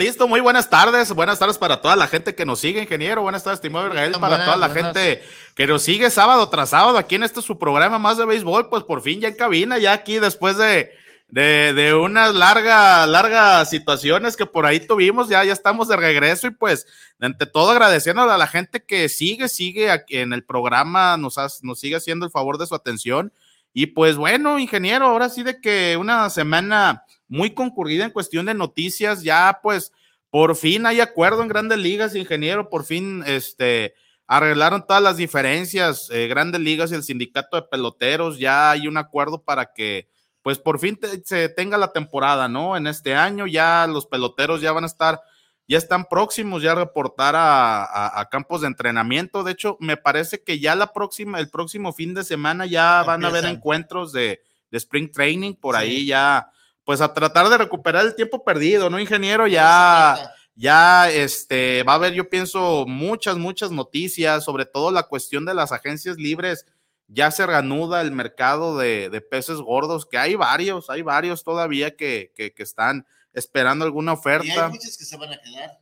[0.00, 0.26] Listo.
[0.26, 1.12] Muy buenas tardes.
[1.12, 3.20] Buenas tardes para toda la gente que nos sigue, ingeniero.
[3.20, 4.94] Buenas tardes, estimado Gael, para Buenas, toda la buenas.
[4.94, 5.22] gente
[5.54, 8.70] que nos sigue sábado tras sábado aquí en este su programa más de béisbol.
[8.70, 10.90] Pues por fin ya en cabina, ya aquí después de,
[11.28, 16.46] de, de unas largas, largas situaciones que por ahí tuvimos, ya, ya estamos de regreso
[16.46, 16.86] y pues
[17.20, 21.62] ante todo agradeciendo a la gente que sigue, sigue aquí en el programa, nos, has-
[21.62, 23.34] nos sigue haciendo el favor de su atención.
[23.74, 28.52] Y pues bueno, ingeniero, ahora sí de que una semana muy concurrida en cuestión de
[28.54, 29.92] noticias, ya pues
[30.28, 33.94] por fin hay acuerdo en grandes ligas, ingeniero, por fin este
[34.26, 38.96] arreglaron todas las diferencias, eh, grandes ligas y el sindicato de peloteros, ya hay un
[38.98, 40.08] acuerdo para que
[40.42, 42.76] pues por fin te- se tenga la temporada, ¿no?
[42.76, 45.20] En este año ya los peloteros ya van a estar,
[45.68, 49.42] ya están próximos ya a reportar a, a- a campos de entrenamiento.
[49.44, 53.24] De hecho, me parece que ya la próxima, el próximo fin de semana ya van
[53.24, 55.80] a haber encuentros de, de spring training por Sí.
[55.82, 56.50] ahí ya,
[56.90, 59.46] pues a tratar de recuperar el tiempo perdido, ¿no, ingeniero?
[59.46, 65.44] Ya, ya este, va a haber, yo pienso, muchas, muchas noticias, sobre todo la cuestión
[65.44, 66.66] de las agencias libres.
[67.06, 71.94] Ya se reanuda el mercado de, de peces gordos, que hay varios, hay varios todavía
[71.94, 74.68] que, que, que están esperando alguna Y hay oferta.
[74.70, 75.78] muchos que se van a quedar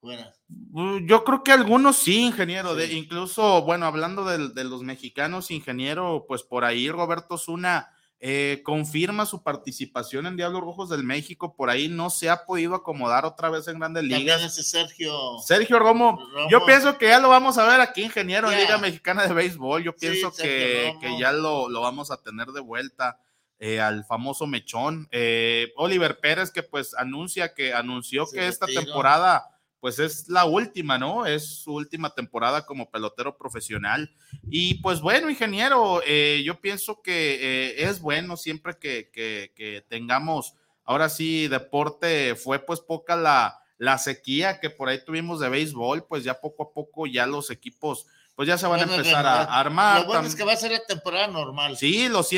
[0.00, 0.32] fuera.
[0.46, 2.76] Mm, Yo creo que algunos sí, ingeniero.
[2.76, 7.90] De, incluso, bueno, hablando del- de, los mexicanos, ingeniero, pues por ahí Roberto Zuna
[8.20, 11.54] eh, confirma su participación en Diablos Rojos del México.
[11.54, 14.42] Por ahí no se ha podido acomodar otra vez en Grandes Ligas.
[14.42, 15.38] ese Sergio.
[15.44, 16.50] Sergio Romo, Romo.
[16.50, 18.58] yo pienso que ya lo vamos a ver aquí, ingeniero, en.
[18.58, 19.84] Liga Mexicana de Béisbol.
[19.84, 23.20] Yo pienso que, que ya lo, lo vamos a tener de vuelta
[23.60, 25.08] eh, al famoso mechón.
[25.10, 30.44] Eh, Oliver Pérez, que pues anuncia que anunció Se que esta temporada pues es la
[30.44, 31.26] última, ¿no?
[31.26, 34.10] Es su última temporada como pelotero profesional.
[34.50, 37.34] Y pues bueno, ingeniero, eh, yo pienso que
[37.70, 40.54] eh, es bueno siempre que, que- que tengamos,
[40.84, 46.06] ahora sí, deporte, fue pues poca la, la sequía que por ahí tuvimos de béisbol,
[46.06, 48.06] pues ya poco a poco ya los equipos
[48.38, 50.02] pues ya se van a empezar a armar.
[50.02, 51.76] Lo bueno es que va a ser la temporada normal.
[51.76, 52.36] Sí, los Va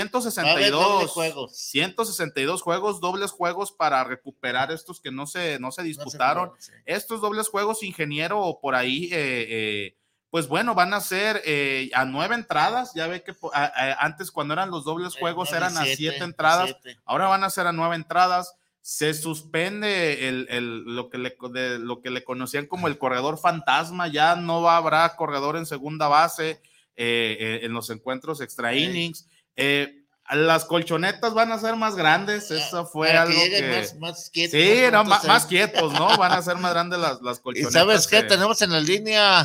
[0.49, 1.57] a haber doble 162 juegos.
[1.59, 6.53] 162 juegos, dobles juegos para recuperar estos que no se, no se No se disputaron.
[6.59, 6.73] sí.
[6.87, 9.97] Estos dobles juegos, ingeniero, por ahí, eh, eh,
[10.31, 12.93] pues bueno, van a ser eh, a nueve entradas.
[12.95, 15.77] Ya ve que po- a- a- antes cuando eran los dobles juegos Eh, nueve, eran
[15.77, 16.71] a siete, siete entradas.
[16.81, 16.99] siete.
[17.05, 18.55] Ahora van a ser a nueve entradas.
[18.83, 23.39] Se suspende el, el- lo, que le, de- lo que le conocían como el corredor
[23.39, 24.09] fantasma.
[24.09, 26.63] Ya no va, habrá corredor en segunda base
[26.97, 29.27] eh, eh, en los encuentros extra innings.
[29.57, 29.97] Eh,
[30.33, 32.51] las colchonetas van a ser más grandes.
[32.51, 33.81] Eso fue Para algo que lleguen que.
[33.81, 34.61] más, más quietos.
[34.61, 36.17] Sí, no, más, más quietos, ¿no?
[36.17, 37.73] Van a ser más grandes las, las Y colchonetas.
[37.73, 39.45] sabes qué, tenemos en la línea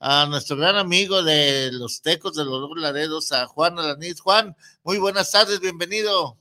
[0.00, 4.20] a nuestro gran amigo de los Tecos de los Laredos, a Juan Alaniz.
[4.20, 4.54] Juan,
[4.84, 6.36] muy buenas tardes, bienvenido.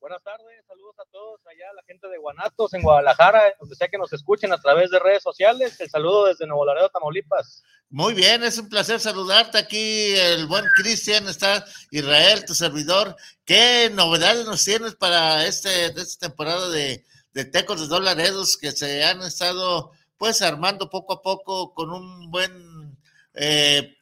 [0.00, 0.59] Buenas tardes,
[1.00, 4.60] a todos allá, la gente de Guanatos en Guadalajara, donde sea que nos escuchen a
[4.60, 5.80] través de redes sociales.
[5.80, 7.62] El saludo desde Nuevo Laredo, Tamaulipas.
[7.88, 13.16] Muy bien, es un placer saludarte aquí, el buen Cristian, está Israel, tu servidor.
[13.46, 18.70] ¿Qué novedades nos tienes para este, esta temporada de, de Tecos de Dos Laredos que
[18.72, 22.98] se han estado pues armando poco a poco con un buen,
[23.32, 23.96] eh,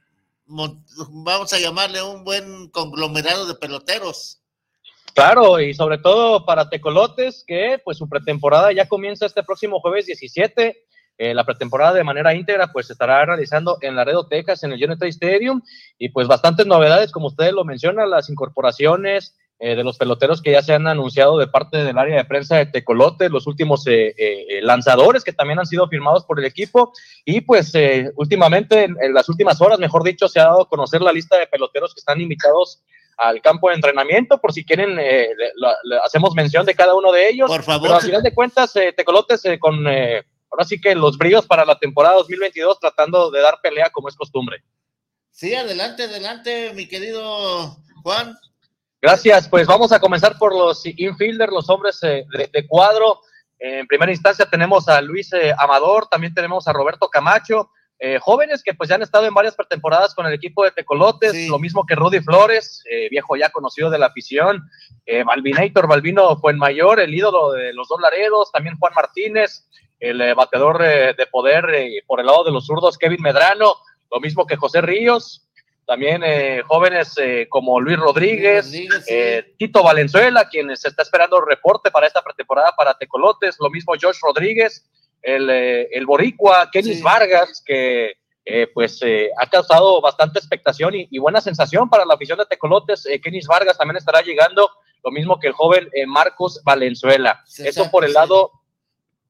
[0.46, 4.42] vamos a llamarle un buen conglomerado de peloteros?
[5.18, 10.06] Claro, y sobre todo para Tecolotes, que pues su pretemporada ya comienza este próximo jueves
[10.06, 10.84] 17.
[11.20, 15.08] Eh, la pretemporada de manera íntegra pues estará realizando en Laredo, Texas, en el Unity
[15.08, 15.60] Stadium.
[15.98, 20.52] Y pues bastantes novedades, como ustedes lo mencionan, las incorporaciones eh, de los peloteros que
[20.52, 24.14] ya se han anunciado de parte del área de prensa de Tecolotes, los últimos eh,
[24.16, 26.92] eh, eh, lanzadores que también han sido firmados por el equipo.
[27.24, 27.72] Y pues
[28.14, 31.36] últimamente, en, en las últimas horas, mejor dicho, se ha dado a conocer la lista
[31.36, 32.84] de peloteros que están invitados
[33.18, 36.94] al campo de entrenamiento, por si quieren, eh, le- la- le hacemos mención de cada
[36.94, 37.48] uno de ellos.
[37.48, 40.94] Por Pero favor, al final de cuentas, eh, Tecolotes eh, con eh, ahora sí que
[40.94, 44.62] los bríos para la temporada 2022, tratando de dar pelea como es costumbre.
[45.30, 48.36] sí, adelante, adelante, mi querido Juan.
[49.00, 53.20] Gracias, pues vamos a comenzar por los infielders, los hombres eh, de, de cuadro.
[53.60, 57.70] En primera instancia tenemos a Luis eh, Amador, también tenemos a Roberto Camacho,
[58.00, 61.32] eh, jóvenes que pues ya han estado en varias pretemporadas con el equipo de Tecolotes,
[61.32, 61.48] Sí.
[61.48, 64.62] lo mismo que Rudy Flores, eh, viejo ya conocido de la afición,
[65.06, 69.68] eh, Balvinator, Balvino Fuenmayor, el ídolo de los dos Laredos, también Juan Martínez,
[70.00, 73.74] el eh, bateador eh, de poder eh, por el lado de los zurdos, Kevin Medrano,
[74.10, 75.44] lo mismo que José Ríos,
[75.84, 79.10] también eh, jóvenes eh, como Luis Rodríguez, Rodríguez, sí.
[79.10, 83.94] eh, Tito Valenzuela, quien se está esperando reporte para esta pretemporada para Tecolotes, lo mismo
[84.00, 84.86] Josh Rodríguez,
[85.22, 87.02] el, eh, el Boricua, Kenis Sí.
[87.02, 88.12] Vargas, que
[88.44, 92.46] eh, pues eh, ha causado bastante expectación y, y buena sensación para la afición de
[92.46, 93.04] Tecolotes.
[93.06, 94.70] Eh, Kenis Vargas también estará llegando,
[95.04, 97.42] lo mismo que el joven eh, Marcos Valenzuela.
[97.46, 98.52] Sí, Eso por el lado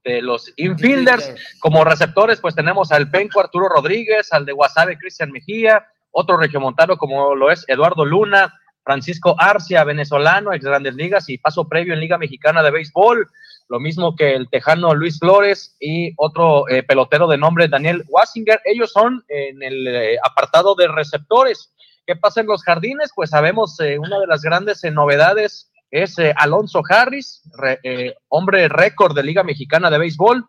[0.04, 1.34] de los infielders.
[1.60, 6.96] Como receptores, pues tenemos al Penco Arturo Rodríguez, al de Guasave Cristian Mejía, otro regiomontano
[6.96, 8.54] como lo es Eduardo Luna,
[8.84, 13.28] Francisco Arcia, venezolano, ex Grandes Ligas y paso previo en Liga Mexicana de Béisbol,
[13.68, 18.60] lo mismo que el tejano Luis Flores y otro eh, pelotero de nombre Daniel Wasinger.
[18.64, 21.74] Ellos son en el eh, apartado de receptores.
[22.06, 23.12] ¿Qué pasa en los jardines?
[23.14, 29.14] Pues sabemos eh, una de las grandes eh, novedades es Alonso Harris, re- hombre récord
[29.14, 30.44] de Liga Mexicana de Béisbol.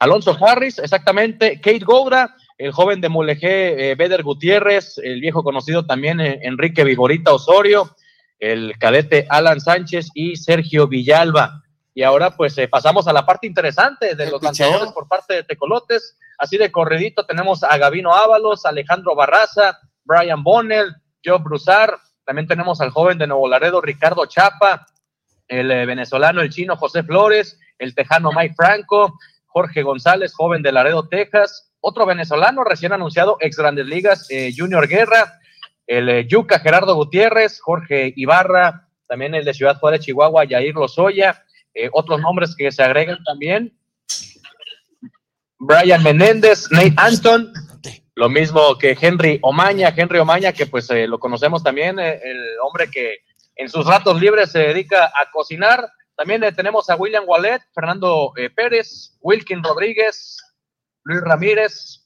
[0.00, 1.60] Alonso Harris, exactamente.
[1.60, 7.94] Kate Goura, el joven de Mulegé, Beder Gutiérrez, el viejo conocido también Enrique Vigorita Osorio,
[8.38, 11.62] el cadete Alan Sánchez y Sergio Villalba.
[11.94, 14.66] Y ahora pues eh, pasamos a la parte interesante de los picheo.
[14.66, 16.18] lanzadores por parte de Tecolotes.
[16.38, 21.98] Así de corredito tenemos a Gavino Ábalos, Alejandro Barraza, Brian Bonnell, Joe Brusar.
[22.24, 24.86] También tenemos al joven de Nuevo Laredo, Ricardo Chapa,
[25.48, 30.72] el eh, venezolano, el chino José Flores, el tejano Mike Franco, Jorge González, joven de
[30.72, 35.38] Laredo, Texas, otro venezolano recién anunciado, ex Grandes Ligas, eh, Junior Guerra,
[35.86, 41.44] el eh, Yuca Gerardo Gutiérrez, Jorge Ibarra, también el de Ciudad Juárez, Chihuahua, Yair Lozoya,
[41.74, 43.78] eh, otros nombres que se agregan también,
[45.58, 47.52] Brian Menéndez, Nate Anton,
[48.14, 52.40] lo mismo que Henry Omaña, Henry Omaña, que pues eh, lo conocemos también, eh, el
[52.62, 53.18] hombre que
[53.56, 55.90] en sus ratos libres se dedica a cocinar.
[56.16, 60.38] También tenemos a William Wallet, Fernando Pérez, Wilkin Rodríguez,
[61.04, 62.05] Luis Ramírez,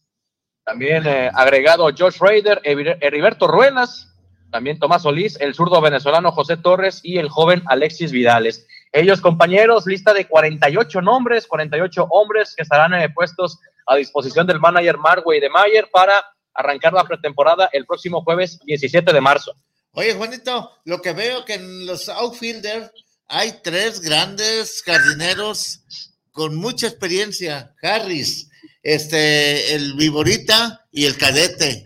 [0.71, 4.07] también eh, agregado Josh Raider, Heriber- Heriberto Ruelas,
[4.53, 8.69] también Tomás Solís, el zurdo venezolano José Torres y el joven Alexis Vidales.
[8.93, 13.59] Ellos, compañeros, lista de 48 nombres, 48 hombres que estarán eh, puestos
[13.89, 16.15] a disposición del manager Marway de Mayer para
[16.55, 19.53] arrancar la pretemporada el próximo jueves 17 de marzo.
[19.93, 22.93] Oye, Juanito, lo que veo que en los outfielders
[23.27, 25.81] hay tres grandes jardineros
[26.31, 27.75] con mucha experiencia.
[27.83, 28.50] Harris,
[28.83, 31.85] este, el Viborita y el Cadete.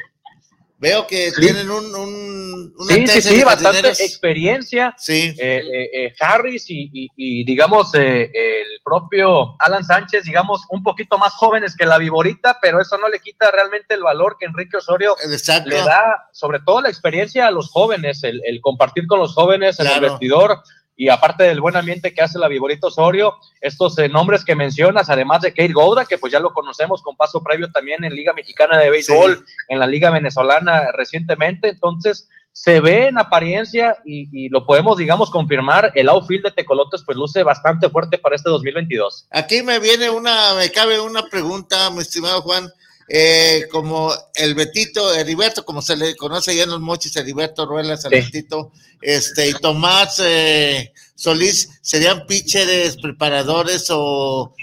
[0.84, 4.94] Veo que tienen un, un sí, sí, sí, bastante experiencia.
[4.98, 5.34] Sí.
[5.38, 11.74] Eh, eh, eh, Harris y, digamos, el propio Alan Sánchez, digamos, un poquito más jóvenes
[11.74, 15.76] que la Viborita, pero eso no le quita realmente el valor que Enrique Osorio le
[15.76, 20.00] da, sobre todo la experiencia a los jóvenes, el, compartir con los jóvenes en el
[20.00, 20.60] vestidor
[20.96, 25.10] y aparte del buen ambiente que hace la Viborito Osorio, estos eh, nombres que mencionas,
[25.10, 28.32] además de Kate Gouda, que pues ya lo conocemos con paso previo también en Liga
[28.32, 34.64] Mexicana de Béisbol, en la Liga Venezolana recientemente, entonces se ve en apariencia y, lo
[34.64, 39.26] podemos, digamos, confirmar, el outfield de Tecolotes pues luce bastante fuerte para este 2022.
[39.32, 42.70] Aquí me viene una, me cabe una pregunta, mi estimado Juan,
[43.08, 48.04] eh, como el Betito, Heriberto, como se le conoce ya en los mochis, Heriberto Ruelas,
[48.06, 54.54] el Betito, este, y Tomás eh, Solís, ¿serían pitchers, preparadores o,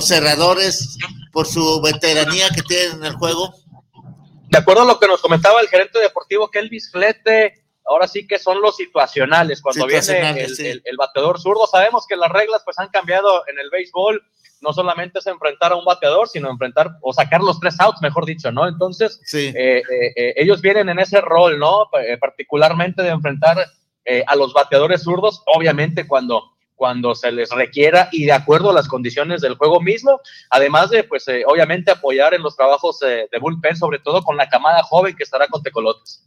[0.00, 0.96] cerradores
[1.32, 3.54] por su veteranía que tienen en el juego?
[4.48, 8.38] De acuerdo a lo que nos comentaba el gerente deportivo Kelvis Flete, ahora sí que
[8.38, 12.88] son los situacionales, cuando viene el, el, bateador zurdo, sabemos que las reglas pues han
[12.88, 14.22] cambiado en el béisbol,
[14.62, 18.24] no solamente es enfrentar a un bateador, sino enfrentar o sacar los tres outs, mejor
[18.24, 18.66] dicho, ¿no?
[18.68, 21.88] Entonces, eh, eh, eh, ellos vienen en ese rol, ¿no?
[22.20, 23.58] particularmente de enfrentar
[24.26, 28.88] a los bateadores zurdos, obviamente cuando, cuando se les requiera y de acuerdo a las
[28.88, 33.98] condiciones del juego mismo, además de, pues, obviamente apoyar en los trabajos de bullpen, sobre
[33.98, 36.24] todo con la camada joven que estará con Tecolotes.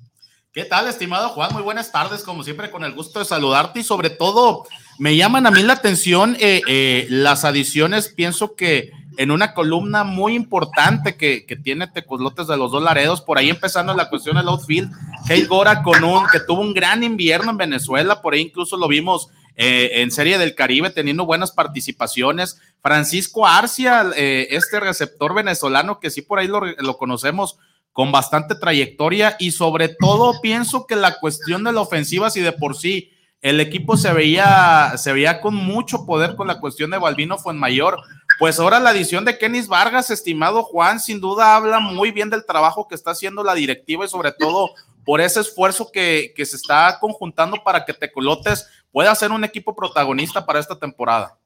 [0.55, 1.51] ¿Qué tal, estimado Juan?
[1.51, 4.63] Muy buenas tardes, como siempre, con el gusto de saludarte y sobre todo
[4.97, 10.05] me llaman a mí la atención eh, eh, las adiciones, pienso que en una columna
[10.05, 14.47] muy importante que, tiene Tecolotes de los dos Laredos, por ahí empezando la cuestión del
[14.47, 14.93] outfield,
[15.27, 18.87] Kate Gora con un, que tuvo un gran invierno en Venezuela, por ahí incluso lo
[18.87, 26.11] vimos eh, en Serie del Caribe teniendo buenas participaciones, Francisco Arcia, este receptor venezolano que
[26.11, 27.57] sí por ahí lo conocemos
[27.95, 32.51] con bastante trayectoria y sobre todo pienso que la cuestión de la ofensiva, si de
[32.51, 36.97] por sí el equipo se veía, se veía con mucho poder con la cuestión de
[36.97, 37.97] Balbino fue en mayor,
[38.37, 42.45] pues ahora la adición de Kenis Vargas, estimado Juan, sin duda habla muy bien del
[42.45, 44.71] trabajo que está haciendo la directiva y sobre todo
[45.05, 49.73] por ese esfuerzo que, que se está conjuntando para que Tecolotes pueda ser un equipo
[49.73, 51.37] protagonista para esta temporada.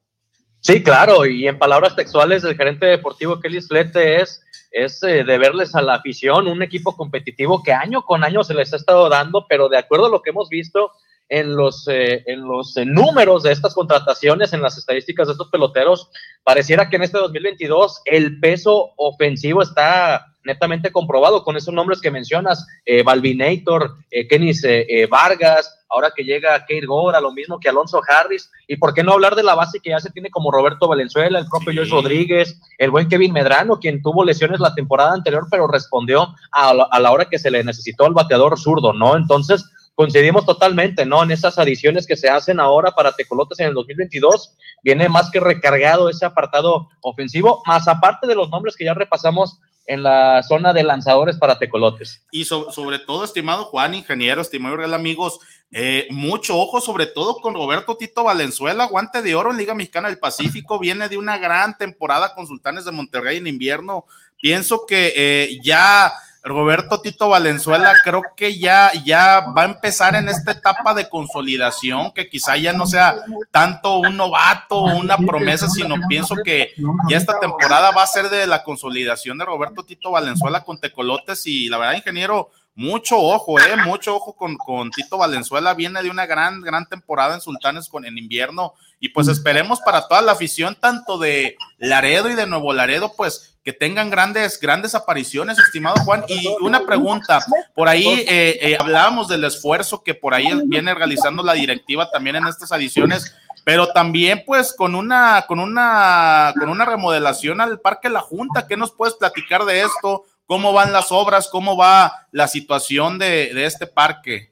[0.61, 5.37] Sí, claro, y en palabras textuales del gerente deportivo Kelly Slete es es eh, de
[5.37, 9.09] verles a la afición un equipo competitivo que año con año se les ha estado
[9.09, 10.91] dando, pero de acuerdo a lo que hemos visto
[11.29, 15.49] en los, eh, en los eh, números de estas contrataciones, en las estadísticas de estos
[15.49, 16.09] peloteros,
[16.43, 22.11] pareciera que en este 2022 el peso ofensivo está netamente comprobado con esos nombres que
[22.11, 24.65] mencionas, eh, Balvinator, eh, Kenis
[25.09, 29.13] Vargas, ahora que llega Kate Gora, lo mismo que Alonso Harris, y por qué no
[29.13, 32.59] hablar de la base que ya se tiene como Roberto Valenzuela, el propio Joyce Rodríguez,
[32.77, 36.99] el buen Kevin Medrano, quien tuvo lesiones la temporada anterior, pero respondió a la, a
[36.99, 39.15] la hora que se le necesitó al bateador zurdo, ¿no?
[39.15, 39.65] Entonces,
[39.99, 41.21] coincidimos totalmente, ¿no?
[41.23, 45.41] En esas adiciones que se hacen ahora para Tecolotes en el 2022, viene más que
[45.41, 50.71] recargado ese apartado ofensivo, más aparte de los nombres que ya repasamos en la zona
[50.71, 52.23] de lanzadores para Tecolotes.
[52.31, 57.53] Y sobre todo, estimado Juan, ingeniero, estimado real amigos, eh, mucho ojo, sobre todo con
[57.53, 61.77] Roberto Tito Valenzuela, guante de oro en Liga Mexicana del Pacífico, viene de una gran
[61.77, 64.05] temporada con Sultanes de Monterrey en invierno.
[64.41, 66.13] Pienso que eh, ya
[66.43, 72.11] Roberto Tito Valenzuela creo que ya, ya va a empezar en esta etapa de consolidación,
[72.11, 73.15] que quizá ya no sea
[73.51, 76.73] tanto un novato o una promesa, sino pienso que
[77.09, 81.45] ya esta temporada va a ser de la consolidación de Roberto Tito Valenzuela con Tecolotes
[81.45, 86.09] y la verdad, ingeniero, mucho ojo, eh, mucho ojo con, con Tito Valenzuela, viene de
[86.09, 90.31] una gran, gran temporada en Sultanes con, en invierno y pues esperemos para toda la
[90.31, 95.97] afición, tanto de Laredo y de Nuevo Laredo, pues que tengan grandes, grandes apariciones, estimado
[96.05, 96.23] Juan.
[96.29, 97.45] Y una pregunta,
[97.75, 102.37] por ahí eh, eh, hablábamos del esfuerzo que por ahí viene realizando la directiva también
[102.37, 108.09] en estas adiciones, pero también pues con una, con una, con una remodelación al Parque
[108.09, 108.67] La Junta.
[108.67, 110.23] ¿Qué nos puedes platicar de esto?
[110.49, 111.47] ¿Cómo van las obras?
[111.47, 114.51] ¿Cómo va la situación de, este parque?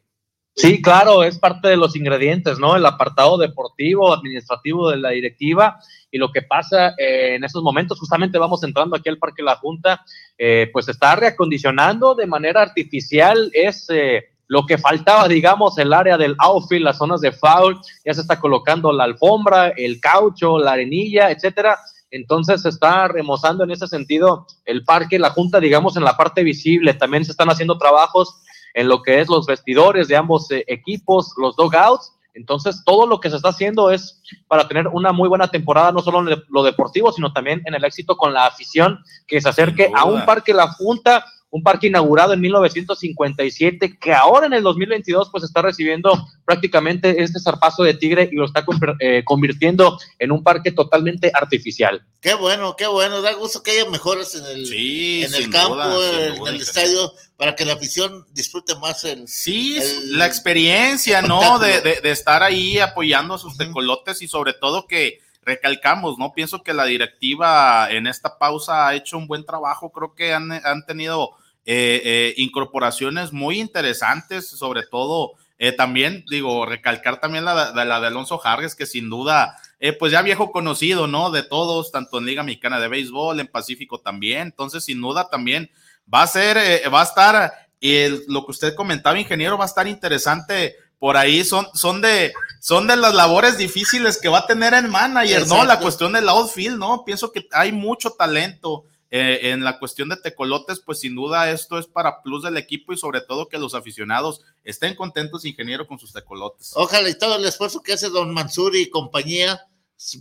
[0.55, 2.75] Sí, claro, es parte de los ingredientes, ¿no?
[2.75, 5.79] El apartado deportivo, administrativo de la directiva
[6.11, 9.55] y lo que pasa eh, en estos momentos, justamente vamos entrando aquí al Parque La
[9.55, 10.05] Junta,
[10.37, 16.15] eh, pues está reacondicionando de manera artificial, es eh, lo que faltaba, digamos, el área
[16.15, 17.75] del outfield, las zonas de foul,
[18.05, 21.75] ya se está colocando la alfombra, el caucho, la arenilla, etcétera.
[22.17, 26.43] Entonces se está remozando en ese sentido el parque, la junta, digamos, en la parte
[26.43, 26.93] visible.
[26.95, 28.41] También se están haciendo trabajos
[28.74, 33.29] en lo que es los vestidores de ambos equipos, los dogouts, Entonces, todo lo que
[33.31, 37.12] se está haciendo es para tener una muy buena temporada, no solo en lo deportivo,
[37.12, 40.67] sino también en el éxito con la afición que se acerque a un parque La
[40.67, 46.11] Junta un parque inaugurado en 1957 que ahora en el 2022 pues está recibiendo
[46.45, 48.65] prácticamente este zarpazo de tigre y lo está
[48.99, 52.05] eh, convirtiendo en un parque totalmente artificial.
[52.19, 56.47] Qué bueno, qué bueno, da gusto que haya mejoras en el, en el campo, en
[56.47, 59.27] el estadio, para que la afición disfrute más el...
[59.27, 61.59] Sí, la experiencia, ¿no?
[61.59, 66.33] De, de, estar ahí apoyando a sus tecolotes y sobre todo que recalcamos, ¿no?
[66.33, 70.51] Pienso que la directiva en esta pausa ha hecho un buen trabajo, creo que han,
[70.51, 71.31] han tenido
[71.65, 78.07] eh, eh, incorporaciones muy interesantes, sobre todo eh, también, digo, recalcar también la, la de
[78.07, 79.57] Alonso Jarres, que sin duda,
[79.97, 81.31] pues ya viejo conocido, ¿no?
[81.31, 85.71] De todos, tanto en Liga Mexicana de Béisbol, en Pacífico también, entonces sin duda también
[86.13, 86.57] va a ser,
[86.93, 91.43] va a estar, el, lo que usted comentaba, ingeniero, va a estar interesante por ahí
[91.43, 95.65] son, son de, son de las labores difíciles que va a tener el manager, ¿no?
[95.65, 97.03] La cuestión del outfield, ¿no?
[97.05, 101.79] Pienso que hay mucho talento eh, en la cuestión de tecolotes, pues sin duda esto
[101.79, 105.97] es para plus del equipo y sobre todo que los aficionados estén contentos, ingeniero, con
[105.97, 106.71] sus tecolotes.
[106.75, 109.65] Ojalá y todo el esfuerzo que hace don Mansur y compañía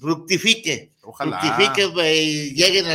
[0.01, 0.93] fructifique.
[1.03, 1.41] Ojalá.
[1.41, 2.87] Fructifique y lleguen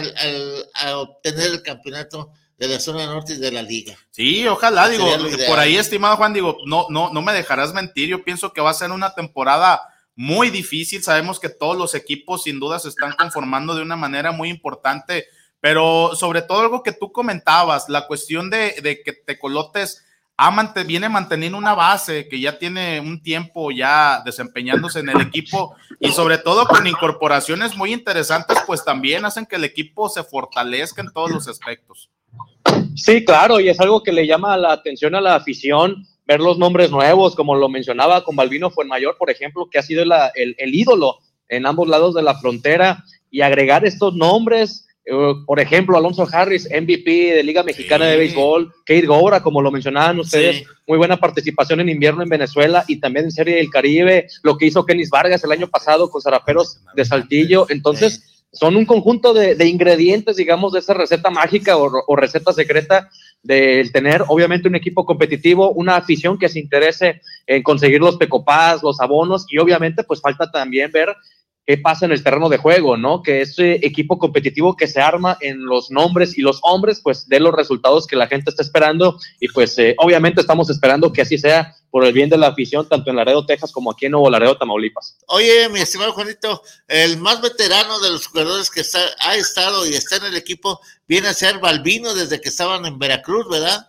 [0.75, 2.31] a obtener el campeonato
[2.61, 3.97] de la zona norte y de la liga.
[4.11, 5.07] Sí, ojalá, digo,
[5.47, 8.69] por ahí, estimado Juan, digo, no, no, no me dejarás mentir, yo pienso que va
[8.69, 9.81] a ser una temporada
[10.15, 14.31] muy difícil, sabemos que todos los equipos sin duda se están conformando de una manera
[14.31, 15.25] muy importante,
[15.59, 20.05] pero sobre todo algo que tú comentabas, la cuestión de, de que Tecolotes
[20.37, 25.75] ha viene manteniendo una base que ya tiene un tiempo ya desempeñándose en el equipo
[25.99, 31.01] y sobre todo con incorporaciones muy interesantes, pues también hacen que el equipo se fortalezca
[31.01, 32.11] en todos los aspectos.
[33.03, 36.57] Sí, claro, y es algo que le llama la atención a la afición ver los
[36.57, 41.17] nombres nuevos, como lo mencionaba con Balvino Fuenmayor, por ejemplo, que ha sido el, ídolo
[41.49, 45.13] en ambos lados de la frontera, y agregar estos nombres, eh,
[45.45, 50.19] por ejemplo, Alonso Harris, MVP de Liga Mexicana de Béisbol, Kate Gora, como lo mencionaban
[50.19, 54.57] ustedes, muy buena participación en invierno en Venezuela y también en Serie del Caribe, lo
[54.57, 59.33] que hizo Kenis Vargas el año pasado con Zaraperos de Saltillo, entonces son un conjunto
[59.33, 63.09] de, ingredientes, digamos, de esa receta mágica o, receta secreta
[63.41, 68.83] del tener, obviamente, un equipo competitivo, una afición que se interese en conseguir los pecopás,
[68.83, 71.15] los abonos, y obviamente, pues falta también ver
[71.65, 73.21] qué pasa en el terreno de juego, ¿no?
[73.21, 77.39] Que ese equipo competitivo que se arma en los nombres y los hombres, pues dé
[77.39, 81.37] los resultados que la gente está esperando y pues eh, obviamente estamos esperando que así
[81.37, 84.29] sea por el bien de la afición, tanto en Laredo, Texas, como aquí en Nuevo
[84.29, 85.17] Laredo, Tamaulipas.
[85.27, 89.93] Oye, mi estimado Juanito, el más veterano de los jugadores que está, ha estado y
[89.93, 93.87] está en el equipo viene a ser Balbino desde que estaban en Veracruz, ¿verdad?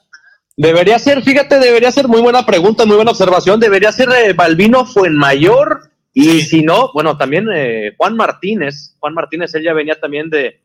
[0.57, 3.59] Debería ser, fíjate, debería ser muy buena pregunta, muy buena observación.
[3.59, 9.55] Debería ser eh, Balbino mayor y si no, bueno, también eh, Juan Martínez, Juan Martínez,
[9.55, 10.61] él ya venía también de,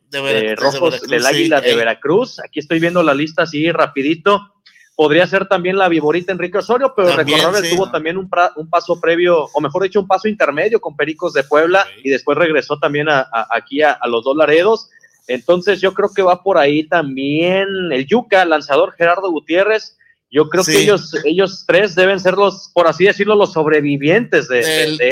[0.57, 2.39] Rojos del Águila de Veracruz.
[2.43, 4.53] Aquí estoy viendo la lista así rapidito.
[4.95, 8.99] Podría ser también la Viborita Enrique Osorio, pero recordar que tuvo también un, un, paso
[8.99, 13.07] previo, o mejor dicho, un paso intermedio con Pericos de Puebla y después regresó también
[13.07, 14.89] a, aquí a, a, los dos Laredos.
[15.27, 19.97] Entonces yo creo que va por ahí también el Yuca, lanzador Gerardo Gutiérrez
[20.29, 24.61] yo creo que ellos, ellos tres deben ser los, por así decirlo, los sobrevivientes de,
[24.97, 25.09] de,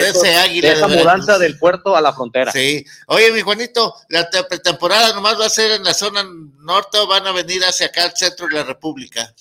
[0.62, 2.52] esa mudanza del puerto a la frontera.
[2.52, 2.86] Sí.
[3.08, 6.26] Oye, mi Juanito, la pretemporada nomás va a ser en la zona
[6.60, 9.34] norte o van a venir hacia acá al centro de la República.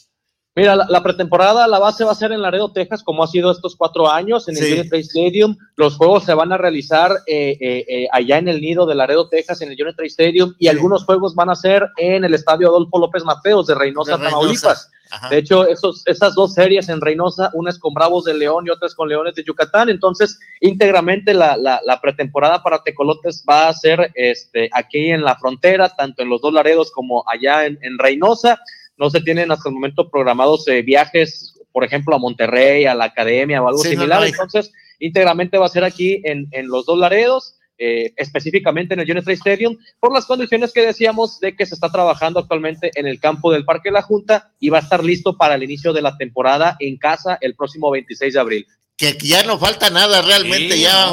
[0.56, 3.74] Mira, la, pretemporada, la base va a ser en Laredo, Texas, como ha sido estos
[3.74, 5.56] cuatro años, en el Unity Stadium.
[5.74, 9.28] Los juegos se van a realizar eh, eh, eh, allá en el nido de Laredo,
[9.28, 13.00] Texas, en el Unity Stadium, y algunos juegos van a ser en el estadio Adolfo
[13.00, 14.92] López Mateos de Reynosa, Tamaulipas.
[15.30, 18.70] De hecho, esos, esas dos series en Reynosa, una es con Bravos de León y
[18.70, 19.88] otra es con Leones de Yucatán.
[19.88, 25.88] Entonces, íntegramente la, la, pretemporada para Tecolotes va a ser este, aquí en la frontera,
[25.88, 28.60] tanto en los dos Laredos como allá en, en Reynosa
[28.96, 33.07] no se tienen hasta el momento programados eh, viajes, por ejemplo, a Monterrey, a la
[33.07, 34.24] academia o algo similar.
[34.24, 37.57] Entonces, íntegramente va a ser aquí en, los dos Laredos.
[37.76, 41.90] Eh, específicamente en el Unity Stadium, por las condiciones que decíamos de que se está
[41.90, 45.57] trabajando actualmente en el campo del Parque La Junta y va a estar listo para
[45.57, 48.66] el inicio de la temporada en casa el próximo 26 de abril.
[48.96, 51.12] Que, ya no falta nada realmente, ya,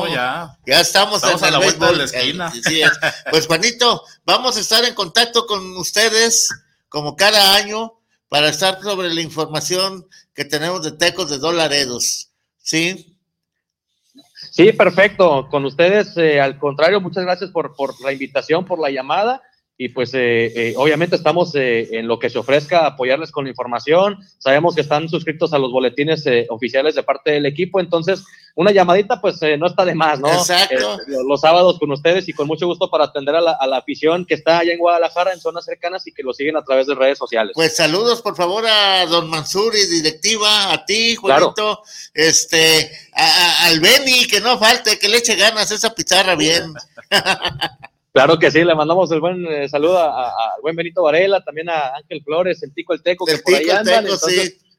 [0.67, 2.53] ya, estamos, a la vuelta de la esquina.
[3.31, 6.51] pues Juanito, vamos a estar en contacto con ustedes
[6.91, 7.93] como cada año,
[8.27, 12.31] para estar sobre la información que tenemos de Tecos de Dolaredos.
[12.57, 13.17] ¿Sí?
[14.51, 15.47] Sí, perfecto.
[15.49, 19.41] Con ustedes, eh, al contrario, muchas gracias por, por la invitación, por la llamada.
[19.83, 23.49] Y pues eh, eh, obviamente estamos eh, en lo que se ofrezca apoyarles con la
[23.49, 24.19] información.
[24.37, 29.19] Sabemos que están suscritos a los boletines oficiales de parte del equipo, entonces una llamadita
[29.19, 30.31] pues no está de más, ¿no?
[30.31, 30.99] Exacto.
[31.27, 34.59] los sábados con ustedes y con mucho gusto para atender a la, afición que está
[34.59, 37.53] allá en Guadalajara, en zonas cercanas y que lo siguen a través de redes sociales.
[37.55, 41.81] Pues saludos por favor a don Mansur y directiva, a ti, Juanito,
[42.13, 46.71] este, al Beni, que no falte, que le eche ganas esa pizarra bien.
[48.13, 51.95] Claro que sí, le mandamos el buen eh, saludo al buen Benito Varela, también a
[51.95, 54.05] Ángel Flores, el Tico el Teco, que por ahí andan.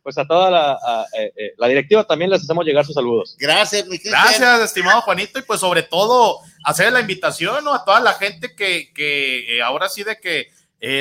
[0.03, 3.37] Pues a toda la, eh, eh, la, directiva también les hacemos llegar sus saludos.
[3.39, 7.73] Gracias, mi Gracias, estimado Juanito, y pues sobre todo hacer la invitación ¿no?
[7.73, 10.49] a toda la gente que, que ahora sí de que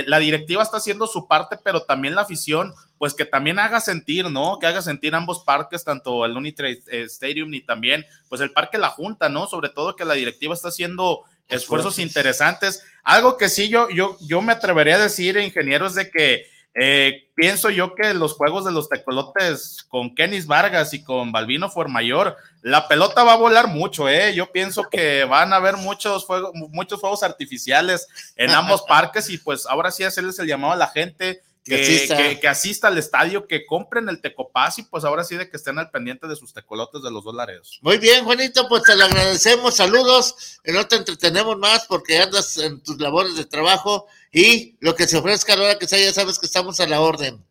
[0.06, 4.30] la directiva está haciendo su parte, pero también la afición, pues que también haga sentir,
[4.30, 4.60] ¿no?
[4.60, 8.90] Que haga sentir ambos parques, tanto el Unitrade Stadium y también, pues el Parque La
[8.90, 9.48] Junta, ¿no?
[9.48, 12.84] Sobre todo que la directiva está haciendo esfuerzos interesantes.
[13.04, 17.70] Algo que sí yo, yo, yo me atrevería a decir, ingenieros, de que eh, pienso
[17.70, 22.88] yo que los juegos de los tecolotes con Kenis Vargas y con Balvino Mayor, la
[22.88, 24.34] pelota va a volar mucho, ¿eh?
[24.34, 29.38] Yo pienso que van a haber muchos fuegos, muchos fuegos artificiales en ambos parques y
[29.38, 32.88] pues ahora sí hacerles el llamado a la gente que, asista.
[32.88, 36.28] al estadio, que compren el Tecopaz y pues ahora sí de que estén al pendiente
[36.28, 37.80] de sus tecolotes de los dos laredos.
[37.82, 42.82] Muy bien, Juanito, pues te lo agradecemos, saludos, no te entretenemos más porque andas en
[42.82, 46.14] tus labores de trabajo y lo que se ofrezca a la hora que sea, ya
[46.14, 47.44] sabes que estamos a la orden.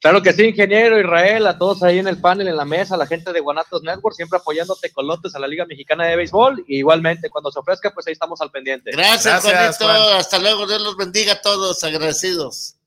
[0.00, 3.06] Claro que sí, ingeniero Israel, a todos ahí en el panel, en la mesa, la
[3.06, 6.64] gente de Guanatos Network, siempre apoyando tecolotes a la Liga Mexicana de Béisbol.
[6.68, 8.92] Y igualmente, cuando se ofrezca, pues ahí estamos al pendiente.
[8.92, 9.88] Gracias, Juanito.
[9.88, 10.68] Hasta luego.
[10.68, 11.82] Dios los bendiga a todos.
[11.82, 12.77] Agradecidos.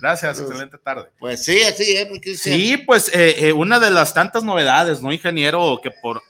[0.00, 1.08] Gracias, excelente tarde.
[1.18, 5.80] Pues sí, así es, Sí, pues eh, eh, una de las tantas novedades, ¿no, ingeniero?
[5.82, 6.22] Que por.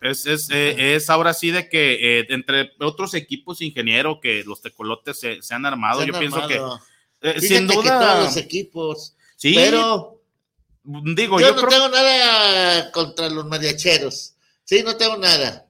[0.00, 5.18] Es, es, eh, es ahora sí de que entre otros equipos, ingeniero, que los tecolotes
[5.18, 6.04] se, han armado.
[6.04, 6.60] yo pienso que.
[7.40, 8.00] sin duda.
[8.00, 9.16] todos los equipos.
[9.36, 9.54] Sí.
[9.54, 10.20] Pero.
[10.86, 14.34] Digo, yo, no tengo nada contra los mariacheros.
[14.64, 15.66] Sí, no tengo nada.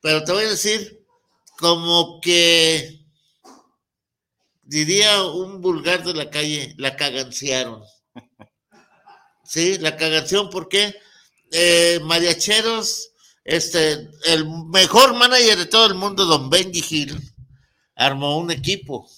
[0.00, 1.04] Pero te voy a decir,
[1.58, 2.99] como que
[4.70, 7.82] diría un vulgar de la calle, la caganciaron.
[9.44, 10.94] Sí, la caganciaron porque
[11.50, 13.10] eh, mariacheros,
[13.42, 17.20] este, el mejor manager de todo el mundo, don Benji Hill,
[17.96, 19.10] armó un equipo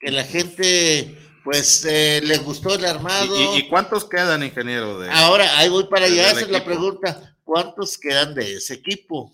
[0.00, 3.56] que la gente pues eh, le gustó el armado.
[3.56, 4.98] ¿Y, cuántos quedan, ingeniero?
[4.98, 7.36] De, Ahora, ahí voy para allá, esa es la pregunta.
[7.44, 9.32] ¿Cuántos quedan de ese equipo?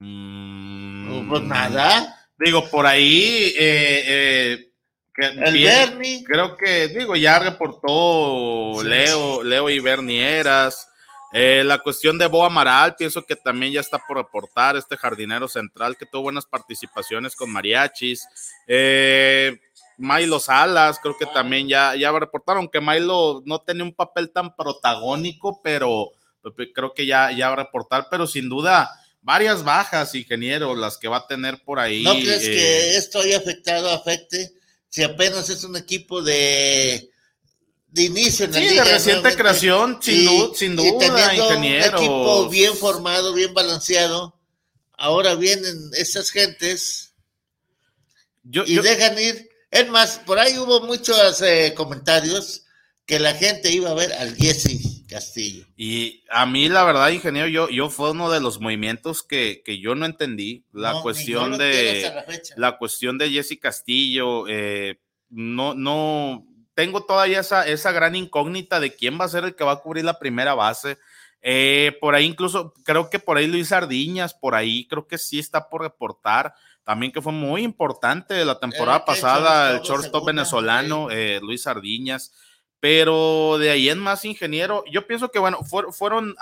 [0.00, 2.23] Mm, pues nada.
[2.44, 4.70] Digo, por ahí, eh, eh,
[5.16, 10.86] el creo que, digo, ya reportó Leo, Leo y Bernieras.
[11.32, 15.48] Eh, la cuestión de Bo Amaral, pienso que también ya está por reportar, este jardinero
[15.48, 18.28] central que tuvo buenas participaciones con mariachis.
[18.66, 19.58] Eh,
[19.96, 24.54] Milo Salas, creo que también ya, ya reportaron que Milo no tenía un papel tan
[24.54, 26.10] protagónico, pero
[26.74, 28.90] creo que ya, ya va a reportar, pero sin duda
[29.24, 32.04] varias bajas, ingeniero, las que va a tener por ahí.
[32.04, 34.52] ¿No crees que eh, esto haya afectado, afecte?
[34.88, 37.10] Si apenas es un equipo de,
[37.88, 41.98] de inicio en la sí, de reciente creación, sin, duda, ingeniero.
[41.98, 44.38] Un equipo bien formado, bien balanceado.
[44.96, 47.14] Ahora vienen esas gentes
[48.44, 49.48] y dejan ir.
[49.70, 52.62] Es más, por ahí hubo muchos eh, comentarios
[53.06, 55.64] que la gente iba a ver al Jesse Castillo.
[55.76, 59.94] Y a mí, la verdad, ingeniero, yo, yo fue uno de los movimientos que, yo
[59.94, 60.64] no entendí.
[60.72, 62.12] La cuestión de
[62.56, 64.46] la, cuestión de Jesse Castillo.
[64.48, 65.00] Eh,
[65.30, 69.64] no, no tengo todavía esa, esa gran incógnita de quién va a ser el que
[69.64, 70.98] va a cubrir la primera base.
[71.40, 75.38] Eh, por ahí incluso creo que por ahí Luis Ardiñas, por ahí creo que sí
[75.38, 76.54] está por reportar.
[76.82, 82.32] También que fue muy importante la temporada pasada, el shortstop venezolano, eh, Luis Sardiñas.
[82.84, 86.34] Pero de ahí en más, ingeniero, yo pienso que, bueno, fueron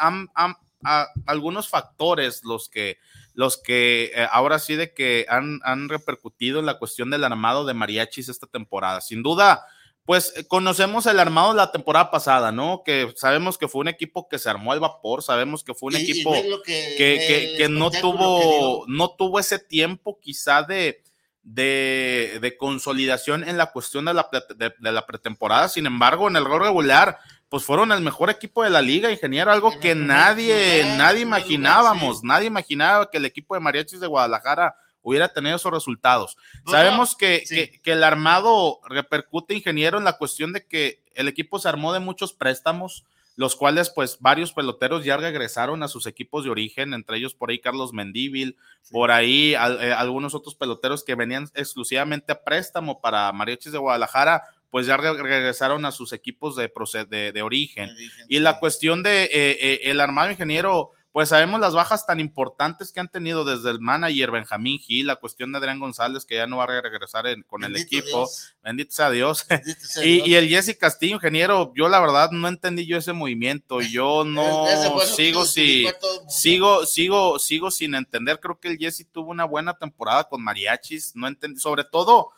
[1.24, 2.98] algunos factores los que,
[3.33, 7.64] los que eh, ahora sí de que han, han repercutido en la cuestión del armado
[7.64, 9.00] de mariachis esta temporada.
[9.00, 9.64] Sin duda,
[10.05, 12.83] pues eh, conocemos el armado de la temporada pasada, ¿no?
[12.85, 16.00] Que sabemos que fue un equipo que se armó al vapor, sabemos que fue un
[16.00, 21.05] equipo que, que, no tuvo, no tuvo ese tiempo quizá de,
[21.42, 25.68] de, consolidación en la cuestión de la, de, la, pretemporada.
[25.68, 29.52] Sin embargo, en el rol regular, pues fueron el mejor equipo de la liga, ingeniero,
[29.52, 35.33] algo que nadie, nadie imaginábamos, nadie imaginaba que el equipo de Mariachis de Guadalajara hubiera
[35.33, 36.37] tenido esos resultados.
[36.66, 37.42] Sabemos que,
[37.83, 42.00] que, el armado repercute, ingeniero, en la cuestión de que el equipo se armó de
[42.00, 43.05] muchos préstamos,
[43.36, 47.50] los cuales pues varios peloteros ya regresaron a sus equipos de origen, entre ellos por
[47.50, 48.56] ahí Carlos Mendívil,
[48.90, 54.42] por ahí eh, algunos otros peloteros que venían exclusivamente a préstamo para Mariachis de Guadalajara,
[54.70, 56.72] pues ya regresaron a sus equipos de,
[57.08, 57.90] de, de origen.
[58.28, 62.98] Y la cuestión de eh, el armado ingeniero pues sabemos las bajas tan importantes que
[62.98, 66.57] han tenido desde el manager Benjamín Gil, la cuestión de Adrián González, que ya no
[66.57, 68.27] va a regresar con el equipo.
[68.62, 69.46] Bendito sea Dios.
[70.03, 73.83] y, el Jesse Castillo, ingeniero, yo la verdad no entendí yo ese movimiento.
[73.83, 74.66] Yo no
[75.05, 75.87] sigo, si,
[76.29, 78.40] sigo, sigo, sigo sin entender.
[78.40, 81.14] Creo que el Jesse tuvo una buena temporada con Mariachis.
[81.14, 82.31] No entendí, sobre todo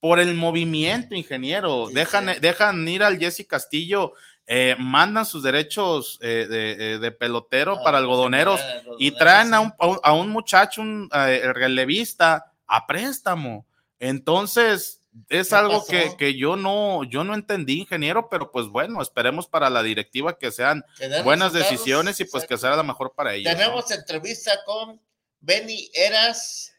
[0.00, 1.88] por el movimiento, ingeniero.
[1.88, 4.12] Dejan, dejan ir al Jesse Castillo
[4.50, 8.58] eh, mandan sus derechos eh, de, eh, pelotero ah, para algodoneros
[8.98, 13.66] y traen a un, a un muchacho, un relevista, a préstamo.
[13.98, 19.68] Entonces, es algo que, yo no, yo no entendí, ingeniero, pero pues bueno, esperemos para
[19.68, 20.82] la directiva que sean
[21.24, 23.54] buenas decisiones y pues que sea la mejor para ellos.
[23.54, 24.98] Tenemos entrevista con
[25.40, 26.72] Benny Eras.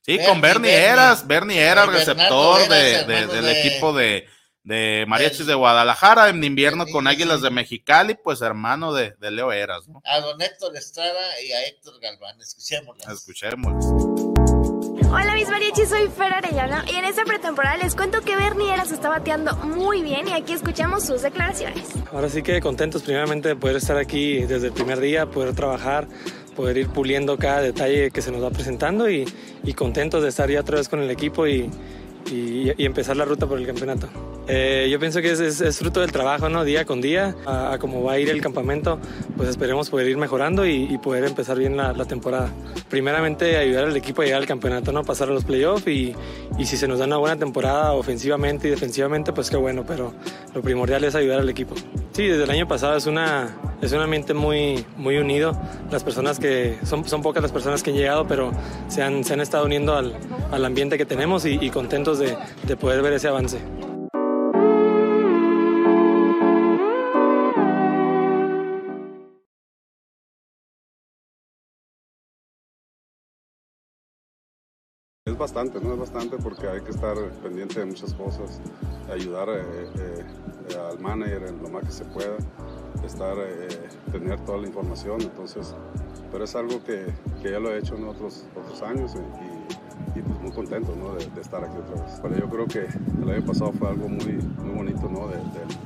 [0.00, 4.26] Sí, con Bernie, Eras, Bernie Eras, receptor del equipo de,
[4.68, 9.88] de Mariachis de Guadalajara, en invierno con Águilas de Mexicali, pues hermano de, Leo Eras,
[9.88, 10.02] ¿no?
[10.04, 13.14] A don Héctor Estrada y a Héctor Galván, escuchémoslas.
[13.14, 13.86] Escuchémoslas.
[15.10, 18.92] Hola mis mariachis, soy Fer Arellano y en esta pretemporada les cuento que Bernie Eras
[18.92, 21.88] está bateando muy bien y aquí escuchamos sus declaraciones.
[22.12, 26.06] Ahora sí que contentos primeramente de poder estar aquí desde el primer día, poder trabajar,
[26.54, 29.24] poder ir puliendo cada detalle que se nos va presentando y,
[29.64, 31.70] y contentos de estar ya otra vez con el equipo y,
[32.30, 34.08] y, empezar la ruta por el campeonato.
[34.48, 36.64] Eh, yo pienso que es, fruto del trabajo, ¿no?
[36.64, 38.98] Día con día, a, cómo va a ir el campamento,
[39.36, 42.50] pues esperemos poder ir mejorando y, poder empezar bien la, temporada.
[42.88, 45.04] Primeramente ayudar al equipo a llegar al campeonato, ¿no?
[45.04, 46.14] Pasar a los playoffs y,
[46.58, 50.14] y si se nos da una buena temporada ofensivamente y defensivamente, pues qué bueno, pero
[50.54, 51.74] lo primordial es ayudar al equipo.
[52.12, 55.52] Sí, desde el año pasado es, una, es un ambiente muy, muy unido.
[55.90, 58.50] Las personas que, son, son pocas las personas que han llegado, pero
[58.88, 60.14] se han, se han estado uniendo al,
[60.50, 62.36] al ambiente que tenemos y, y contentos de,
[62.76, 63.58] poder ver ese avance.
[75.38, 75.92] Bastante, ¿no?
[75.92, 78.60] Es bastante porque hay que estar pendiente de muchas cosas,
[79.08, 79.62] ayudar eh,
[79.96, 80.24] eh,
[80.90, 82.36] al manager lo más que se pueda,
[83.04, 83.68] estar, eh,
[84.10, 85.76] tener toda la información, entonces,
[86.32, 87.06] pero es algo que,
[87.42, 88.46] ya lo he hecho en otros,
[88.84, 89.57] años y
[90.14, 91.14] pues muy contento ¿no?
[91.14, 92.18] de, estar aquí otra vez.
[92.22, 92.86] Pero yo creo que
[93.22, 95.28] el año pasado fue algo muy, muy bonito ¿no?
[95.28, 95.36] de,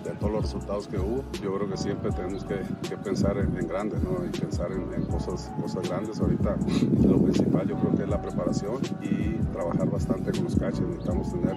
[0.09, 1.25] de, todos los resultados que hubo.
[1.43, 4.25] Yo creo que siempre tenemos que, que pensar en, grande ¿no?
[4.25, 6.21] y pensar en, cosas, cosas grandes.
[6.21, 6.57] Ahorita
[7.07, 10.89] lo principal yo creo que es la preparación y trabajar bastante con los catchers.
[10.89, 11.57] Necesitamos tener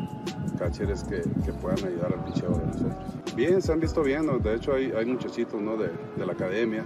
[0.58, 3.36] catchers que, que puedan ayudar al picheo de nosotros.
[3.36, 5.78] Bien, se han visto bien, de hecho hay, hay muchachitos ¿no?
[5.78, 6.86] de, de la academia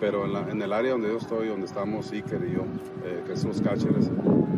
[0.00, 2.62] pero en, el área donde yo estoy, donde estamos Iker y yo,
[3.04, 4.10] eh, que somos catchers,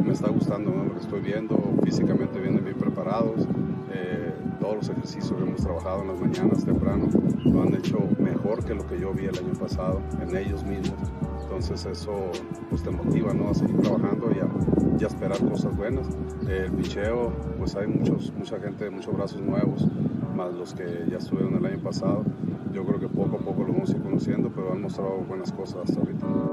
[0.04, 3.46] me está gustando lo que estoy viendo, físicamente vienen bien preparados,
[3.92, 7.08] eh, todos los ejercicios que hemos trabajado en las mañanas temprano
[7.44, 10.98] lo han hecho mejor que lo que yo vi el año pasado en ellos mismos.
[11.42, 12.30] Entonces eso
[12.70, 13.50] pues, te motiva ¿no?
[13.50, 16.08] a seguir trabajando y a, esperar cosas buenas.
[16.48, 19.86] El picheo, pues hay muchos, mucha gente, muchos brazos nuevos,
[20.34, 22.24] más los que ya estuvieron el año pasado.
[22.72, 25.50] Yo creo que poco a poco lo vamos a ir conociendo, pero han mostrado buenas
[25.52, 26.51] cosas hasta ahorita.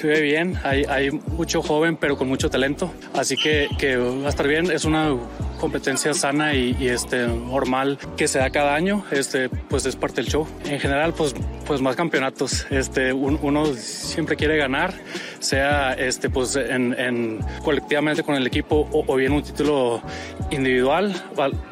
[0.00, 4.26] Se ve bien, hay, hay, mucho joven pero con mucho talento, así que, que va
[4.26, 5.14] a estar bien, es una
[5.60, 10.30] competencia sana y, este, normal que se da cada año, este, pues es parte del
[10.30, 10.48] show.
[10.64, 11.34] En general, pues,
[11.66, 12.66] pues más campeonatos.
[12.70, 14.94] Este, uno siempre quiere ganar,
[15.38, 20.00] sea este, pues en, colectivamente con el equipo o, bien un título
[20.50, 21.14] individual,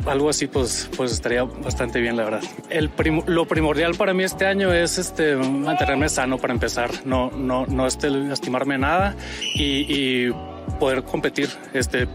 [0.06, 2.42] algo así, pues, pues estaría bastante bien, la verdad.
[2.68, 2.90] El
[3.26, 7.86] lo primordial para mí este año es este, mantenerme sano para empezar, no, no, no
[7.86, 9.16] este, lastimarme nada
[9.54, 10.34] y, y
[10.78, 11.48] poder competir.
[11.72, 12.06] Este,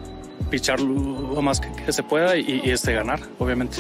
[0.49, 3.77] pichar lo más que, se pueda y, este, ganar, obviamente.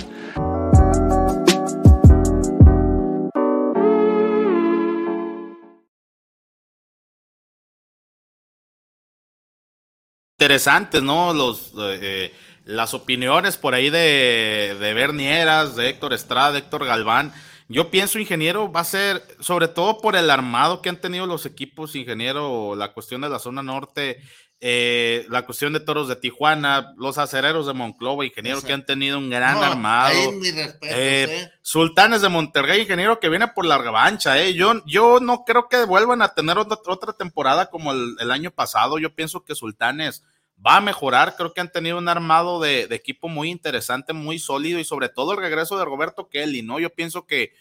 [10.39, 11.33] Interesantes, ¿no?
[11.33, 12.33] Los, eh,
[12.65, 17.33] las opiniones por ahí de, de Bernieras, de Héctor Estrada, de Héctor Galván.
[17.69, 21.45] Yo pienso, ingeniero, va a ser, sobre todo por el armado que han tenido los
[21.45, 24.21] equipos, ingeniero, la cuestión de la zona norte,
[24.65, 29.17] eh, la cuestión de toros de Tijuana, los acereros de Monclova, ingeniero que han tenido
[29.17, 30.17] un gran armado.
[30.17, 31.51] Eh, ¿eh?
[31.61, 34.41] Sultanes de Monterrey, ingeniero que viene por la revancha.
[34.41, 34.53] Eh.
[34.53, 38.99] Yo, yo no creo que vuelvan a tener otra, otra temporada como el, año pasado.
[38.99, 40.23] Yo pienso que Sultanes
[40.65, 41.35] va a mejorar.
[41.35, 45.33] Creo que han tenido un armado de, equipo muy interesante, muy sólido y sobre todo
[45.33, 46.79] el regreso de Roberto Kelly, ¿no?
[46.79, 47.51] Yo pienso que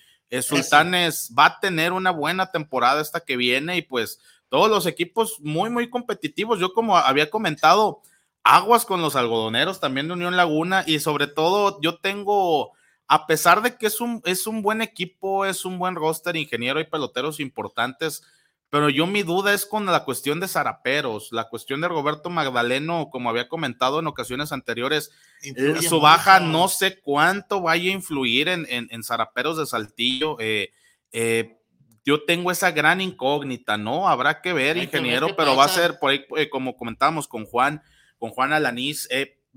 [0.40, 4.20] Sultanes va a tener una buena temporada esta que viene y pues
[4.52, 6.60] todos los equipos muy, muy competitivos.
[6.60, 8.02] Yo como había comentado,
[8.42, 12.72] aguas con los algodoneros también de Unión Laguna y sobre todo yo tengo,
[13.08, 16.80] a pesar de que es un, es un buen equipo, es un buen roster, ingeniero
[16.80, 18.24] y peloteros importantes,
[18.68, 23.08] pero yo mi duda es con la cuestión de Zaraperos, la cuestión de Roberto Magdaleno,
[23.10, 28.48] como había comentado en ocasiones anteriores, eh, su baja no sé cuánto vaya a influir
[28.48, 30.36] en, en, Zaraperos de Saltillo.
[30.40, 30.72] Eh,
[31.12, 31.56] eh,
[32.04, 34.08] yo tengo esa gran incógnita, ¿no?
[34.08, 37.82] Habrá que ver, ingeniero, pero va a ser, por ahí, como comentábamos con Juan,
[38.18, 39.08] con Juan Alanís,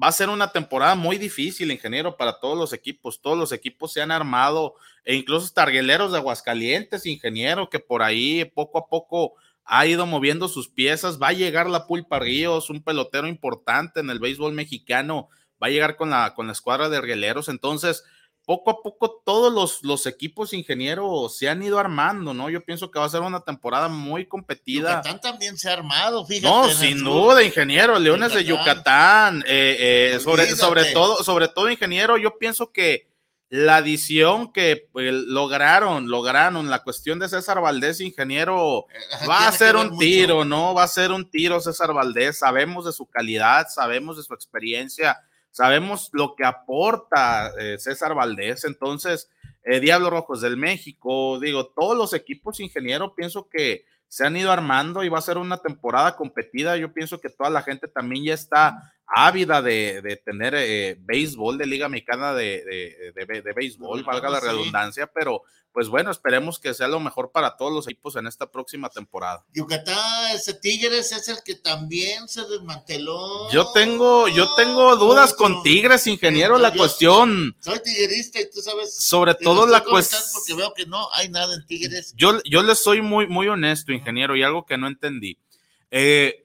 [0.02, 3.22] va a ser una temporada muy difícil, ingeniero, para todos los equipos.
[3.22, 8.46] Todos los equipos se han armado, e incluso targueleros de Aguascalientes, ingeniero, que por ahí
[8.46, 11.20] poco a poco ha ido moviendo sus piezas.
[11.22, 15.30] Va a llegar la Pulpa Ríos, un pelotero importante en el béisbol mexicano.
[15.62, 17.50] Va a llegar con la, con la escuadra de argueleros.
[17.50, 18.04] Entonces,
[18.46, 22.50] poco a poco todos los, los, equipos ingenieros se han ido armando, ¿no?
[22.50, 24.98] Yo pienso que va a ser una temporada muy competida.
[24.98, 26.48] Yucatán también se ha armado, fíjate.
[26.48, 32.18] No, sin duda, ingeniero, Leones de Yucatán, eh, eh, sobre, sobre todo, sobre todo, ingeniero,
[32.18, 33.08] yo pienso que
[33.50, 39.52] la adición que pues, lograron, lograron, la cuestión de César Valdés, ingeniero, eh, va a
[39.52, 40.74] ser un tiro, ¿no?
[40.74, 45.20] Va a ser un tiro César Valdés, sabemos de su calidad, sabemos de su experiencia
[45.56, 49.32] Sabemos lo que aporta eh, César Valdés, entonces,
[49.64, 54.52] eh, Diablo Rojos del México, digo, todos los equipos ingeniero pienso que se han ido
[54.52, 56.76] armando y va a ser una temporada competida.
[56.76, 61.66] Yo pienso que toda la gente también ya está ávida de, tener eh, béisbol de
[61.66, 65.44] Liga Mexicana de, de, béisbol, valga la redundancia, pero
[65.76, 69.44] pues bueno, esperemos que sea lo mejor para todos los equipos en esta próxima temporada.
[69.54, 73.52] Yucatán, ese Tigres es el que también se desmanteló.
[73.52, 77.58] Yo tengo, yo tengo dudas con Tigres, ingeniero, la cuestión.
[77.60, 78.96] Soy tiguerista y tú sabes.
[79.04, 80.22] Sobre todo la cuestión.
[80.34, 82.14] Porque veo que no hay nada en Tigres.
[82.16, 85.38] Yo, yo le soy muy, muy honesto, ingeniero, y algo que no entendí.
[85.92, 86.45] Eh,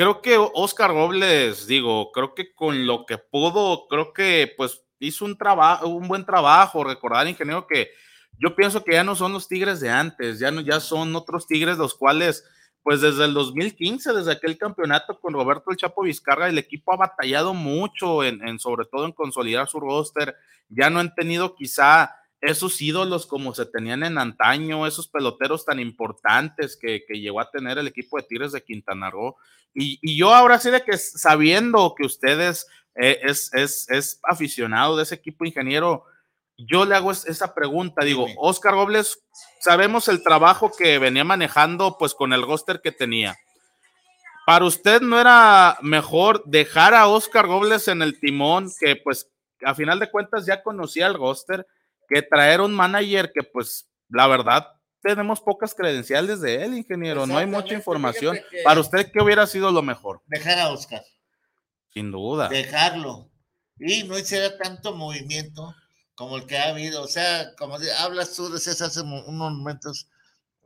[0.00, 5.26] creo que Oscar Robles, digo, creo que con lo que pudo, creo que pues hizo
[5.26, 7.90] un trabajo, un buen trabajo, recordar, ingeniero, que
[8.38, 11.46] yo pienso que ya no son los Tigres de antes, ya no, ya son otros
[11.46, 12.46] Tigres los cuales,
[12.82, 16.96] pues desde el 2015, desde aquel campeonato con Roberto el Chapo Vizcarra, el equipo ha
[16.96, 20.34] batallado mucho en, en sobre todo en consolidar su roster,
[20.70, 25.78] ya no han tenido quizá esos ídolos como se tenían en antaño, esos peloteros tan
[25.78, 29.36] importantes que, que llegó a tener el equipo de Tigres de Quintana Roo.
[29.74, 34.96] Y, y yo ahora sí de que sabiendo que ustedes eh, es, es, es, aficionado
[34.96, 36.04] de ese equipo ingeniero,
[36.56, 39.22] yo le hago esa pregunta, digo, Oscar Robles,
[39.60, 43.36] sabemos el trabajo que venía manejando pues con el roster que tenía.
[44.44, 49.30] ¿Para usted no era mejor dejar a Oscar Robles en el timón, que pues
[49.64, 51.66] a final de cuentas ya conocía el roster,
[52.10, 54.66] que traer un manager que pues la verdad
[55.02, 58.38] tenemos pocas credenciales de él, ingeniero, no hay mucha información.
[58.64, 60.20] Para usted, ¿qué hubiera sido lo mejor?
[60.26, 61.02] Dejar a Oscar.
[61.94, 62.48] Sin duda.
[62.48, 63.30] Dejarlo.
[63.78, 65.74] Y no hiciera tanto movimiento
[66.14, 67.02] como el que ha habido.
[67.02, 70.08] O sea, como hablas tú, decías hace unos momentos,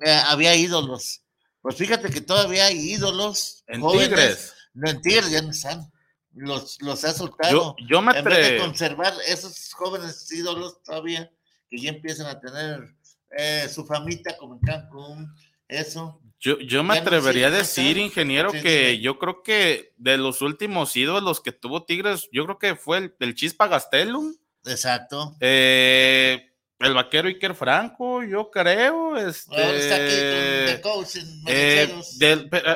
[0.00, 1.22] eh, había ídolos.
[1.62, 3.62] Pues fíjate que todavía hay ídolos.
[3.68, 4.52] En Tigres.
[4.74, 5.92] No, en Tigres ya no están.
[6.34, 7.76] Los, los ha soltado.
[7.78, 11.30] Yo, yo me En vez de conservar esos jóvenes ídolos todavía,
[11.70, 12.94] que ya empiezan a tener
[13.36, 15.34] eh, su famita como en Cancún,
[15.68, 16.20] eso.
[16.40, 21.52] Yo, me atrevería a decir, ingeniero, que yo creo que de los últimos ídolos que
[21.52, 24.34] tuvo Tigres, yo creo que fue el, Chispa Gastelum.
[24.66, 25.34] Exacto.
[25.40, 26.53] Eh,
[26.84, 29.16] el vaquero Iker Franco, yo creo.
[29.16, 30.80] Este,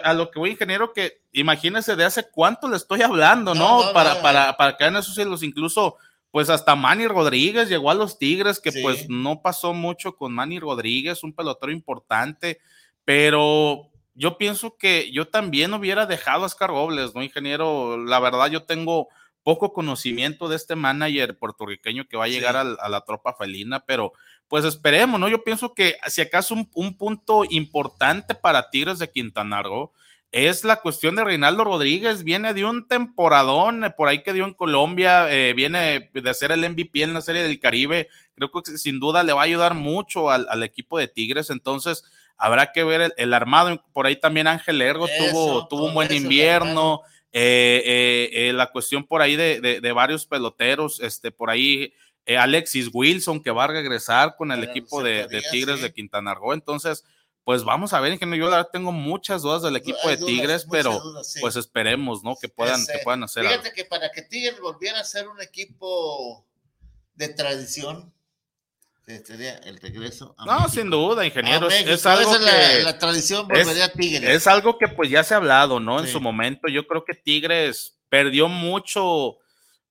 [0.03, 3.93] a lo que voy, ingeniero, que imagínese de hace cuánto le estoy hablando, ¿no?
[3.93, 5.97] para, para, para caer en esos ídolos, incluso
[6.31, 10.59] pues hasta Manny Rodríguez llegó a los Tigres, que pues no pasó mucho con Manny
[10.59, 12.61] Rodríguez, un pelotero importante
[13.09, 17.97] pero yo pienso que yo también hubiera dejado a Oscar Robles, ¿no, ingeniero?
[17.97, 19.09] La verdad, yo tengo
[19.49, 24.13] poco conocimiento de este manager puertorriqueño que va a llegar a, la tropa felina, pero
[24.47, 25.27] pues esperemos, ¿no?
[25.27, 29.91] Yo pienso que si acaso un, punto importante para Tigres de Quintana Roo
[30.33, 34.45] es la cuestión de Reinaldo Rodríguez, viene de un temporadón eh, por ahí que dio
[34.45, 38.77] en Colombia, eh, viene de ser el MVP en la Serie del Caribe, creo que
[38.77, 42.05] sin duda le va a ayudar mucho al, al equipo de Tigres, entonces
[42.41, 43.85] Habrá que ver el, armado.
[43.93, 47.03] Por ahí también Ángel Ergo tuvo, tuvo un buen invierno.
[47.33, 51.93] Eh, eh, eh, la cuestión por ahí de, varios peloteros, este, por ahí
[52.27, 56.53] Alexis Wilson que va a regresar con el equipo de, Tigres de Quintana Roo.
[56.53, 57.05] Entonces,
[57.45, 58.45] pues vamos a ver, ingeniero.
[58.45, 61.41] Yo la verdad tengo muchas dudas del equipo Hay de dudas, Tigres, pero dudas, sí.
[61.41, 62.37] pues esperemos, ¿no?
[62.37, 63.63] Que puedan, Ese- que puedan hacer algo.
[63.63, 66.47] Fíjate que para que Tigres volviera a ser un equipo
[67.15, 68.13] de tradición,
[69.25, 70.71] sería el regreso a No, México.
[70.71, 71.69] sin duda, ingeniero.
[71.69, 74.29] Es- algo es que la, tradición es- volvería a Tigres.
[74.31, 75.99] Es algo que pues ya se ha hablado, ¿no?
[76.01, 79.39] En su momento, yo creo que Tigres perdió mucho,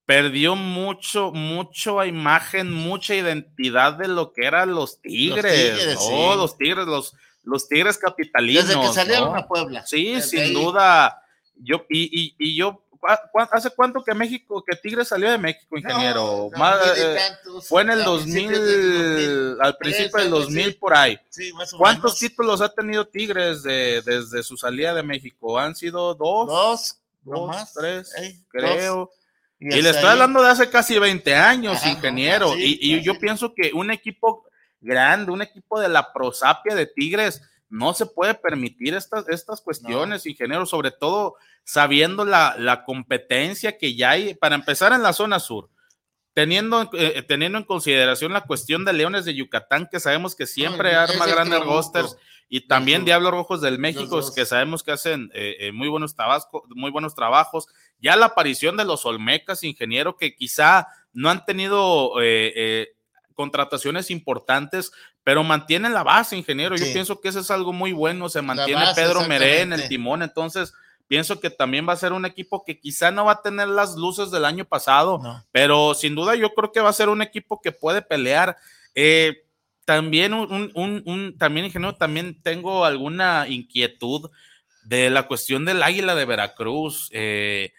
[0.06, 6.02] perdió mucho, mucho imagen, mucha identidad de lo que eran los Tigres, Tigres, ¿no?
[6.02, 6.38] sí.
[6.38, 7.14] Los Tigres, los,
[7.44, 8.68] los Tigres capitalinos.
[8.68, 9.40] Desde que salieron ¿no?
[9.40, 9.86] a Puebla.
[9.86, 10.54] Sí, sin ahí.
[10.54, 11.22] duda.
[11.60, 12.87] Yo, y, y, y yo, ¿cu- cu-
[13.52, 16.50] ¿hace cuánto que México, que Tigres salió de México, ingeniero?
[16.52, 20.28] No, Más, eh, tantos, fue en el a 2000, principios del 2000, al principio del
[20.28, 20.72] algo 2000 así.
[20.74, 21.20] por ahí.
[21.30, 22.20] Sí, más o ¿Cuántos menos.
[22.20, 25.58] títulos ha tenido Tigres de- desde su salida de México?
[25.60, 26.48] ¿Han sido dos?
[26.48, 27.74] Dos, dos, más.
[27.74, 28.12] tres,
[28.50, 28.96] creo.
[28.96, 29.10] dos.
[29.60, 30.12] Y, le estoy ahí.
[30.12, 32.56] hablando de hace casi 20 años, Ajá, no, ingeniero.
[32.58, 34.46] y y yo pienso que un equipo
[34.80, 40.26] grande, un equipo de la prosapia de Tigres, no se puede permitir estas, estas cuestiones,
[40.26, 45.40] ingeniero, sobre todo sabiendo la, la competencia que ya hay, para empezar en la zona
[45.40, 45.70] sur.
[46.34, 50.94] Teniendo, eh, teniendo en consideración la cuestión de Leones de Yucatán, que sabemos que siempre
[50.94, 52.16] No, arma grandes rosters,
[52.48, 53.04] y también.
[53.04, 57.16] Diablos Rojos del México, que sabemos que hacen eh, eh, muy, buenos tabasco- muy buenos
[57.16, 57.68] trabajos.
[58.00, 62.14] Ya la aparición de los Olmecas, ingeniero, que quizá no han tenido
[63.34, 64.92] contrataciones importantes,
[65.28, 66.78] pero mantienen la base, ingeniero.
[66.78, 66.94] Yo Sí.
[66.94, 68.30] pienso que eso es algo muy bueno.
[68.30, 70.74] Se mantiene base, Pedro Meré en el timón, entonces
[71.06, 73.96] pienso que también va a ser un equipo que quizá no va a tener las
[73.98, 75.44] luces del año pasado, No.
[75.52, 78.56] pero sin duda yo creo que va a ser un equipo que puede pelear.
[78.96, 79.44] Eh,
[79.84, 84.30] también un, un- un- un- también ingeniero, también tengo alguna inquietud
[84.86, 87.10] de la cuestión del Águila de Veracruz.
[87.12, 87.74] Eh,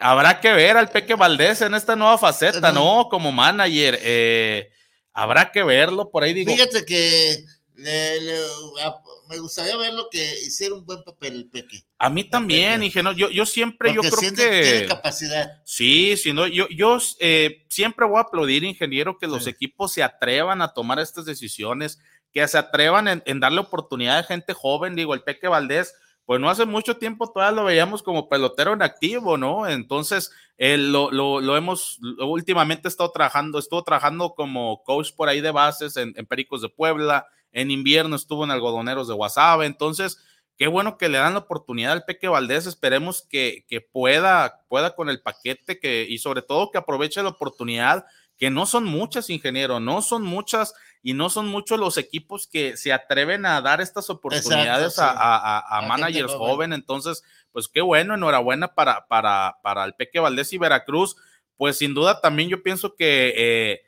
[0.00, 3.08] habrá que ver al Peque Valdés en esta nueva faceta, ¿no?
[3.10, 3.98] Como manager.
[4.00, 4.70] Eh,
[5.12, 6.50] habrá que verlo por ahí, digo.
[6.52, 7.44] Fíjate que
[7.76, 8.38] le- le-
[8.82, 8.94] a-
[9.28, 11.84] me gustaría verlo que hiciera un buen papel el Peque.
[11.98, 13.16] A mí también, ingeniero.
[13.16, 15.60] Yo, yo siempre, yo creo siente que tiene capacidad.
[15.64, 19.50] Sí, sí, no, yo, yo eh, siempre voy a aplaudir, ingeniero, que los Sí.
[19.50, 21.98] equipos se atrevan a tomar estas decisiones,
[22.32, 24.94] que se atrevan en, en darle oportunidad a gente joven.
[24.96, 25.94] Digo, el Peque Valdés,
[26.28, 29.66] pues no hace mucho tiempo todavía lo veíamos como pelotero en activo, ¿no?
[29.66, 35.30] Entonces, él lo, lo, lo hemos, lo- últimamente estado trabajando, estuvo trabajando como coach por
[35.30, 39.64] ahí de bases en, en Pericos de Puebla, en invierno estuvo en Algodoneros de Guasave,
[39.64, 40.18] entonces
[40.58, 42.66] qué bueno que le dan la oportunidad al Peque Valdés.
[42.66, 47.30] Esperemos que, que pueda, pueda con el paquete que, y sobre todo que aproveche la
[47.30, 48.04] oportunidad,
[48.36, 52.76] que no son muchas, ingeniero, no son muchas y no son muchos los equipos que
[52.76, 55.00] se atreven a dar estas oportunidades sí.
[55.02, 56.48] a, a- a- managers joven.
[56.50, 56.72] joven.
[56.72, 57.22] Entonces,
[57.52, 61.16] pues qué bueno, enhorabuena para, para, para el Peque Valdés y Veracruz.
[61.56, 63.82] Pues sin duda también yo pienso que eh,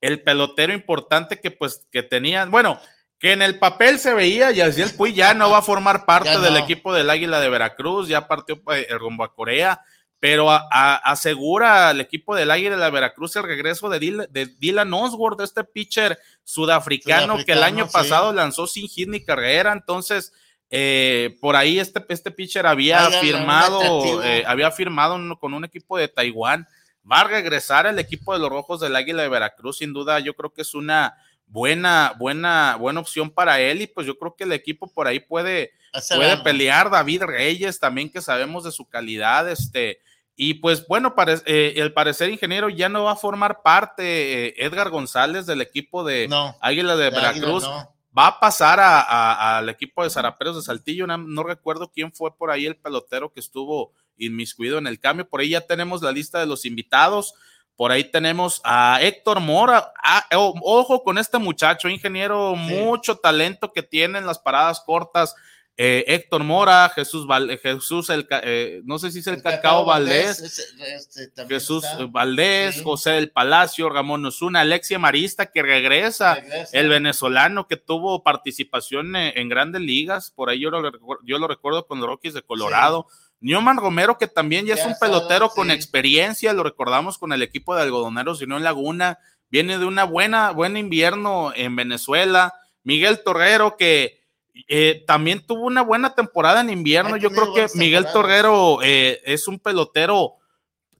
[0.00, 2.80] el pelotero importante que pues que tenían, bueno,
[3.18, 6.06] que en el papel se veía, y así el Puy ya no va a formar
[6.06, 9.80] parte del equipo del Águila de Veracruz, ya partió eh, rumbo a Corea,
[10.20, 14.46] pero a- a- asegura al equipo del Águila de Veracruz el regreso de, Dil- de
[14.46, 17.92] Dylan Oswald, este pitcher sudafricano, que el año sí.
[17.92, 20.32] pasado lanzó sin hit ni carrera, entonces
[20.70, 26.08] eh, por ahí este, este pitcher había firmado, eh, había firmado con un equipo de
[26.08, 26.66] Taiwán,
[27.10, 30.34] va a regresar el equipo de los Rojos del Águila de Veracruz, sin duda yo
[30.34, 31.16] creo que es una
[31.46, 35.20] buena, buena, buena opción para él y pues yo creo que el equipo por ahí
[35.20, 35.72] puede,
[36.18, 36.90] puede pelear.
[36.90, 40.00] David Reyes también que sabemos de su calidad, este,
[40.40, 44.54] y pues bueno, pare- eh, el parecer ingeniero ya no va a formar parte eh,
[44.58, 46.56] Edgar González del equipo de No.
[46.60, 47.92] Águila de de Águila, Veracruz, no.
[48.16, 51.08] va a pasar a- a- al equipo de Zaraperos de Saltillo.
[51.08, 55.28] No, no recuerdo quién fue por ahí el pelotero que estuvo inmiscuido en el cambio.
[55.28, 57.34] Por ahí ya tenemos la lista de los invitados.
[57.76, 59.92] Por ahí tenemos a Héctor Mora.
[60.02, 62.74] Ah, oh, ojo con este muchacho, ingeniero, Sí.
[62.74, 65.34] mucho talento que tiene en las paradas cortas.
[65.80, 70.40] Eh, Héctor Mora, Jesús, Val- Jesús el, eh, no sé si es el, Cacao, Valdés,
[70.40, 72.02] este, Jesús está.
[72.02, 72.82] eh, Valdés, Sí.
[72.82, 76.76] José del Palacio, Ramón Osuna, Alexia Marista, que regresa, Regresa.
[76.76, 80.82] el venezolano que tuvo participación en, en grandes ligas, por ahí yo lo,
[81.24, 83.06] yo lo recuerdo con los Rockies de Colorado.
[83.40, 85.74] Newman Romero, que también ya, es un pelotero con sí.
[85.74, 90.02] experiencia, lo recordamos con el equipo de algodoneros y no en Laguna, viene de una
[90.02, 92.52] buena, buen invierno en Venezuela.
[92.82, 94.17] Miguel Torrero, que
[94.66, 97.16] eh, también tuvo una buena temporada en invierno.
[97.16, 98.06] Yo creo que Miguel.
[98.12, 100.34] Torrero eh, es un pelotero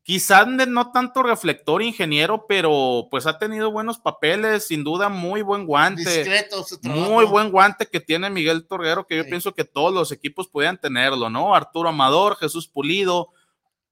[0.09, 5.67] quizás no tanto reflector ingeniero, pero pues ha tenido buenos papeles, sin duda muy buen
[5.67, 6.03] guante.
[6.03, 7.11] Discreto su trabajo.
[7.11, 9.29] Muy buen guante que tiene Miguel Torrero, que yo Sí.
[9.29, 11.55] pienso que todos los equipos podían tenerlo, ¿no?
[11.55, 13.35] Arturo Amador, Jesús Pulido,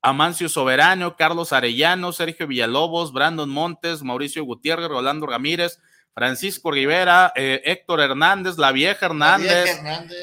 [0.01, 5.81] Amancio Soberano, Carlos Arellano, Sergio Villalobos, Brandon Montes, Mauricio Gutiérrez, Rolando Ramírez,
[6.17, 9.79] Francisco Rivera, eh, Héctor Hernández, la vieja Hernández,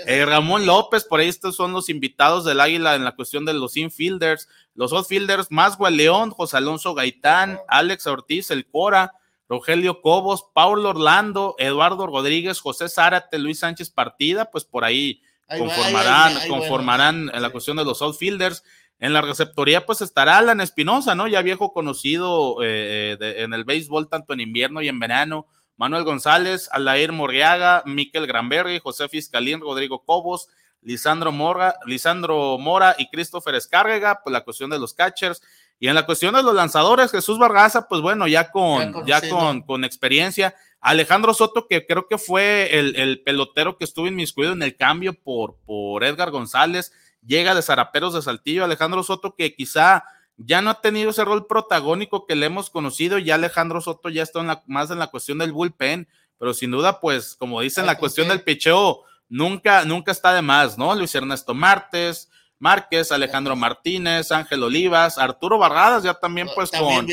[0.07, 3.53] eh, Ramón López, por ahí estos son los invitados del Águila en la cuestión de
[3.53, 9.13] los infielders, los outfielders, Maswell León, José Alonso Gaitán, Alex Ortiz, el Cora,
[9.47, 16.33] Rogelio Cobos, Paulo Orlando, Eduardo Rodríguez, José Zárate, Luis Sánchez Partida, pues por ahí, conformarán,
[16.49, 18.63] conformarán en la cuestión de los outfielders.
[18.97, 21.27] En la receptoría, pues estará Alan Espinosa, ¿no?
[21.27, 25.45] Ya viejo conocido eh, en el béisbol, tanto en invierno y en verano.
[25.77, 30.49] Manuel González, Alair Morriaga, Miquel Granberry, José Fiscalín, Rodrigo Cobos,
[30.81, 35.41] Lisandro Mora, Lisandro Mora y Christopher Escárrega, pues la cuestión de los catchers.
[35.79, 39.63] Y en la cuestión de los lanzadores, Jesús Vargaza, pues bueno, ya con, ya, con,
[39.63, 40.55] con, experiencia.
[40.79, 45.13] Alejandro Soto, que creo que fue el, el, pelotero que estuvo inmiscuido en el cambio
[45.13, 46.93] por, por Edgar González,
[47.25, 48.63] llega de Zaraperos de Saltillo.
[48.63, 50.05] Alejandro Soto, que quizá
[50.37, 54.23] ya no ha tenido ese rol protagónico que le hemos conocido, ya Alejandro Soto ya
[54.23, 56.07] está en la, más en la cuestión del bullpen,
[56.37, 60.77] pero sin duda, pues, como dicen, la cuestión del picheo nunca, nunca está de más,
[60.77, 60.93] ¿no?
[60.95, 62.29] Luis Ernesto Martes,
[62.63, 67.05] Márquez, Alejandro Martínez, Ángel Olivas, Arturo Barradas, ya también pues con,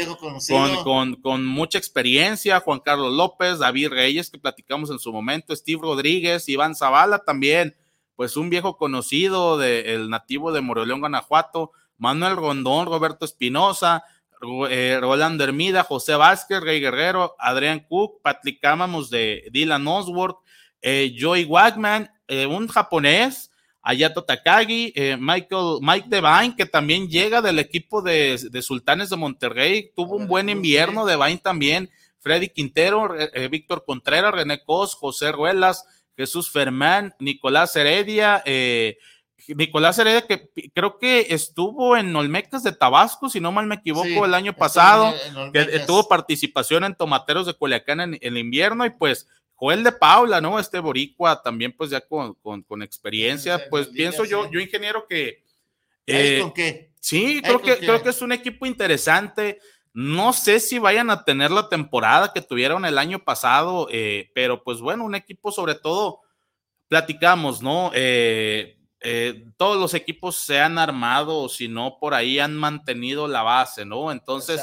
[0.84, 5.80] con, con, mucha experiencia, Juan Carlos López, David Reyes, que platicamos en su momento, Steve
[5.82, 7.76] Rodríguez, Iván Zavala también,
[8.20, 14.04] pues un viejo conocido del nativo de Moroleón, Guanajuato, Manuel Rondón, Roberto Espinosa,
[14.68, 20.36] eh, Rolando Hermida, José Vázquez, Rey Guerrero, Adrián Cook, Patrick Cámamos de Dylan Osworth,
[20.82, 23.50] eh, Joey Wagman, eh, un japonés,
[23.80, 30.16] Ayato Takagi, Michael, Mike Devine, que también llega del equipo de, Sultanes de Monterrey, tuvo
[30.16, 33.14] un buen invierno, Devine también, Freddy Quintero,
[33.50, 35.86] Víctor Contreras, René Cos, José Ruelas,
[36.20, 38.98] Jesús Fermán, Nicolás Heredia, eh,
[39.48, 44.26] Nicolás Heredia, que creo que estuvo en Olmecas de Tabasco, si no mal me equivoco,
[44.26, 45.14] el año pasado,
[45.54, 50.42] que tuvo participación en Tomateros de Culiacán en el invierno, y pues Joel de Paula,
[50.42, 50.58] ¿no?
[50.58, 55.42] Este boricua también, pues ya con, con, experiencia, pues pienso yo, yo ingeniero que...
[56.06, 56.90] Eh, ¿Con qué?
[57.00, 59.58] Sí, creo que, creo que es un equipo interesante.
[59.92, 64.62] No sé si vayan a tener la temporada que tuvieron el año pasado, eh, pero
[64.62, 66.20] pues bueno, un equipo sobre todo,
[66.88, 67.90] platicamos, ¿no?
[67.94, 73.26] Eh, eh, todos los equipos se han armado, o si no, por ahí han mantenido
[73.26, 74.12] la base, ¿no?
[74.12, 74.62] Entonces,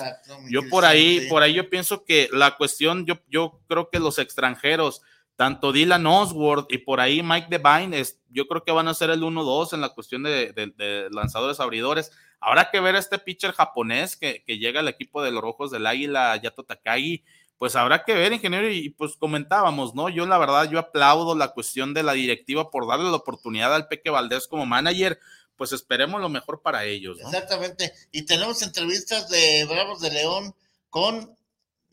[0.50, 4.20] yo por ahí, por ahí yo pienso que la cuestión, yo, yo creo que los
[4.20, 5.02] extranjeros,
[5.38, 9.22] tanto Dylan Osworth y por ahí Mike Devine, yo creo que van a ser el
[9.22, 12.12] 1-2 en la cuestión de, lanzadores abridores.
[12.40, 15.86] Habrá que ver a este pitcher japonés que, llega al equipo de los Rojos del
[15.86, 17.24] Águila, Yato Takagi,
[17.60, 20.10] pues habrá que ver, ingeniero, y pues comentábamos, ¿no?
[20.10, 23.88] Yo la verdad, yo aplaudo la cuestión de la directiva por darle la oportunidad al
[23.88, 25.20] Peque Valdés como manager,
[25.56, 27.20] pues esperemos lo mejor para ellos.
[27.20, 30.56] Exactamente, y tenemos entrevistas de Bravos de León
[30.90, 31.37] con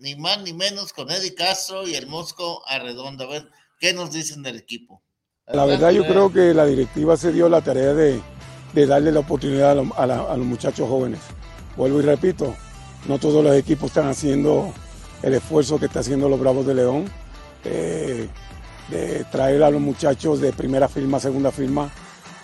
[0.04, 3.24] ni más ni menos con Eddie Castro y el Mosco Arredondo.
[3.24, 3.50] A ver,
[3.80, 5.02] ¿qué nos dicen del equipo?
[5.46, 8.20] La verdad yo creo que la directiva se dio la tarea de,
[8.86, 11.20] darle la oportunidad a, a los muchachos jóvenes.
[11.76, 12.54] Vuelvo y repito,
[13.08, 14.74] no todos los equipos están haciendo
[15.22, 17.10] el esfuerzo que está haciendo los Bravos de León,
[17.64, 18.28] eh,
[18.90, 21.90] de traer a los muchachos de primera firma, segunda firma,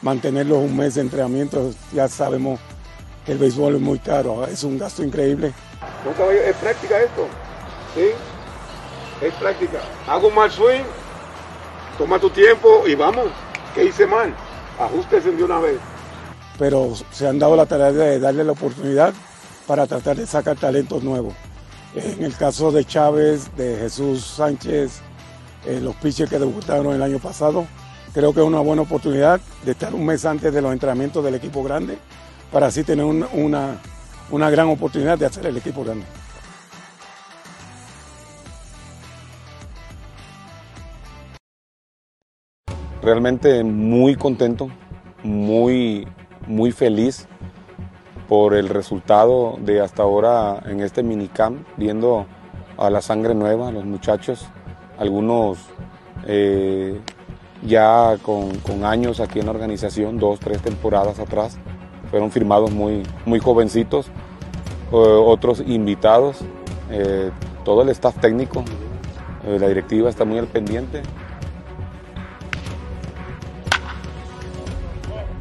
[0.00, 1.74] mantenerlos un mes de entrenamiento.
[1.92, 2.58] Ya sabemos
[3.26, 5.52] que el béisbol es muy caro, es un gasto increíble.
[6.46, 7.28] es práctica esto,
[7.94, 8.10] ¿sí?
[9.20, 9.80] Es práctica.
[10.06, 10.82] Hago un mal swing,
[11.98, 13.26] toma tu tiempo y vamos.
[13.74, 14.34] ¿Qué hice mal?
[14.78, 15.78] Ajustes de una vez.
[16.58, 19.14] Pero se han dado la tarea de darle la oportunidad
[19.66, 21.34] para tratar de sacar talentos nuevos.
[21.94, 25.00] En el caso de Chávez, de Jesús Sánchez,
[25.66, 27.66] eh, los pitchers que debutaron el año pasado,
[28.14, 31.34] creo que es una buena oportunidad de estar un mes antes de los entrenamientos del
[31.34, 31.98] equipo grande
[32.52, 33.78] para así tener una,
[34.30, 36.06] una gran oportunidad de hacer el equipo grande.
[43.02, 44.68] Realmente muy contento,
[45.22, 46.06] muy,
[46.46, 47.26] muy feliz
[48.28, 52.26] por el resultado de hasta ahora en este minicamp, viendo
[52.76, 54.46] a la sangre nueva, los muchachos,
[54.98, 55.58] algunos
[56.26, 57.00] eh,
[57.62, 61.58] ya con, años aquí en la organización, dos, tres temporadas atrás,
[62.10, 64.10] fueron firmados muy, muy jovencitos,
[64.92, 66.38] otros invitados,
[66.90, 67.30] eh,
[67.64, 68.62] todo el staff técnico,
[69.46, 71.02] eh, la directiva está muy al pendiente.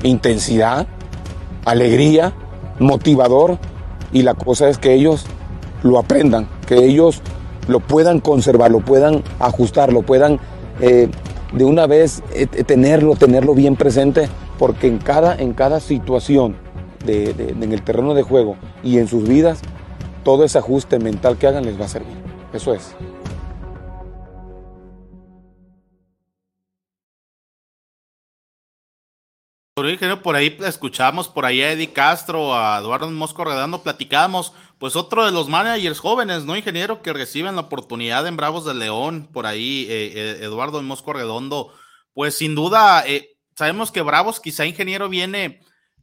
[0.03, 0.87] Intensidad,
[1.65, 2.33] alegría,
[2.79, 3.57] motivador
[4.11, 5.25] y la cosa es que ellos
[5.83, 7.21] lo aprendan, que ellos
[7.67, 10.39] lo puedan conservar, lo puedan ajustar, lo puedan
[10.81, 11.09] eh,
[11.53, 16.55] de una vez eh, tenerlo, tenerlo bien presente, porque en cada, en cada situación
[17.07, 19.61] en el terreno de juego y en sus vidas,
[20.23, 22.17] todo ese ajuste mental que hagan les va a servir.
[22.53, 22.93] Eso es.
[30.21, 35.25] Por ahí escuchamos por ahí a Eddie Castro, a Eduardo Mosco Redondo, platicábamos, pues otro
[35.25, 37.01] de los managers jóvenes, ¿no, ingeniero?
[37.01, 41.73] Que reciben la oportunidad en Bravos de León, por ahí, eh, eh, Eduardo Mosco Redondo,
[42.13, 45.61] pues sin duda, eh, sabemos que Bravos, quizá ingeniero, viene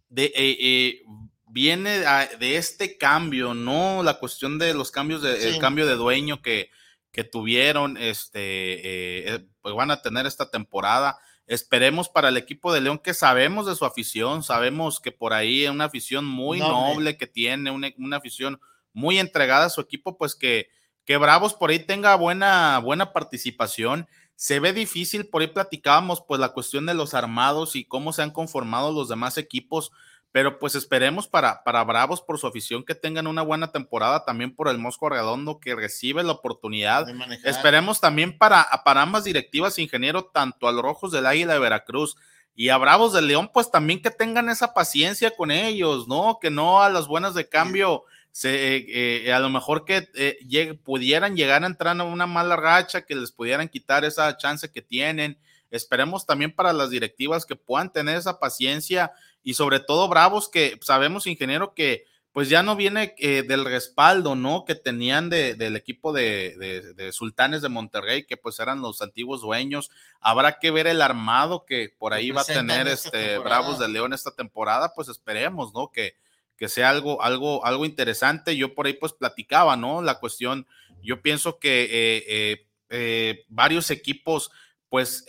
[0.08, 1.02] de,
[1.46, 2.04] viene
[2.38, 4.02] de este cambio, ¿no?
[4.02, 6.70] La cuestión de los cambios, de, el cambio de dueño que,
[7.12, 12.98] que tuvieron, este, pues van a tener esta temporada Esperemos para el equipo de León
[12.98, 17.28] que sabemos de su afición, sabemos que por ahí es una afición muy noble, que
[17.28, 18.60] tiene, una, afición
[18.92, 20.68] muy entregada a su equipo, pues que,
[21.04, 24.08] que Bravos por ahí tenga buena, buena participación.
[24.34, 28.22] Se ve difícil, por ahí platicábamos, pues la cuestión de los armados y cómo se
[28.22, 29.92] han conformado los demás equipos
[30.36, 34.54] pero pues esperemos para, para Bravos por su afición que tengan una buena temporada, también
[34.54, 37.06] por el Mosco Redondo que recibe la oportunidad.
[37.42, 42.18] Esperemos también para, para ambas directivas, ingeniero, tanto a los Rojos del Águila de Veracruz
[42.54, 46.38] y a Bravos del León, pues también que tengan esa paciencia con ellos, ¿no?
[46.38, 48.04] Que no a las buenas de cambio.
[48.30, 53.06] Se, eh, a lo mejor que eh, pudieran llegar a entrar en una mala racha,
[53.06, 55.38] que les pudieran quitar esa chance que tienen.
[55.70, 59.12] Esperemos también para las directivas que puedan tener esa paciencia
[59.46, 64.34] y sobre todo Bravos, que sabemos, ingeniero, que pues ya no viene eh, del respaldo,
[64.34, 64.64] ¿no?
[64.64, 69.92] Que tenían del equipo de, Sultanes de Monterrey, que pues eran los antiguos dueños.
[70.20, 74.12] Habrá que ver el armado que por ahí va a tener este Bravos de León
[74.12, 75.92] esta temporada, pues esperemos, ¿no?
[75.92, 76.16] Que,
[76.56, 78.56] que sea algo, algo, algo interesante.
[78.56, 80.02] Yo por ahí pues platicaba, ¿no?
[80.02, 80.66] La cuestión,
[81.04, 84.50] yo pienso que eh, eh, varios equipos,
[84.88, 85.24] pues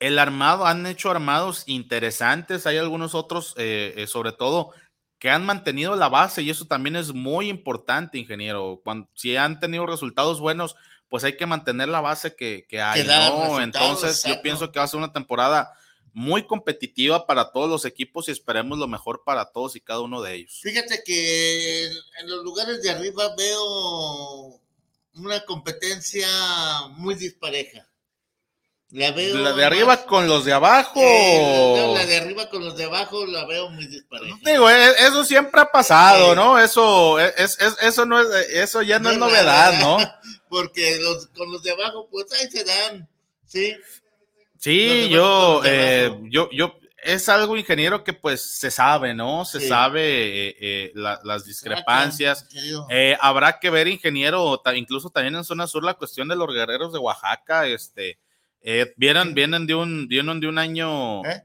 [0.00, 4.72] el armado, han hecho armados interesantes, hay algunos otros, eh, eh, sobre todo,
[5.18, 8.80] que han mantenido la base y eso también es muy importante, ingeniero.
[8.82, 10.74] Cuando, si han tenido resultados buenos,
[11.10, 13.60] pues hay que mantener la base que, hay, ¿no?
[13.60, 15.74] Entonces yo pienso que va a ser una temporada
[16.12, 20.22] muy competitiva para todos los equipos y esperemos lo mejor para todos y cada uno
[20.22, 20.60] de ellos.
[20.62, 24.60] Fíjate que en los lugares de arriba veo
[25.14, 26.26] una competencia
[26.92, 27.89] muy dispareja.
[28.92, 29.36] La veo.
[29.36, 31.00] La de arriba con los de abajo.
[31.00, 34.36] la de arriba con los de abajo la veo muy dispareja.
[34.42, 36.58] Digo, e, eso siempre ha pasado, ¿no?
[36.58, 39.98] Eso, e, es, eso no es, eso ya no, es novedad, ¿no?
[40.48, 43.08] Porque los, con los de abajo, pues ahí se dan,
[43.46, 43.76] ¿sí?
[44.58, 49.44] Sí, yo, eh, yo, yo, es algo ingeniero que pues se sabe, ¿no?
[49.44, 52.46] Se sabe eh, eh, las discrepancias.
[53.20, 56.98] habrá que ver, ingeniero, incluso también en zona sur la cuestión de los guerreros de
[56.98, 58.18] Oaxaca, este
[58.62, 61.24] eh, vienen, vienen, de un, vienen de un año.
[61.24, 61.42] ¿Eh?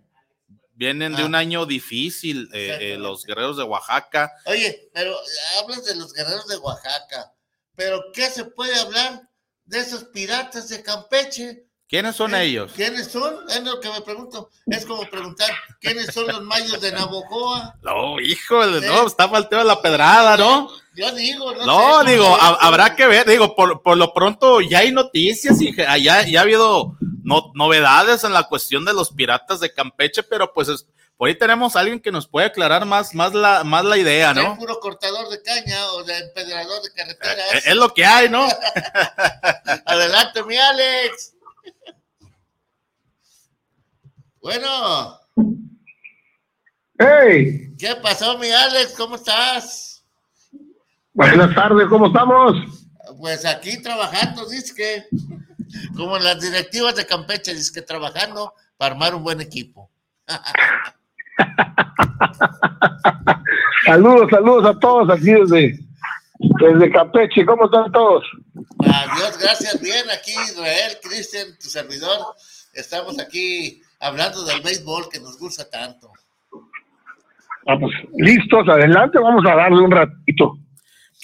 [0.74, 1.26] Vienen de ah.
[1.26, 4.34] un año difícil eh, los guerreros de Oaxaca.
[4.46, 5.16] Oye, pero
[5.62, 7.32] hablas de los guerreros de Oaxaca,
[7.76, 9.22] pero ¿qué se puede hablar
[9.64, 11.66] de esos piratas de Campeche?
[11.88, 12.72] ¿Quiénes son ellos?
[12.76, 13.36] ¿Quiénes son?
[13.48, 14.50] Es lo que me pregunto.
[14.66, 15.50] Es como preguntar,
[15.80, 17.76] ¿quiénes son los mayos de Navojoa?
[17.84, 20.70] No, hijo, no, está falteo la pedrada, ¿no?
[20.96, 24.92] Yo digo, no, no digo, habrá que ver, digo, por, por, lo pronto ya hay
[24.92, 30.24] noticias y ya, ya ha habido novedades en la cuestión de los piratas de Campeche,
[30.24, 30.86] pero pues
[31.18, 34.34] por ahí tenemos a alguien que nos puede aclarar más, más, la, más la idea,
[34.34, 34.54] ¿no?
[34.54, 37.54] Es puro cortador de caña o de empedrador de carreteras.
[37.54, 38.46] Eh, es lo que hay, ¿no?
[39.86, 41.34] Adelante, mi Alex.
[44.42, 45.20] Bueno.
[47.00, 47.74] Hey.
[47.80, 48.94] ¿Qué pasó, mi Alex?
[48.98, 50.04] ¿Cómo estás?
[51.14, 52.58] Buenas tardes, ¿cómo estamos?
[53.20, 55.06] Pues aquí trabajando, dice que,
[55.96, 59.90] como las directivas de Campeche, dice que trabajando para armar un buen equipo.
[63.86, 65.80] saludos, saludos a todos aquí desde,
[66.40, 67.46] desde Campeche.
[67.46, 68.24] ¿Cómo están todos?
[68.80, 69.82] Adiós, gracias.
[69.82, 72.36] Bien, aquí Israel, Cristian, tu servidor.
[72.74, 76.12] Estamos aquí hablando del béisbol que nos gusta tanto.
[77.66, 80.58] Vamos, listos, adelante, vamos a darle un ratito.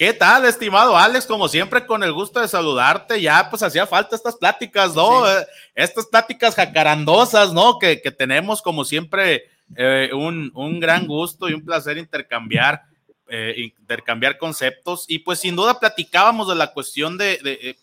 [0.02, 1.28] ¿Qué tal, estimado Alex?
[1.28, 3.22] Como siempre, con el gusto de saludarte.
[3.22, 5.30] Ya, pues hacía falta estas pláticas, ¿no?
[5.30, 5.46] Eh,
[5.76, 7.78] estas pláticas jacarandosas, ¿no?
[7.78, 9.44] Que, tenemos, como siempre,
[9.76, 12.82] eh, un, gran gusto y un placer intercambiar,
[13.28, 15.06] eh, intercambiar conceptos.
[15.08, 17.78] Y pues sin duda platicábamos de la cuestión de,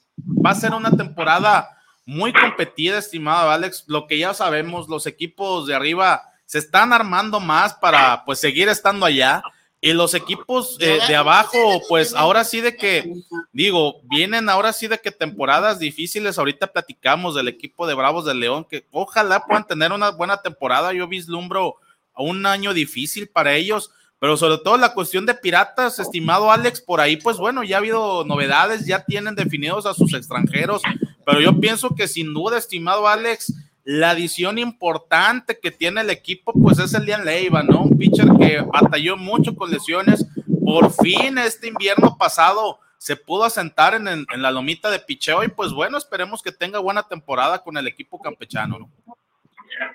[0.45, 1.69] va a ser una temporada
[2.05, 3.85] muy competida, estimado Alex.
[3.87, 8.69] Lo que ya sabemos, los equipos de arriba se están armando más para pues seguir
[8.69, 9.41] estando allá.
[9.81, 13.13] Y los equipos eh, de abajo, pues ahora sí de que,
[13.53, 16.37] digo, vienen ahora sí de que temporadas difíciles.
[16.37, 20.93] Ahorita platicamos del equipo de Bravos de León, que ojalá puedan tener una buena temporada.
[20.93, 21.77] Yo vislumbro
[22.17, 27.01] un año difícil para ellos, pero sobre todo la cuestión de Piratas, estimado Alex, por
[27.01, 30.83] ahí, pues bueno, ya ha habido novedades, ya tienen definidos a sus extranjeros,
[31.25, 33.55] pero yo pienso que sin duda, estimado Alex,
[33.89, 37.85] la adición importante que tiene el equipo, pues es el Lian Leiva, ¿no?
[37.85, 40.27] Un pitcher que batalló mucho con lesiones.
[40.63, 45.49] Por fin este invierno pasado se pudo asentar en, en la lomita de picheo y
[45.49, 48.91] pues bueno, esperemos que tenga buena temporada con el equipo campechano, ¿no?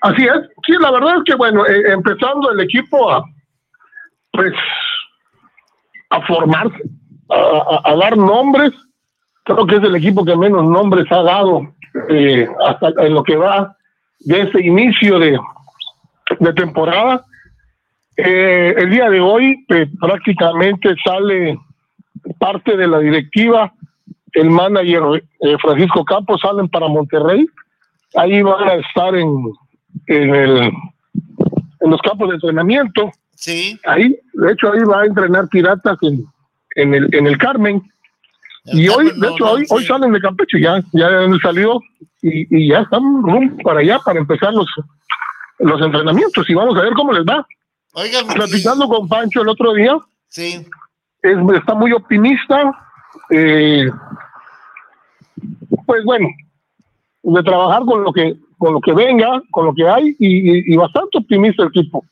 [0.00, 3.24] Así es, sí, la verdad es que bueno, eh, empezando el equipo a
[4.32, 4.52] pues
[6.10, 6.82] a formarse,
[7.30, 8.72] a, a, dar nombres,
[9.44, 11.72] creo que es el equipo que menos nombres ha dado
[12.08, 13.76] eh, hasta en lo que va
[14.24, 15.38] de ese inicio de,
[16.40, 17.24] de temporada.
[18.16, 21.58] Eh, el día de hoy pues, prácticamente sale
[22.38, 23.72] parte de la directiva,
[24.32, 27.46] el manager eh, Francisco Campos salen para Monterrey,
[28.16, 29.28] ahí van a estar en,
[30.06, 30.72] en, el,
[31.80, 33.10] en los campos de entrenamiento.
[33.34, 33.78] Sí.
[33.84, 36.24] Ahí, de hecho, ahí va a entrenar piratas en,
[36.76, 37.82] en, el, en el Carmen.
[38.66, 41.80] Y hoy, de hecho, hoy, hoy salen de Campeche, ya, ya han salido
[42.22, 44.66] y, y ya están rumbo para allá para empezar los,
[45.58, 47.46] los entrenamientos y vamos a ver cómo les va.
[47.92, 49.96] Oigan, Platicando con Pancho el otro día,
[50.28, 50.66] sí.
[51.22, 52.72] es, está muy optimista.
[53.30, 53.88] Eh,
[55.86, 56.28] pues bueno,
[57.22, 60.76] de trabajar con lo que con lo que venga, con lo que hay y, y
[60.76, 62.04] bastante optimista el equipo.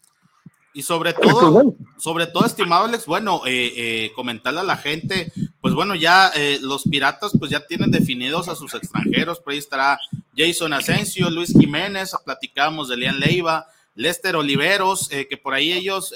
[0.74, 5.74] Y sobre todo, sobre todo, estimado Alex, bueno, eh, eh, comentarle a la gente, pues
[5.74, 9.98] bueno, ya eh, los piratas pues ya tienen definidos a sus extranjeros, por ahí estará
[10.34, 16.14] Jason Asensio, Luis Jiménez, platicamos de Lean Leiva, Lester Oliveros, que por ahí ellos,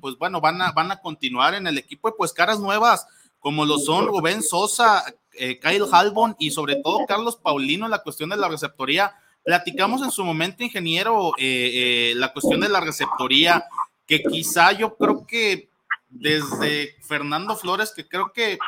[0.00, 3.06] pues bueno, van a, van a continuar en el equipo y pues caras nuevas,
[3.38, 8.30] como lo son Rubén Sosa, Kyle Halbon y sobre todo Carlos Paulino en la cuestión
[8.30, 9.14] de la receptoría.
[9.44, 13.66] Platicamos en su momento, ingeniero, la cuestión de la receptoría,
[14.10, 15.68] que quizá yo creo que
[16.08, 18.58] desde Fernando Flores, que creo que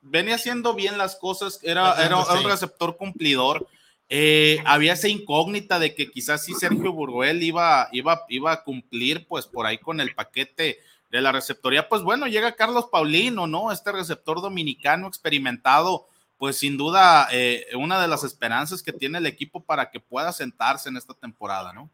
[0.00, 3.68] venía haciendo bien las cosas, era, era, un receptor cumplidor.
[4.08, 9.26] Eh, había esa incógnita de que quizás sí Sergio Burguel iba, iba, iba a cumplir
[9.28, 10.78] pues por ahí con el paquete
[11.10, 11.90] de la receptoría.
[11.90, 13.72] Pues bueno, llega Carlos Paulino, ¿no?
[13.72, 16.06] Este receptor dominicano experimentado,
[16.38, 20.32] pues sin duda eh, una de las esperanzas que tiene el equipo para que pueda
[20.32, 21.90] sentarse en esta temporada, ¿no?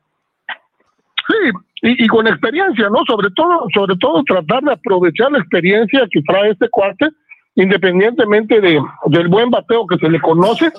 [1.27, 1.51] Sí,
[1.83, 3.05] y, y, con experiencia, ¿no?
[3.07, 7.09] Sobre todo, sobre todo tratar de aprovechar la experiencia que trae este cuate,
[7.55, 10.73] independientemente de, del buen bateo que se le conoce,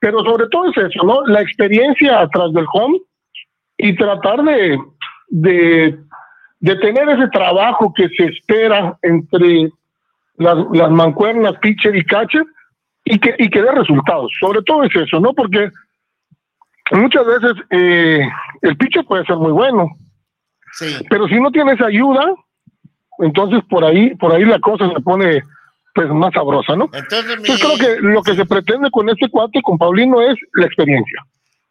[0.00, 1.24] pero sobre todo es eso, ¿no?
[1.26, 2.98] La experiencia atrás del home
[3.78, 4.78] y tratar de,
[5.28, 5.98] de,
[6.60, 9.70] de tener ese trabajo que se espera entre
[10.36, 12.44] las, las mancuernas pitcher y catcher
[13.04, 14.32] y que, y que dé resultados.
[14.40, 15.32] Sobre todo es eso, ¿no?
[15.32, 15.70] Porque
[16.92, 18.28] muchas veces eh,
[18.68, 19.96] el pitcher puede ser muy bueno,
[20.72, 20.96] sí.
[21.08, 22.34] pero si no tienes ayuda,
[23.18, 25.42] entonces por ahí, por ahí la cosa se pone
[25.94, 26.90] pues más sabrosa, ¿no?
[26.92, 27.48] Entonces, mi...
[27.48, 31.24] creo que lo que se pretende con este cuate, con Paulino, es la experiencia.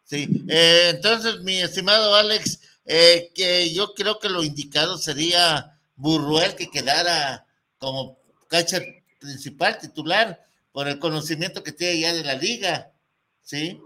[0.04, 6.56] Sí, eh, entonces mi estimado Alex, eh, que yo creo que lo indicado sería Burruel
[6.56, 7.44] que quedara
[7.78, 8.18] como
[8.48, 8.82] catcher
[9.20, 10.40] principal, titular,
[10.72, 12.90] por el conocimiento que tiene ya de la liga,
[13.42, 13.80] ¿sí?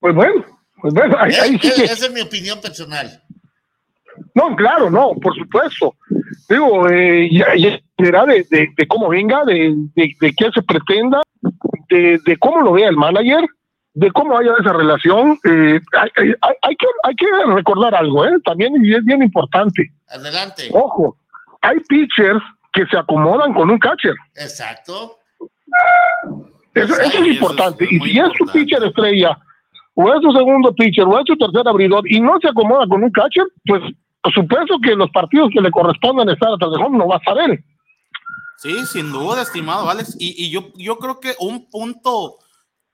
[0.00, 0.55] Pues bueno,
[0.86, 1.84] pues bueno, ahí, ahí sí es, que...
[1.84, 3.20] Esa es mi opinión personal.
[4.34, 5.94] No, claro, no, por supuesto.
[6.48, 10.62] Digo, eh, ya, ya será de, de, de, cómo venga, de, de, de qué se
[10.62, 11.22] pretenda,
[11.88, 13.44] de, de cómo lo vea el manager,
[13.94, 15.38] de cómo haya esa relación.
[15.44, 18.36] Eh, hay, hay, hay, que, hay que recordar algo, ¿eh?
[18.44, 19.90] También y es bien importante.
[20.08, 20.68] Adelante.
[20.72, 21.16] Ojo,
[21.62, 24.14] hay pitchers que se acomodan con un catcher.
[24.36, 25.18] Exacto.
[26.74, 27.84] Eso, eso es importante.
[27.84, 29.36] Eso es, y si es su pitcher estrella,
[29.98, 33.02] o es su segundo pitcher, o es su tercer abridor, y no se acomoda con
[33.02, 33.82] un catcher, pues
[34.34, 37.38] supuesto que los partidos que le correspondan estar atrás de home no va a estar
[37.38, 37.64] él.
[38.58, 40.16] Sí, sin duda, estimado Alex.
[40.18, 42.38] Y, y, yo, yo creo que un punto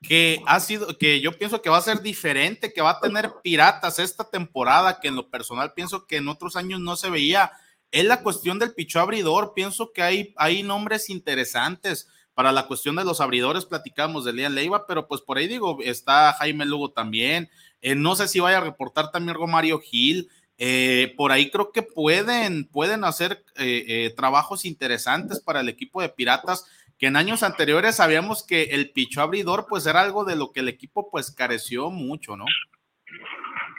[0.01, 3.31] que ha sido, que yo pienso que va a ser diferente, que va a tener
[3.43, 7.53] Piratas esta temporada, que en lo personal pienso que en otros años no se veía,
[7.93, 9.53] es la cuestión del picho abridor.
[9.55, 14.55] Pienso que hay, hay nombres interesantes para la cuestión de los abridores, platicamos de Lian
[14.55, 17.51] Leiva, pero pues por ahí digo, está Jaime Lugo también.
[17.81, 20.29] Eh, no sé si vaya a reportar también Romario Gil.
[20.65, 26.01] Eh, por ahí creo que pueden, pueden hacer eh, eh, trabajos interesantes para el equipo
[26.01, 30.37] de Piratas, que en años anteriores sabíamos que el picho abridor pues era algo de
[30.37, 32.45] lo que el equipo pues careció mucho, ¿no?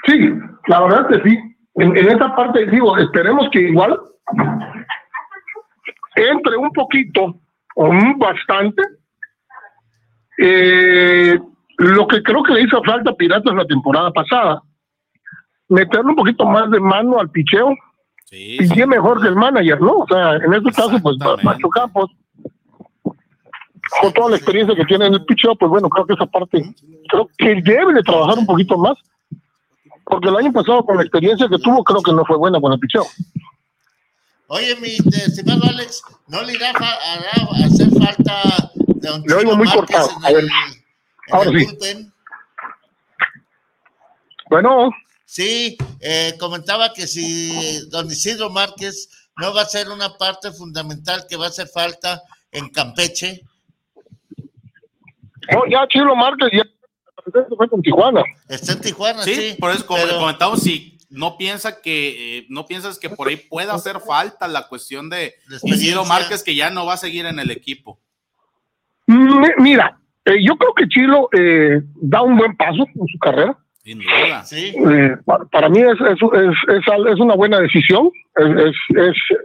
[0.05, 0.29] Sí,
[0.67, 1.39] la verdad que sí.
[1.75, 3.97] En, esa parte digo, esperemos que igual
[6.15, 7.39] entre un poquito
[8.17, 8.83] bastante
[10.37, 11.39] eh,
[11.77, 14.61] lo que creo que le hizo falta a Piratas la temporada pasada
[15.69, 17.73] meterle un poquito más de mano al picheo
[18.25, 18.85] sí, y sí.
[18.85, 19.99] mejor que el manager, ¿no?
[19.99, 22.11] O sea, en este caso, pues Macho Campos.
[24.01, 26.63] con toda la experiencia que tiene en el picheo, pues bueno, creo que esa parte,
[27.09, 28.97] creo que debe de trabajar un poquito más,
[30.05, 32.73] porque el año pasado con la experiencia que tuvo, creo que no fue buena con
[32.73, 33.03] el picheo.
[34.47, 39.55] Oye, mi estimado Alex, ¿no le irá a, a hacer falta de un Le oigo
[39.55, 40.09] muy cortado.
[40.23, 40.45] A ver,
[41.31, 41.65] ahora sí.
[41.65, 42.13] bullpen?
[44.49, 44.91] Bueno,
[45.25, 51.25] Sí, eh, comentaba que si don Isidro Márquez no va a ser una parte fundamental
[51.27, 52.21] que va a hacer falta
[52.51, 53.41] en Campeche.
[55.51, 56.63] no, ya Chilo Márquez ya
[57.57, 58.21] fue con Tijuana.
[58.47, 59.55] Está en Tijuana, Sí, sí.
[59.59, 63.27] por eso como pero- le comentamos, si no piensa que, eh, no piensas que por
[63.27, 65.33] ahí pueda hacer falta la cuestión de.
[65.63, 67.99] Isidro Márquez, que ya no va a seguir en el equipo.
[69.07, 73.57] Mi- Mira, eh, yo creo que Chilo eh, da un buen paso en su carrera.
[73.83, 74.43] Sin duda.
[74.45, 76.19] Sí, Eh, para, para mí es, es,
[76.69, 76.83] es,
[77.13, 78.09] es una buena decisión.
[78.35, 79.37] Es, es- es-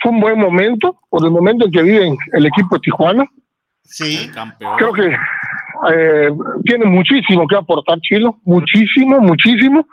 [0.00, 3.24] fue un buen momento, por el momento en que vive el equipo de Tijuana.
[3.82, 4.28] sí.
[4.34, 4.76] Campeón.
[4.76, 5.16] Creo que
[5.94, 6.30] eh,
[6.64, 9.86] tiene muchísimo que aportar Chilo, muchísimo, muchísimo.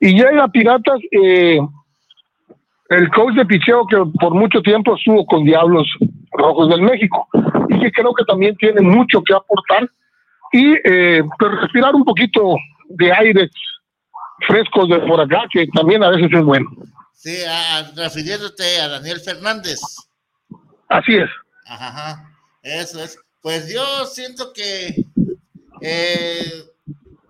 [0.00, 1.58] Y llega Piratas eh,
[2.88, 5.86] el coach de picheo que por mucho tiempo estuvo con Diablos
[6.32, 7.28] Rojos del México
[7.68, 9.88] y que creo que también tiene mucho que aportar
[10.52, 12.56] y eh, pues, respirar un poquito
[12.88, 13.48] de aire
[14.48, 16.68] frescos de por acá, que también a veces es bueno.
[17.12, 19.78] Sí, a- refiriéndote a Daniel Fernández.
[20.88, 21.28] Así es.
[21.66, 22.30] Ajá, ajá,
[22.62, 23.18] eso es.
[23.42, 25.04] Pues yo siento que
[25.82, 26.64] eh,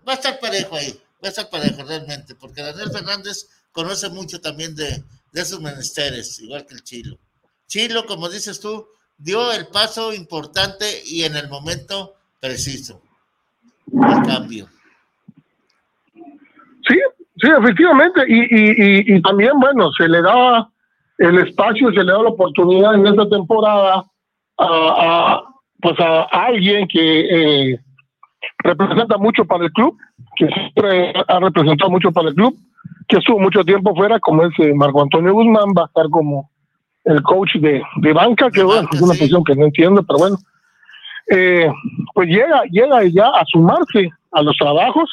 [0.08, 0.92] va a estar parejo ahí,
[1.22, 5.02] va a estar parejo realmente, porque Daniel Fernández conoce mucho también de,
[5.32, 7.18] de sus menesteres, igual que el Chilo.
[7.66, 13.02] Chilo, como dices tú, dio el paso importante y en el momento preciso.
[13.92, 14.68] El cambio.
[16.14, 16.98] Sí,
[17.36, 18.22] sí, efectivamente.
[18.26, 20.68] Y, y, y, y también, bueno, se le da
[21.18, 24.04] el espacio, se le da la oportunidad en esta temporada
[24.56, 25.44] a, a,
[25.82, 27.80] pues a alguien que eh,
[28.58, 29.96] representa mucho para el club,
[30.40, 32.56] que siempre ha representado mucho para el club,
[33.08, 36.50] que estuvo mucho tiempo fuera, como es eh, Marco Antonio Guzmán, va a estar como
[37.04, 40.38] el coach de, de banca, que bueno, es una posición que no entiendo, pero bueno.
[41.30, 41.70] Eh,
[42.14, 45.10] pues llega, llega ya a sumarse a los trabajos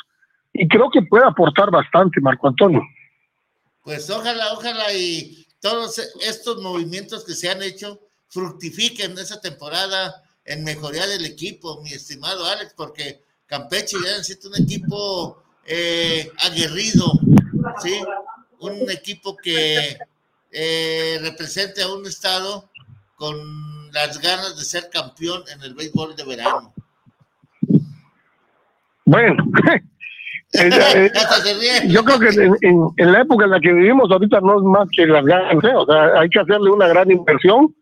[0.53, 2.81] y creo que puede aportar bastante Marco Antonio.
[3.83, 7.99] Pues ojalá, ojalá y todos estos movimientos que se han hecho
[8.29, 14.61] fructifiquen esa temporada en mejoría del equipo, mi estimado Alex, porque Campeche ya necesita un
[14.61, 17.11] equipo eh, aguerrido,
[17.81, 18.01] ¿sí?
[18.59, 19.97] Un equipo que
[20.51, 22.69] eh, represente a un estado
[23.15, 26.73] con las ganas de ser campeón en el béisbol de verano.
[29.05, 29.45] Bueno,
[31.87, 34.63] yo creo que en, en- en la época en la que vivimos ahorita no es
[34.63, 35.73] más que las ganas, ¿eh?
[35.75, 37.75] o sea, hay que hacerle una gran inversión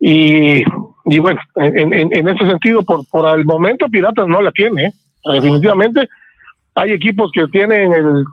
[0.00, 0.62] y,
[1.04, 4.86] y bueno, en, en, en ese sentido, por, por el momento Piratas no la tiene,
[4.86, 4.92] ¿eh?
[5.32, 6.08] definitivamente
[6.74, 8.24] hay equipos que tienen el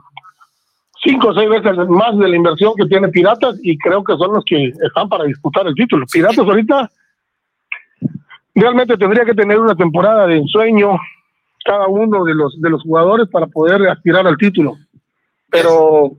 [1.02, 4.34] cinco o seis veces más de la inversión que tiene Piratas y creo que son
[4.34, 6.06] los que están para disputar el título.
[6.10, 6.90] Piratas ahorita
[8.54, 10.98] realmente tendría que tener una temporada de ensueño
[11.64, 14.76] cada uno de los de los jugadores para poder aspirar al título.
[15.50, 16.12] Pero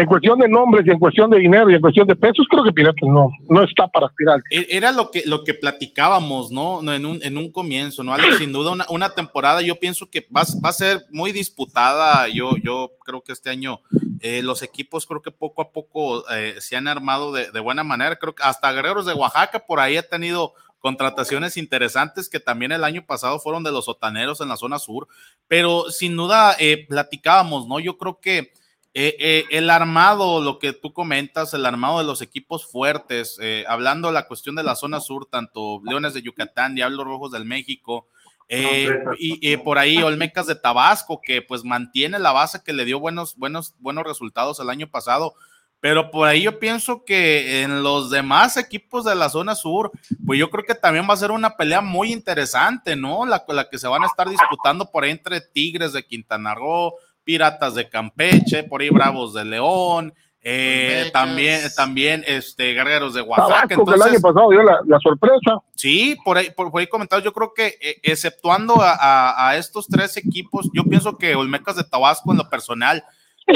[0.00, 2.62] en cuestión de nombres y en cuestión de dinero y en cuestión de pesos, creo
[2.64, 4.40] que Piratas no, no está para aspirar.
[4.50, 6.82] E- Era lo que, lo que platicábamos, ¿no?
[6.82, 8.14] No, En un, en un comienzo, ¿no?
[8.38, 12.28] Sin duda, una, una temporada yo pienso que va, va a ser muy disputada.
[12.28, 13.80] Yo, yo creo que este año
[14.20, 17.82] eh, los equipos creo que poco a poco eh, se han armado de, de buena
[17.84, 18.16] manera.
[18.16, 22.84] Creo que hasta Guerreros de Oaxaca por ahí ha tenido contrataciones interesantes que también el
[22.84, 25.08] año pasado fueron de los sotaneros en la zona sur,
[25.48, 27.80] pero sin duda eh, platicábamos, ¿no?
[27.80, 28.52] Yo creo que
[28.98, 33.66] eh, eh, el armado, lo que tú comentas, el armado de los equipos fuertes, eh,
[33.68, 37.44] hablando de la cuestión de la zona sur, tanto Leones de Yucatán, Diablos Rojos del
[37.44, 38.08] México,
[38.48, 38.88] eh,
[39.18, 42.98] y, y por ahí Olmecas de Tabasco, que pues mantiene la base que le dio
[42.98, 45.34] buenos, buenos, buenos resultados el año pasado.
[45.78, 49.92] Pero por ahí yo pienso que en los demás equipos de la zona sur,
[50.24, 53.26] pues yo creo que también va a ser una pelea muy interesante, ¿no?
[53.26, 56.94] La, la que se van a estar disputando por ahí entre Tigres de Quintana Roo,
[57.26, 63.66] Piratas de Campeche, por ahí Bravos de León, eh, también, también este, Guerreros de Oaxaca.
[63.66, 65.58] Que el año Entonces, pasado dio la, la sorpresa.
[65.74, 69.56] Sí, por ahí, por, por ahí comentado, yo creo que eh, exceptuando a, a- a
[69.56, 73.02] estos tres equipos, yo pienso que Olmecas de Tabasco en lo personal,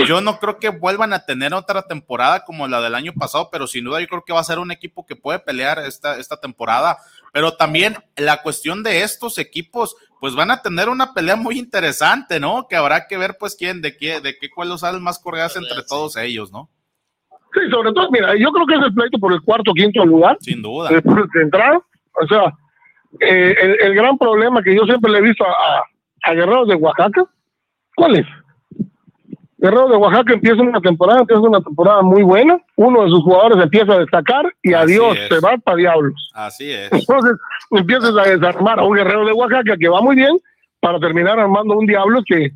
[0.07, 3.66] yo no creo que vuelvan a tener otra temporada como la del año pasado, pero
[3.66, 6.41] sin duda yo creo que va a ser un equipo que puede pelear esta, esta
[6.41, 6.99] temporada.
[7.32, 12.38] Pero también la cuestión de estos equipos, pues van a tener una pelea muy interesante,
[12.38, 12.66] ¿no?
[12.68, 15.82] Que habrá que ver, pues, quién, de qué, de qué cuál salen más correas entre
[15.82, 16.68] todos ellos, ¿no?
[17.53, 20.36] Sí, sobre todo, mira, yo creo que es el pleito por el cuarto, quinto lugar.
[20.41, 20.88] Sin duda.
[20.91, 21.80] después de entrar.
[22.22, 22.53] O sea,
[23.20, 25.82] eh, el, el gran problema que yo siempre le he visto a,
[26.22, 27.24] a Guerreros de Oaxaca,
[27.97, 28.26] ¿cuál es?
[29.62, 33.62] Guerreros de Oaxaca empieza una temporada, empieza una temporada muy buena, uno de sus jugadores
[33.62, 35.28] empieza a destacar y Así adiós, es.
[35.28, 36.30] se va para diablos.
[36.34, 36.90] Así es.
[36.92, 37.32] Entonces
[37.70, 40.38] empiezas a desarmar a un guerrero de Oaxaca que va muy bien
[40.80, 42.52] para terminar armando un diablo que...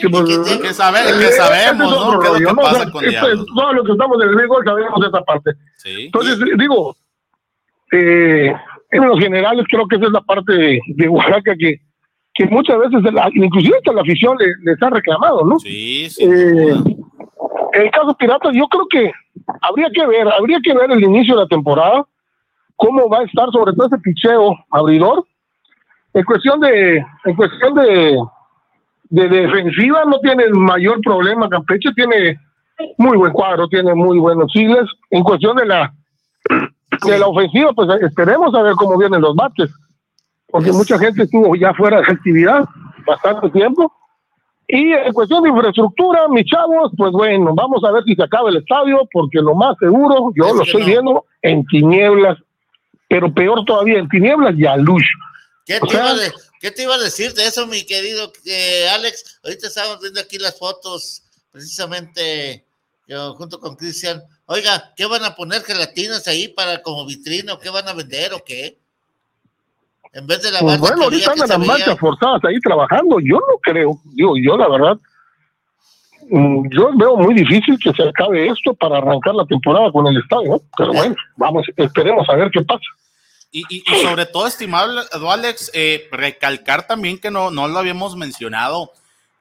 [0.00, 0.24] que, pues,
[0.62, 2.20] que sabe- que eh, sabemos, es ¿no?
[2.20, 2.54] qué lo que ¿no?
[2.54, 3.46] Pasa con este, Diablos.
[3.56, 5.50] Todos los que estamos en el béisbol sabemos esa parte.
[5.76, 6.04] Sí.
[6.06, 6.96] Entonces, digo,
[7.92, 8.54] eh,
[8.92, 11.80] en los generales creo que esa es la parte de, de Oaxaca que,
[12.36, 15.58] que muchas veces, la- inclusive hasta la afición le- les ha reclamado, ¿no?
[15.58, 16.74] Sí, Eh,
[17.72, 19.10] en el caso Piratas, yo creo que
[19.62, 22.04] habría que ver, habría que ver el inicio de la temporada,
[22.76, 25.24] cómo va a estar sobre todo ese picheo abridor.
[26.14, 28.16] En cuestión de, en cuestión de,
[29.10, 32.38] de defensiva no tiene el mayor problema Campeche, tiene
[32.98, 34.84] muy buen cuadro, tiene muy buenos sigles.
[35.10, 35.92] En cuestión de la
[37.04, 39.70] de la ofensiva, pues esperemos a ver cómo vienen los bates,
[40.48, 42.64] porque mucha gente estuvo ya fuera de actividad
[43.06, 43.92] bastante tiempo.
[44.68, 48.48] Y en cuestión de infraestructura, mis chavos, pues bueno, vamos a ver si se acaba
[48.50, 52.36] el estadio, porque lo más seguro, yo lo estoy viendo en tinieblas,
[53.08, 55.04] pero peor todavía, en tinieblas y a luz.
[55.64, 58.88] ¿Qué te, iba sea, de- qué te iba a decir de eso, mi querido eh,
[58.92, 59.40] Alex?
[59.44, 61.22] Ahorita estábamos viendo aquí las fotos,
[61.52, 62.64] precisamente
[63.06, 64.22] yo, junto con Cristian.
[64.46, 68.32] Oiga, ¿qué van a poner gelatinas ahí para como vitrina o qué van a vender
[68.34, 68.78] o qué?
[70.12, 73.18] En vez de la Pues bueno, ahorita andan las veía- marchas forzadas ahí trabajando.
[73.20, 74.96] Yo no creo, digo, yo la verdad,
[76.30, 80.16] mm, yo veo muy difícil que se acabe esto para arrancar la temporada con el
[80.18, 80.60] estadio, ¿no?
[80.76, 82.84] Pero bueno, vamos, esperemos a ver qué pasa.
[83.52, 85.00] Y, y- y sobre todo, estimado
[85.30, 88.90] Alex, eh, recalcar también que no, no lo habíamos mencionado.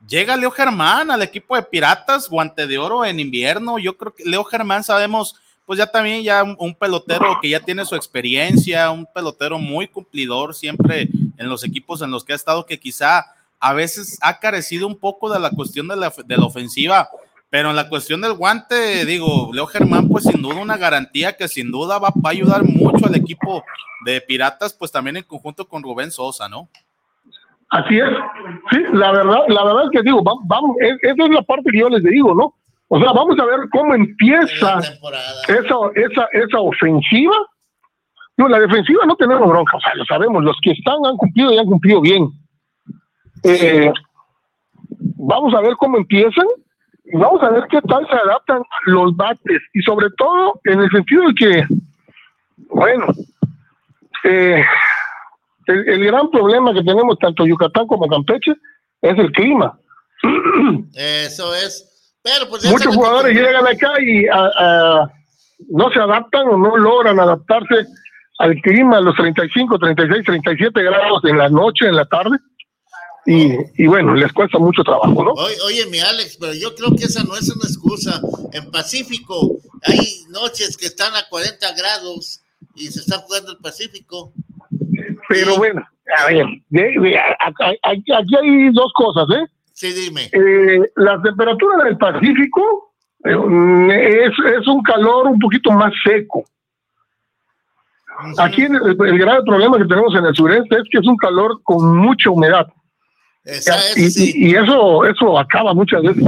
[0.08, 3.80] Llega Leo Germán al equipo de Piratas, guante de oro en invierno.
[3.80, 5.36] Yo creo que Leo Germán sabemos,
[5.66, 10.54] pues ya también ya un, pelotero que ya tiene su experiencia, un pelotero muy cumplidor
[10.54, 13.26] siempre en los equipos en los que ha estado, que quizá
[13.60, 17.10] a veces ha carecido un poco de la cuestión de la, de la ofensiva,
[17.50, 21.48] pero en la cuestión del guante, digo, Leo Germán, pues sin duda una garantía que
[21.48, 23.64] sin duda va, va a ayudar mucho al equipo
[24.06, 26.70] de Piratas, pues también en conjunto con Rubén Sosa, ¿no?
[27.70, 28.06] Así es.
[28.72, 31.72] Sí, la verdad, la verdad es que digo, va- vamos, es- esa es la parte
[31.72, 32.54] que yo les digo, ¿no?
[32.88, 37.36] O sea, vamos a ver cómo empieza esa, esa, esa ofensiva.
[38.38, 41.52] Digo, la defensiva no tenemos bronca, o sea, lo sabemos, los que están han cumplido
[41.52, 42.30] y han cumplido bien.
[43.44, 43.92] Eh,
[45.18, 46.46] vamos a ver cómo empiezan
[47.06, 50.90] y vamos a ver qué tal se adaptan los bates y sobre todo en el
[50.92, 51.68] sentido de que,
[52.70, 53.08] bueno,
[54.26, 54.64] eh,
[55.68, 58.54] el, el gran problema que tenemos tanto Yucatán como Campeche
[59.02, 59.80] es el clima.
[60.94, 61.95] Eso es.
[62.26, 65.10] Pero pues Muchos jugadores llegan acá y ah, ah,
[65.70, 67.86] no se adaptan o no logran adaptarse
[68.40, 72.38] al clima, a los 35, 36, 37 grados en la noche, en la tarde.
[73.28, 75.32] Y, y bueno, les cuesta mucho trabajo, ¿no?
[75.66, 78.20] Oye, mi Alex, pero yo creo que esa no es una excusa.
[78.54, 82.42] En Pacífico hay noches que están a 40 grados
[82.76, 84.34] y se está jugando el Pacífico.
[85.30, 85.82] Pero bueno,
[86.18, 89.46] a ver, a- a- aquí hay dos cosas, ¿eh?
[89.76, 90.30] Sí, dime.
[90.32, 92.94] Eh, la temperatura del Pacífico
[93.26, 96.46] eh, es, es un calor un poquito más seco.
[98.38, 101.62] Aquí el, el grave problema que tenemos en el sureste es que es un calor
[101.64, 102.66] con mucha humedad.
[103.44, 104.34] Esa es, y, sí.
[104.36, 106.24] y- y eso eso acaba muchas veces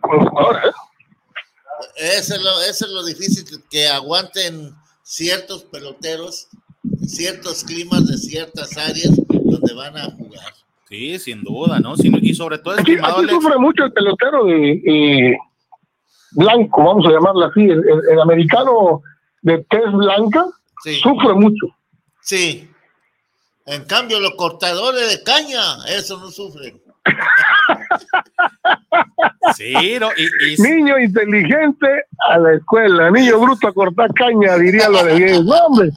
[0.00, 0.64] con los jugadores.
[1.96, 2.10] ¿eh?
[2.18, 4.72] Eso es, lo, eso es lo difícil que aguanten
[5.02, 6.46] ciertos peloteros,
[7.04, 10.52] ciertos climas de ciertas áreas donde van a jugar.
[10.88, 11.94] Sí, sin duda, ¿no?
[12.02, 15.38] Y sobre todo, Aquí, aquí Alex, sufre mucho el pelotero de eh,
[16.32, 19.02] blanco, vamos a llamarlo así, el, el- el americano
[19.42, 20.46] de tez blanca
[21.02, 21.66] sufre mucho.
[22.22, 22.70] Sí.
[23.66, 26.80] En cambio, los cortadores de caña, eso no sufren.
[29.56, 31.86] Sí, no, y, y- Niño inteligente
[32.28, 35.46] a la escuela, niño bruto a cortar caña, diría lo de bien.
[35.46, 35.90] No, hombre.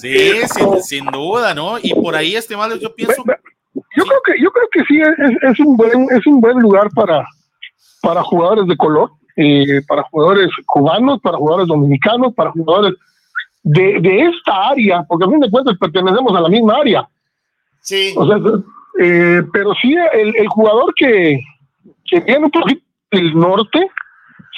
[0.00, 1.78] sí, sin, sin duda, ¿no?
[1.82, 3.24] Y por ahí, estimado, yo pienso,
[3.96, 6.90] Yo creo que yo creo que sí es, es un buen es un buen lugar
[6.94, 7.26] para
[8.02, 12.94] para jugadores de color, eh, para jugadores cubanos, para jugadores dominicanos, para jugadores
[13.62, 17.06] de, de esta área, porque a fin de cuentas pertenecemos a la misma área.
[17.82, 18.14] Sí.
[18.16, 18.38] O sea,
[19.00, 21.40] eh, pero sí el, el jugador que,
[22.06, 23.90] que viene un poquito del norte,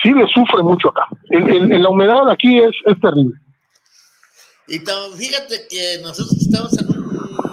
[0.03, 1.07] sí le sufre mucho acá.
[1.31, 3.35] El- la humedad aquí es, es terrible.
[4.69, 6.87] Y fíjate que nosotros estamos en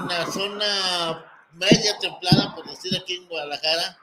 [0.03, 1.25] una zona
[1.59, 3.97] media templada, por decir aquí en Guadalajara,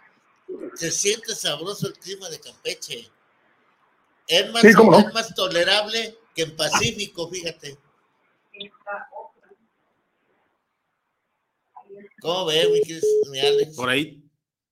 [0.74, 3.10] se siente sabroso el clima de Campeche.
[4.28, 4.98] Es más, Sí, cómo no.
[4.98, 7.78] es más tolerable que en Pacífico, fíjate.
[12.20, 12.82] ¿Cómo ve,
[13.30, 13.76] mi, Alex?
[13.76, 14.22] Por ahí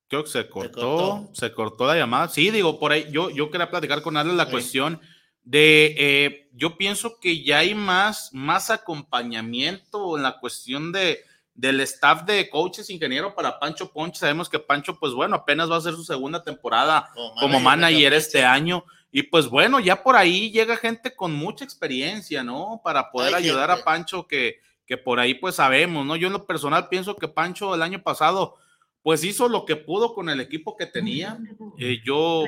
[0.09, 2.29] creo que se cortó, se cortó la llamada.
[2.29, 5.01] Sí, digo, por ahí yo, yo quería platicar con Alex la cuestión
[5.43, 11.25] de, eh, yo pienso que ya hay más, más acompañamiento en la cuestión de,
[11.55, 14.19] del staff de coaches, ingeniero para Pancho Ponche.
[14.19, 18.13] Sabemos que Pancho, pues bueno, apenas va a ser su segunda temporada Como como manager
[18.13, 18.85] este año.
[19.13, 22.81] Y pues bueno, ya por ahí llega gente con mucha experiencia, ¿no?
[22.83, 23.83] Para poder Hay ayudar gente.
[23.83, 26.17] a Pancho que, que por ahí pues sabemos, ¿no?
[26.17, 28.57] Yo en lo personal pienso que Pancho el año pasado
[29.05, 31.39] pues hizo lo que pudo con el equipo que tenía.
[31.79, 32.45] Eh, yo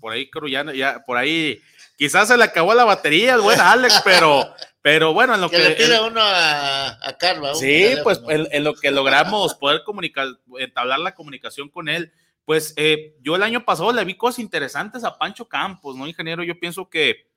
[0.00, 1.60] por ahí creo ya, ya por ahí
[1.98, 4.48] quizás se le acabó la batería al buen Alex, pero
[4.80, 7.50] pero bueno, en lo Que que, le pida uno a, a Carva.
[7.52, 10.28] un Sí, pues en, en lo que logramos poder comunicar,
[10.58, 12.10] entablar la comunicación con él,
[12.46, 16.42] pues eh, yo el año pasado le vi cosas interesantes a Pancho Campos, ¿no, ingeniero?
[16.44, 17.28] Yo pienso que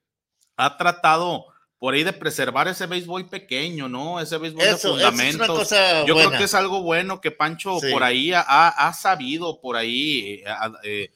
[0.55, 1.47] ha tratado
[1.79, 4.19] por ahí de preservar ese béisbol pequeño, ¿no?
[4.21, 5.47] Ese béisbol Eso, de eso es fundamentos.
[5.57, 6.29] cosa yo buena.
[6.29, 7.91] creo que es algo bueno que Pancho Sí.
[7.91, 10.53] por ahí ha, ha sabido, por ahí, eh,
[10.83, 11.11] eh,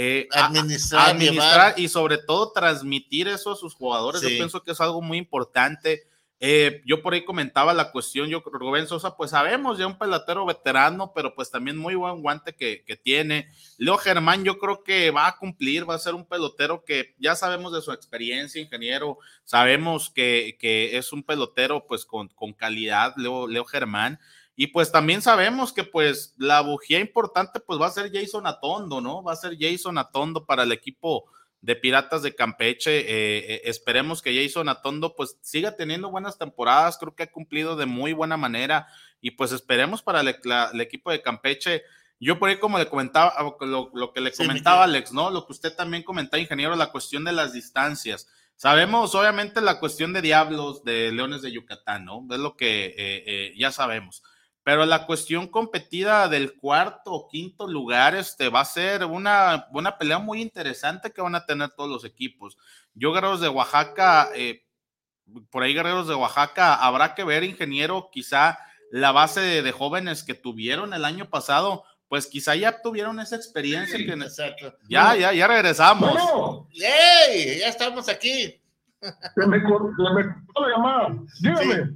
[0.00, 4.22] eh, Administrar, y sobre todo transmitir eso a sus jugadores.
[4.22, 6.04] Yo pienso que es algo muy importante.
[6.38, 10.46] Eh, yo por ahí comentaba la cuestión, yo Rubén Sosa, pues sabemos ya un pelotero
[10.46, 13.48] veterano, pero pues también muy buen guante que, que tiene.
[13.76, 17.34] Leo Germán, yo creo que va a cumplir, va a ser un pelotero que ya
[17.34, 23.14] sabemos de su experiencia, ingeniero, sabemos que, que es un pelotero pues con, con calidad,
[23.16, 24.20] Leo, Leo Germán.
[24.60, 29.00] Y pues también sabemos que pues la bujía importante pues va a ser Jason Atondo,
[29.00, 29.22] ¿no?
[29.22, 31.26] Va a ser Jason Atondo para el equipo
[31.60, 32.98] de Piratas de Campeche.
[33.02, 33.04] Eh,
[33.54, 37.86] eh, esperemos que Jason Atondo pues siga teniendo buenas temporadas, creo que ha cumplido de
[37.86, 38.88] muy buena manera
[39.20, 41.84] y pues esperemos para el, la- el equipo de Campeche.
[42.18, 44.82] Yo por ahí como le comentaba, lo, lo que le Sí, comentaba.
[44.82, 45.30] Alex, ¿no?
[45.30, 48.26] Lo que usted también comentaba, ingeniero, la cuestión de las distancias.
[48.56, 52.26] Sabemos obviamente la cuestión de Diablos, de Leones de Yucatán, ¿no?
[52.28, 54.24] Es lo que eh, eh, ya sabemos.
[54.68, 59.96] Pero la cuestión competida del cuarto o quinto lugar este, va a ser una, una
[59.96, 62.58] pelea muy interesante que van a tener todos los equipos.
[62.92, 64.66] Yo, Guerreros de Oaxaca, eh,
[65.48, 68.58] por ahí Guerreros de Oaxaca, habrá que ver, ingeniero, quizá
[68.90, 73.36] la base de, de jóvenes que tuvieron el año pasado, pues quizá ya tuvieron esa
[73.36, 74.76] experiencia que Exacto.
[74.86, 76.12] ya, ya, ya regresamos.
[76.12, 77.60] No, ¡Ey!
[77.60, 78.60] Ya estamos aquí.
[79.00, 81.16] Se me, cor- se me cortó la llamada.
[81.40, 81.90] Dígame.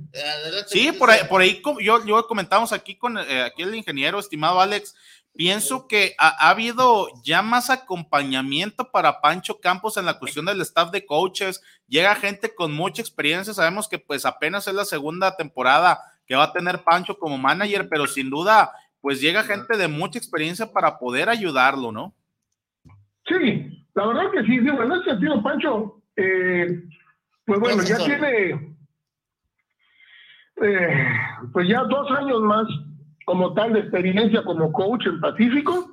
[0.67, 4.61] Sí, por ahí, por ahí yo, yo comentamos aquí con eh, aquí el ingeniero, estimado
[4.61, 4.95] Alex.
[5.35, 10.61] Pienso que ha, ha habido ya más acompañamiento para Pancho Campos en la cuestión del
[10.61, 11.63] staff de coaches.
[11.89, 13.55] Llega gente con mucha experiencia.
[13.55, 17.89] Sabemos que pues apenas es la segunda temporada que va a tener Pancho como manager,
[17.89, 22.15] pero sin duda pues llega gente de mucha experiencia para poder ayudarlo, ¿no?
[23.27, 26.83] Sí, la verdad que sí, digo, en ese sentido, Pancho, eh,
[27.45, 28.07] pues bueno, ya Profesor.
[28.07, 28.77] tiene
[30.63, 31.07] eh,
[31.53, 32.67] pues ya dos años más
[33.25, 35.89] como tal de experiencia como coach en Pacífico.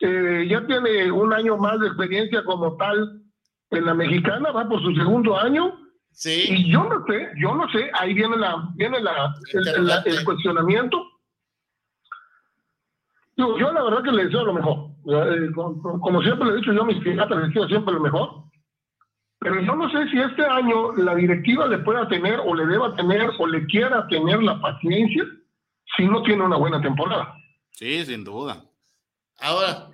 [0.00, 3.22] Eh, ya tiene un año más de experiencia como tal
[3.70, 5.78] en la mexicana, va por su segundo año.
[6.10, 6.44] Sí.
[6.48, 10.10] Y yo no sé, yo no sé, ahí viene la, viene la, el, el- Interrogante.
[10.10, 11.02] el cuestionamiento.
[13.36, 14.90] Yo la verdad que le deseo lo mejor.
[15.08, 18.00] Eh, como, como siempre le he dicho yo a mis piratas, les deseo siempre lo
[18.00, 18.44] mejor.
[19.42, 22.94] Pero yo no sé si este año la directiva le pueda tener o le deba
[22.94, 25.24] tener o le quiera tener la paciencia
[25.96, 27.34] si no tiene una buena temporada.
[27.72, 28.62] Sí, sin duda.
[29.40, 29.88] Ahora,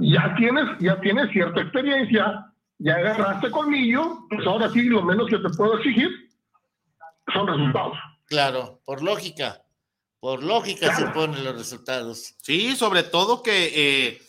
[0.00, 5.38] ya tienes, ya tienes cierta experiencia, ya agarraste colmillo, pues ahora sí lo menos que
[5.38, 6.08] te puedo exigir
[7.32, 7.96] son resultados.
[8.26, 9.62] claro, por lógica.
[10.18, 12.34] Por lógica se ponen los resultados.
[12.42, 14.20] Sí, sobre todo que eh,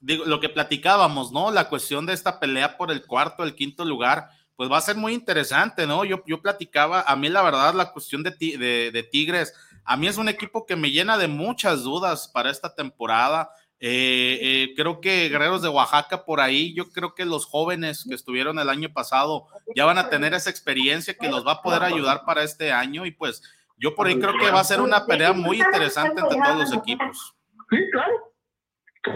[0.00, 1.50] digo, lo que platicábamos, ¿no?
[1.50, 4.96] La cuestión de esta pelea por el cuarto, el quinto lugar, pues va a ser
[4.96, 6.04] muy interesante, ¿no?
[6.04, 9.54] Yo, yo platicaba, a mí la verdad, la cuestión de, de Tigres,
[9.88, 13.50] a mí es un equipo que me llena de muchas dudas para esta temporada.
[13.80, 18.14] Eh, eh, creo que Guerreros de Oaxaca por ahí, yo creo que los jóvenes que
[18.14, 21.84] estuvieron el año pasado ya van a tener esa experiencia que los va a poder
[21.84, 23.42] ayudar para este año y pues
[23.78, 26.72] yo por ahí creo que va a ser una pelea muy interesante entre todos los
[26.74, 27.34] equipos.
[27.70, 28.27] Sí, claro.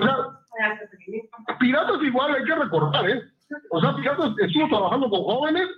[0.00, 3.22] O sea, Piratas igual hay que recordar, ¿eh?
[3.70, 5.68] O sea, Piratas estuvo trabajando con jóvenes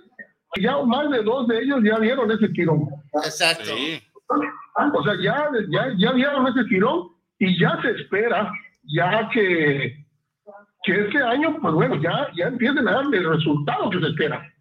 [0.55, 2.87] y ya más de dos de ellos ya dieron ese tirón.
[3.23, 3.75] Exacto.
[3.75, 4.01] Sí.
[4.27, 8.51] O sea, ya, ya, ya dieron ese tirón y ya se espera,
[8.83, 10.05] ya que,
[10.83, 14.53] que este año, pues bueno, ya, ya empiecen a darle el resultado que se espera.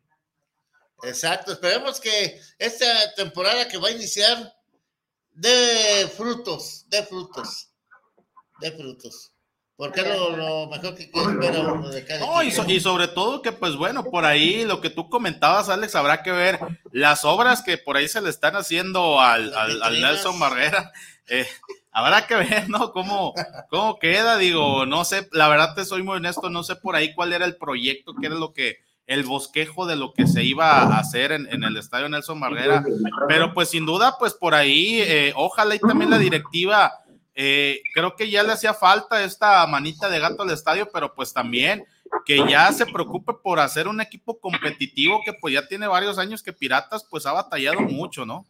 [1.02, 1.52] Exacto.
[1.52, 2.86] Esperemos que esta
[3.16, 4.38] temporada que va a iniciar
[5.32, 7.72] de frutos, de frutos,
[8.60, 9.33] de frutos.
[9.76, 13.08] Porque es lo, lo mejor que espera uno de cada No, y, so- y sobre
[13.08, 16.60] todo que, pues bueno, por ahí lo que tú comentabas, Alex, habrá que ver
[16.92, 20.00] las obras que por ahí se le están haciendo al, al-.
[20.00, 20.92] Nelson Barrera.
[21.28, 21.46] eh,
[21.90, 22.92] habrá que ver, ¿no?
[22.92, 23.34] ¿Cómo,
[23.68, 24.36] ¿Cómo queda?
[24.38, 27.44] Digo, no sé, la verdad te soy muy honesto, no sé por ahí cuál era
[27.44, 31.32] el proyecto, qué era lo que, el bosquejo de lo que se iba a hacer
[31.32, 32.84] en, en el estadio Nelson Marguera,
[33.28, 37.00] pero pues sin duda, pues por ahí, eh, ojalá y también la directiva,
[37.34, 41.32] eh, creo que ya le hacía falta esta manita de gato al estadio, pero pues
[41.32, 41.84] también
[42.24, 46.42] que ya se preocupe por hacer un equipo competitivo que pues ya tiene varios años
[46.42, 48.46] que Piratas pues ha batallado mucho, ¿no?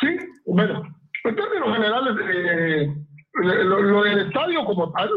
[0.00, 0.08] Sí,
[0.44, 0.82] bueno,
[1.24, 2.94] en términos generales, eh,
[3.34, 5.10] lo, lo del estadio como tal,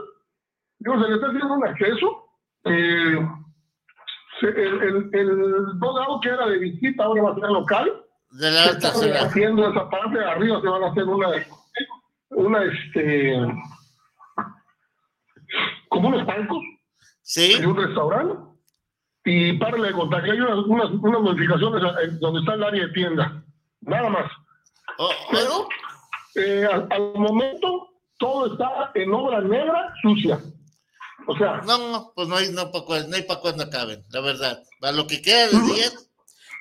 [0.80, 2.24] digo, se le está haciendo un acceso.
[2.65, 3.28] Eh,
[4.41, 8.03] el, el, el dogado que era de visita ahora va a ser local.
[8.32, 11.30] De la Se está haciendo esa parte de arriba, se van a hacer una,
[12.30, 13.36] una este,
[15.90, 16.64] como unos bancos
[17.22, 17.60] ¿Sí?
[17.60, 18.36] de un restaurante.
[19.26, 22.94] Y párale de contar que hay unas, unas, unas modificaciones donde está el área de
[22.94, 23.44] tienda.
[23.82, 24.32] Nada más.
[24.98, 25.68] Oh, Pero
[26.36, 27.90] eh, al, al momento
[28.20, 30.40] todo está en obra negra sucia.
[31.28, 34.02] O sea, No, no, pues no hay, no, pa' cuál- no hay para cuándo acaben,
[34.12, 34.64] la verdad.
[34.80, 35.90] Para lo que queda de día,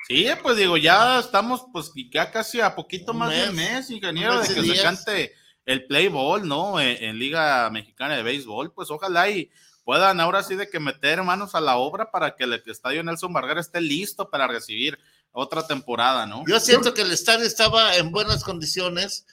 [0.08, 3.72] Sí, pues digo, ya estamos pues ya casi a poquito Un más de un mes,
[3.72, 5.32] mes, ingeniero, un de mes que se cante
[5.66, 6.80] el play ball, ¿no?
[6.80, 9.50] En, Liga Mexicana de Béisbol, pues ojalá y
[9.84, 13.32] puedan ahora sí de que meter manos a la obra para que el estadio Nelson
[13.32, 14.98] Vargas esté listo para recibir
[15.32, 16.44] otra temporada, ¿no?
[16.46, 19.26] yo siento que el estadio estaba en buenas condiciones,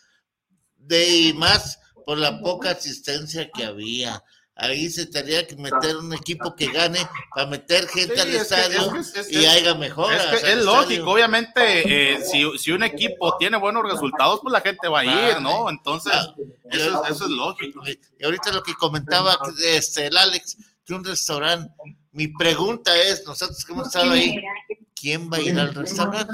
[0.76, 4.22] de y más por la poca asistencia que había.
[4.56, 7.00] Ahí se tendría que meter un equipo que gane
[7.34, 10.32] para meter gente Sí, al es estadio es que- es- y haya mejoras.
[10.44, 11.10] Es, lógico, estadio.
[11.10, 15.42] obviamente, eh, si, si un equipo tiene buenos resultados, pues la gente va a ir,
[15.42, 15.70] ¿no?
[15.72, 16.14] Entonces,
[16.70, 17.82] eso, es- eso es lógico.
[18.20, 20.56] Y ahorita lo que comentaba este, el Alex,
[20.86, 21.74] de un restaurante,
[22.12, 24.36] mi pregunta es, nosotros que hemos estado ahí,
[24.94, 26.32] ¿quién va a ir al restaurante?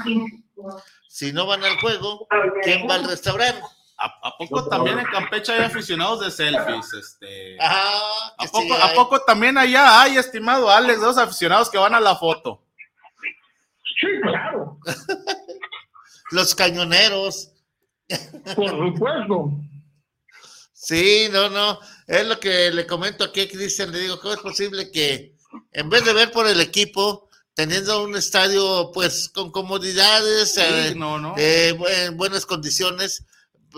[1.08, 2.28] Si no van al juego,
[2.62, 3.62] ¿quién va al restaurante?
[4.02, 6.92] ¿A, a poco también en Campeche hay aficionados de selfies?
[6.94, 8.94] Este, Ah, ¿A poco, sí ¿A hay.
[8.96, 12.62] poco también allá hay, estimado Alex, de los aficionados que van a la foto?
[14.00, 14.78] sí, claro,
[16.30, 17.50] Los cañoneros.
[18.56, 19.50] por supuesto.
[20.72, 21.78] Sí, no, no.
[22.06, 23.92] Es lo que le comento aquí a Cristian.
[23.92, 25.36] Le digo, ¿cómo es posible que
[25.72, 31.18] en vez de ver por el equipo, teniendo un estadio pues con comodidades, eh, no,
[31.18, 31.34] no.
[31.36, 33.26] eh, en buenas condiciones,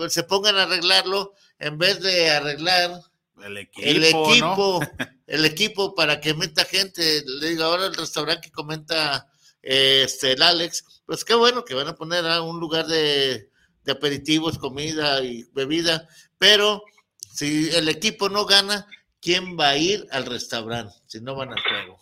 [0.09, 3.01] se pongan a arreglarlo en vez de arreglar
[3.43, 5.07] El equipo, el equipo, ¿no?
[5.27, 7.23] el equipo para que meta gente.
[7.25, 9.27] Le digo, ahora el restaurante que comenta
[9.61, 13.49] este, el Alex, pues qué bueno que van a poner a un lugar de,
[13.83, 16.07] de aperitivos, comida y bebida,
[16.37, 16.83] pero
[17.33, 18.87] si el equipo no gana,
[19.19, 21.99] ¿quién va a ir al restaurante si no van al juego?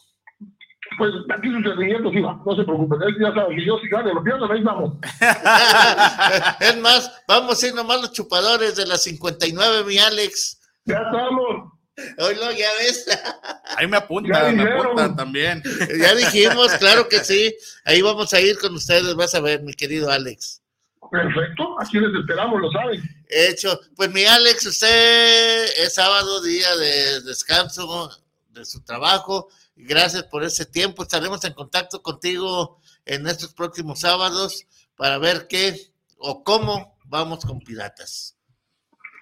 [0.97, 3.01] Pues aquí su servilleta sí va, no se preocupen.
[3.03, 4.97] Él ya sabe que yo si gane, lo pierdo, ahí vamos.
[6.59, 10.59] es más, vamos a ir nomás los chupadores de las 59, mi Alex.
[10.85, 11.71] Ya estamos.
[12.17, 13.05] Hoy lo ya ves.
[13.77, 15.61] Ahí me apuntan, me apuntan también.
[15.99, 17.55] Ya dijimos, claro que sí.
[17.85, 20.61] Ahí vamos a ir con ustedes, vas a ver, mi querido Alex.
[21.09, 23.01] Perfecto, aquí les esperamos, lo saben.
[23.27, 23.79] Hecho.
[23.95, 28.09] Pues mi Alex, usted es sábado, día de descanso
[28.49, 29.49] de su trabajo.
[29.87, 31.03] Gracias por ese tiempo.
[31.03, 35.75] Estaremos en contacto contigo en estos próximos sábados para ver qué
[36.17, 38.37] o cómo vamos con Piratas.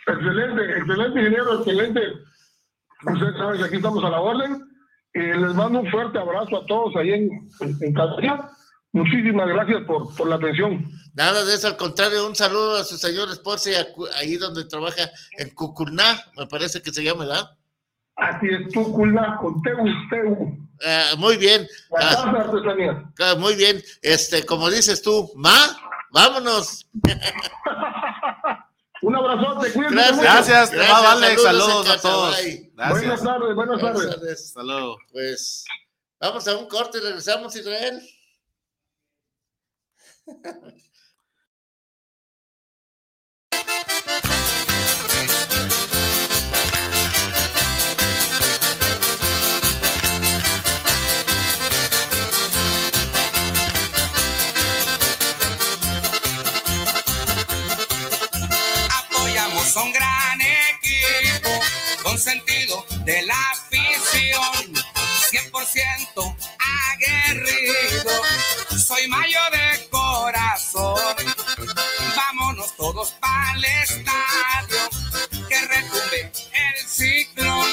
[0.07, 2.02] Excelente, excelente, ingeniero, excelente.
[3.06, 4.65] Ustedes saben que aquí estamos a la orden.
[5.14, 8.49] Eh, les mando un fuerte abrazo a todos ahí en, en, Cataluña.
[8.91, 10.86] Muchísimas gracias por, por la atención.
[11.14, 14.36] Nada de eso, al contrario, un saludo a su señor esposa y a Cu- ahí
[14.38, 17.49] donde trabaja en Cucurná, me parece que se llama, ¿verdad?
[18.20, 19.78] Así es, tu culna con Teu,
[20.10, 20.58] Teu.
[20.86, 21.68] Ah, muy bien.
[22.00, 23.82] Ah, muy bien.
[24.02, 25.56] Este, como dices tú, ma,
[26.12, 26.86] vámonos.
[29.02, 30.16] Un abrazote, cuídense Gracias.
[30.18, 30.24] mucho.
[30.28, 31.41] Gracias, estimado Alex.
[31.41, 32.36] saludos Saludos a todos.
[32.36, 33.24] Buenas Gracias.
[33.24, 34.16] tardes, buenas Buenas tardes.
[34.20, 34.54] tardes.
[34.58, 34.98] Luego.
[35.12, 35.64] Pues
[36.20, 38.02] vamos a un corte y regresamos, Israel.
[59.82, 61.50] Un gran equipo
[62.04, 64.74] con sentido de la afición,
[65.32, 66.36] 100%
[66.92, 68.12] aguerrido.
[68.78, 71.16] Soy mayo de corazón.
[72.16, 74.90] Vámonos todos para el estadio,
[75.48, 77.70] que retumbe el ciclón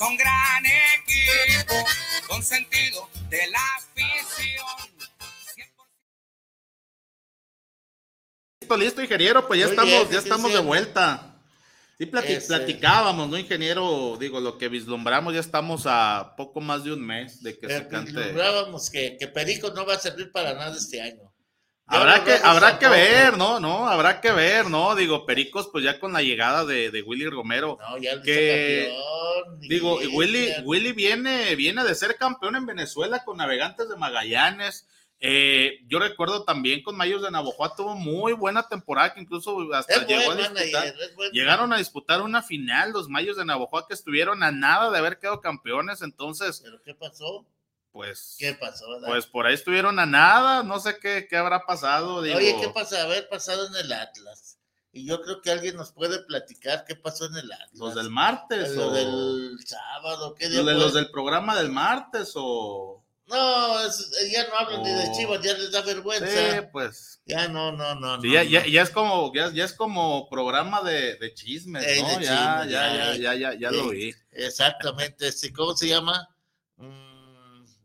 [0.00, 1.74] Un gran equipo
[2.28, 4.66] con sentido de la afición.
[8.60, 10.56] Listo, listo, ingeniero, pues ya Muy estamos, bien, ya sí, estamos sí.
[10.56, 11.34] de vuelta.
[11.98, 12.46] Sí, plati- Ese.
[12.46, 14.16] platicábamos, ¿no, ingeniero?
[14.20, 17.78] Digo, lo que vislumbramos, ya estamos a poco más de un mes de que Eh,
[17.78, 18.12] se cante.
[18.12, 21.27] vislumbrábamos que, que Perico no va a servir para nada este año.
[21.88, 23.58] Habrá que, habrá que ver, ¿no?
[23.60, 24.94] No, habrá que ver, ¿no?
[24.94, 27.78] Digo, Pericos, pues ya con la llegada de, de Willy Romero.
[27.80, 32.56] No, ya el que, vicecampeón, digo, y y- Willy, Willy viene, viene de ser campeón
[32.56, 34.86] en Venezuela con Navegantes de Magallanes.
[35.20, 39.94] Eh, yo recuerdo también con Mayos de Navojoa tuvo muy buena temporada, que incluso hasta
[39.94, 40.94] Es llegó a disputar.
[41.32, 45.18] Llegaron a disputar una final los Mayos de Navojoa que estuvieron a nada de haber
[45.18, 47.44] quedado campeones, entonces, ¿Pero qué pasó?
[47.98, 48.88] Pues, ¿Qué pasó?
[48.90, 49.08] verdad?
[49.08, 52.22] pues por ahí estuvieron a nada, no sé qué, qué habrá pasado.
[52.22, 53.02] Digo, Oye, ¿qué pasa?
[53.02, 54.56] Haber pasado en el Atlas.
[54.92, 57.70] Y yo creo que alguien nos puede platicar qué pasó en el Atlas.
[57.74, 61.70] los del martes Lo o del sábado, ¿qué día los, de- los del programa del
[61.70, 65.12] martes o No, es- ya no hablan ni de.
[65.12, 66.26] Chivas, ya les da vergüenza.
[66.26, 67.20] Sí, pues.
[67.26, 68.20] Ya no, no, no.
[68.22, 68.48] Sí, no, ya, no.
[68.50, 72.08] ya, ya es como ya, ya es como programa de, de chismes, Eh, ¿no?
[72.20, 73.58] de ya, chismes, ya, ya, ya, eh.
[73.60, 74.14] ya, lo vi.
[74.32, 76.28] Exactamente, sí, ¿cómo se llama?
[76.76, 77.07] Mm,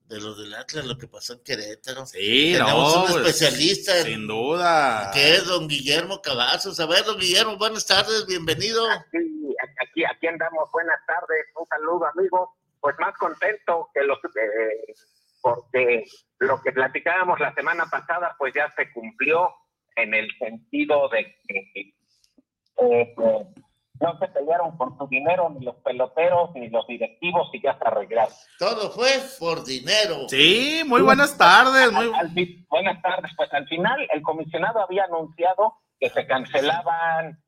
[0.08, 2.06] de los del Atlas, lo que pasó en Querétaro.
[2.06, 5.12] Sí, Tenemos no, un pues, especialista en- sin duda.
[5.14, 6.80] que es don Guillermo Cavazos.
[6.80, 8.90] A ver, don Guillermo, buenas tardes, bienvenido.
[8.92, 10.70] Aquí, aquí, aquí andamos.
[10.72, 12.54] Buenas tardes, un saludo, amigo.
[12.80, 14.94] Pues más contento que los, eh,
[15.42, 16.04] porque
[16.40, 19.50] lo que platicábamos la semana pasada, pues ya se cumplió
[19.96, 21.94] en el sentido de que eh,
[22.78, 23.16] eh,
[24.00, 27.86] no se pelearon por su dinero ni los peloteros ni los directivos y ya se
[27.88, 28.34] arreglaron.
[28.60, 29.10] Todo fue
[29.40, 30.28] por dinero.
[30.28, 31.92] Sí, muy buenas tardes.
[31.92, 32.12] Muy...
[32.14, 32.32] Al-
[32.70, 33.32] buenas tardes.
[33.38, 37.40] Pues al final el comisionado había anunciado que se cancelaban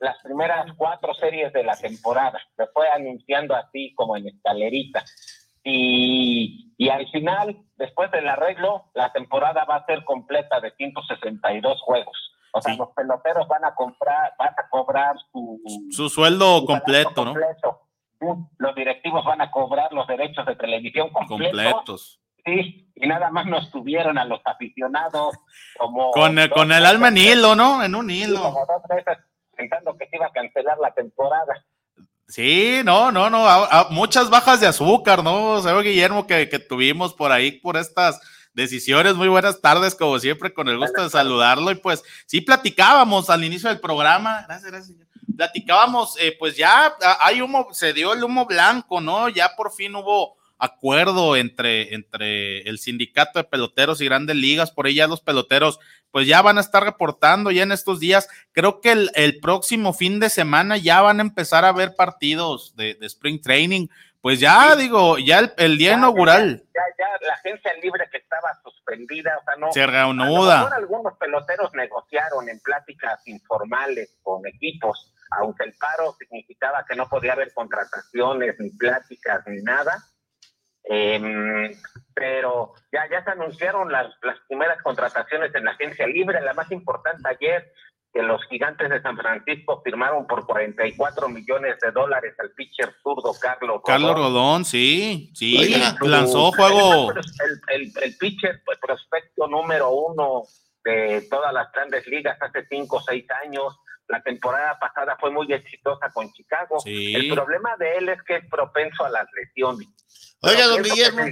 [0.00, 2.38] las primeras cuatro series de la temporada.
[2.56, 5.04] Se fue anunciando así como en escalerita.
[5.64, 11.80] Y, y al final, después del arreglo, la temporada va a ser completa de 162
[11.82, 12.16] juegos.
[12.54, 15.60] O sea, los peloteros van a comprar, van a cobrar su,
[15.90, 17.34] Su sueldo su completo, ¿no?
[18.58, 21.72] Los directivos van a cobrar los derechos de televisión completos.
[21.72, 22.20] Completos.
[22.44, 25.34] Sí, y nada más nos tuvieron a los aficionados
[25.78, 26.10] como...
[26.12, 27.82] Con, el- con el alma en hilo, ¿no?
[27.82, 28.42] En un sí, hilo.
[28.42, 29.18] como dos veces
[29.56, 31.64] pensando que se iba a cancelar la temporada.
[32.28, 35.60] Sí, no, no, no, a- a- muchas bajas de azúcar, ¿no?
[35.60, 38.20] Señor Guillermo, que, que tuvimos por ahí, por estas
[38.54, 41.70] Decisiones, muy buenas tardes, como siempre, con el gusto de saludarlo.
[41.70, 44.98] Y pues sí platicábamos al inicio del programa, gracias, gracias.
[45.36, 49.28] Platicábamos, eh, pues ya hay humo, se dio el humo blanco, ¿no?
[49.28, 54.86] Ya por fin hubo acuerdo entre, entre el sindicato de peloteros y grandes ligas, por
[54.86, 55.80] ahí ya los peloteros
[56.12, 58.28] pues ya van a estar reportando ya en estos días.
[58.52, 62.96] Creo que el, próximo fin de semana ya van a empezar a ver partidos de,
[63.00, 63.88] Spring Training.
[64.22, 66.62] Pues ya digo, ya el, día inaugural.
[66.72, 69.72] Ya, ya, la agencia libre que estaba suspendida, o sea, no.
[69.72, 70.70] Se reanuda.
[70.74, 77.32] algunos peloteros negociaron en pláticas informales con equipos, aunque el paro significaba que no podía
[77.32, 79.92] haber contrataciones, ni pláticas, ni nada
[80.84, 81.70] Em,
[82.14, 86.70] pero ya, ya se anunciaron las, las primeras contrataciones en la agencia libre, la más
[86.72, 87.72] importante ayer,
[88.12, 93.32] que los gigantes de San Francisco firmaron por 44 millones de dólares al pitcher zurdo
[93.40, 93.82] Carlos Rodón.
[93.84, 97.12] Carlos Rodón, sí, sí, lanzó juego.
[97.12, 100.42] El, el, el pitcher pues, prospecto número uno
[100.84, 103.78] de todas las grandes ligas hace cinco o seis años.
[104.08, 106.82] La temporada pasada fue muy exitosa con Chicago.
[106.84, 109.88] El problema de él es que es propenso a las lesiones.
[110.42, 111.22] Oiga, don Guillermo.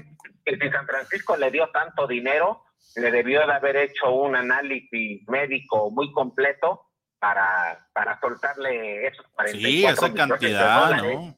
[0.44, 2.64] Que, si San Francisco le dio tanto dinero,
[2.96, 6.86] le debió de haber hecho un análisis médico muy completo
[7.18, 11.36] para, para soltarle esos 44 Sí, esa cantidad, ¿no?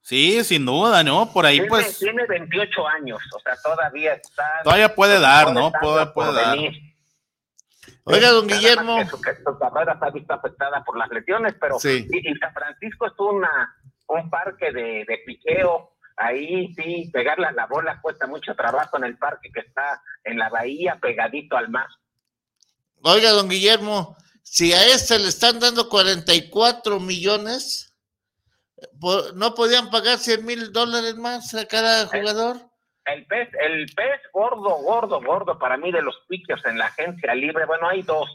[0.00, 1.32] Sí, sin duda, ¿no?
[1.32, 1.98] Por ahí tiene, pues...
[1.98, 4.62] Tiene 28 años, o sea, todavía está...
[4.64, 5.70] Todavía puede dar, ¿no?
[5.70, 6.58] Puede, puede dar.
[8.04, 8.98] Oiga, don Guillermo.
[8.98, 12.08] Que su, carrera está visto afectada por las lesiones, pero sí.
[12.10, 13.76] y, San Francisco es una,
[14.08, 19.04] un parque de, de piqueo ahí sí, pegarle a la bola cuesta mucho trabajo en
[19.04, 21.88] el parque que está en la bahía, pegadito al mar.
[23.02, 27.94] Oiga, don Guillermo, si a este le están dando 44 millones,
[29.34, 32.58] ¿no podían pagar 100 mil dólares más a cada jugador?
[33.06, 37.34] El, pez, el pez gordo, gordo, gordo para mí de los pitchers en la agencia
[37.34, 38.28] libre, bueno, hay dos.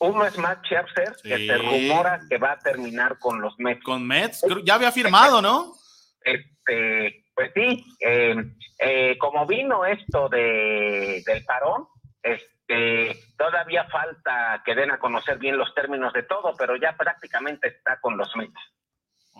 [0.00, 3.84] Uno es Matt Scherzer, que se rumora que va a terminar con los Mets.
[3.84, 5.74] Con Mets, ya había firmado, ¿no?
[6.32, 8.36] Este, pues sí, eh,
[8.78, 11.86] eh, como vino esto de, del parón,
[12.22, 17.68] este, todavía falta que den a conocer bien los términos de todo, pero ya prácticamente
[17.68, 18.60] está con los Mets.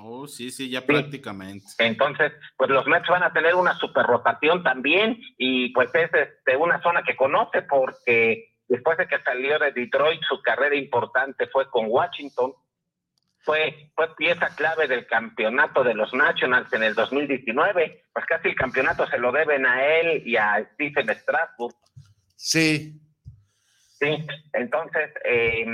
[0.02, 1.66] Oh, sí, sí, ya prácticamente.
[1.78, 6.56] Entonces, pues los Mets van a tener una super rotación también y pues es de
[6.56, 11.68] una zona que conoce porque después de que salió de Detroit, su carrera importante fue
[11.68, 12.54] con Washington
[13.42, 18.54] fue, fue pieza clave del campeonato de los Nationals en el 2019, pues casi el
[18.54, 21.74] campeonato se lo deben a él y a Stephen Strasburg.
[22.36, 23.00] Sí.
[24.00, 25.66] Sí, entonces, eh,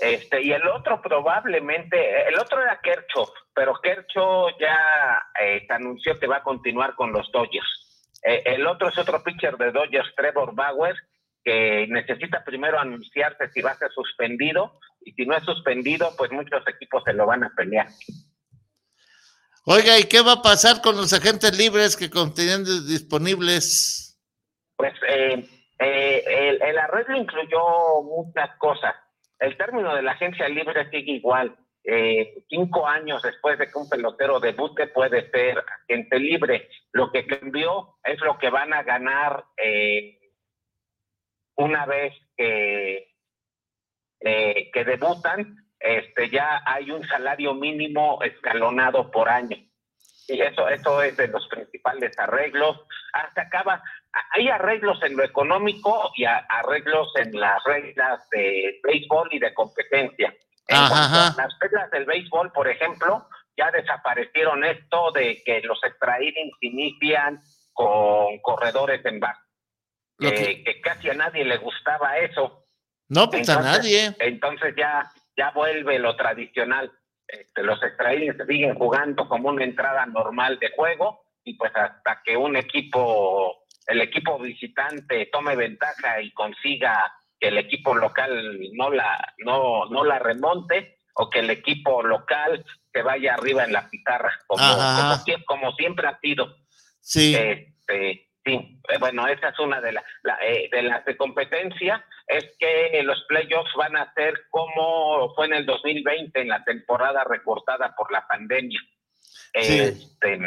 [0.00, 6.26] este, y el otro probablemente, el otro era Kercho, pero Kercho ya eh, anunció que
[6.26, 8.08] va a continuar con los Dodgers.
[8.24, 10.96] Eh, el otro es otro pitcher de Dodgers, Trevor Bauer,
[11.44, 16.30] que necesita primero anunciarse si va a ser suspendido y si no es suspendido, pues
[16.32, 17.88] muchos equipos se lo van a pelear.
[19.70, 24.18] Oiga, ¿y qué va a pasar con los agentes libres que continúan disponibles?
[24.76, 25.46] Pues eh,
[25.78, 28.94] eh, el, arreglo incluyó muchas cosas.
[29.38, 31.54] El término de la agencia libre sigue igual.
[31.84, 36.70] Eh, cinco años después de que un pelotero debute puede ser agente libre.
[36.92, 39.44] Lo que cambió es lo que van a ganar
[41.56, 43.17] una vez que
[44.20, 49.56] eh, que debutan, este, ya hay un salario mínimo escalonado por año.
[50.26, 52.78] Y eso, eso es de los principales arreglos.
[53.14, 53.82] Hasta acaba,
[54.32, 60.34] hay arreglos en lo económico y arreglos en las reglas de béisbol y de competencia.
[60.68, 63.26] las reglas del béisbol, por ejemplo,
[63.56, 66.18] ya desaparecieron esto de que los extra
[66.60, 67.40] inician
[67.72, 69.40] con corredores en base.
[70.18, 72.67] que casi a nadie le gustaba eso.
[73.08, 74.14] No, pues a nadie.
[74.18, 76.92] Entonces ya, ya vuelve lo tradicional.
[77.26, 82.36] Este, los extraídos siguen jugando como una entrada normal de juego y pues hasta que
[82.36, 89.34] un equipo, el equipo visitante tome ventaja y consiga que el equipo local no la,
[89.38, 94.32] no, no la remonte o que el equipo local se vaya arriba en la pizarra,
[94.46, 94.64] como,
[95.46, 96.56] como, siempre ha sido.
[97.00, 97.34] Sí.
[97.34, 100.02] Este, Sí, eh, bueno, esa es una de, la,
[100.42, 105.54] eh, de las de competencia, es que los playoffs van a ser como fue en
[105.54, 108.80] el 2020, en la temporada recortada por la pandemia.
[109.52, 110.38] Este,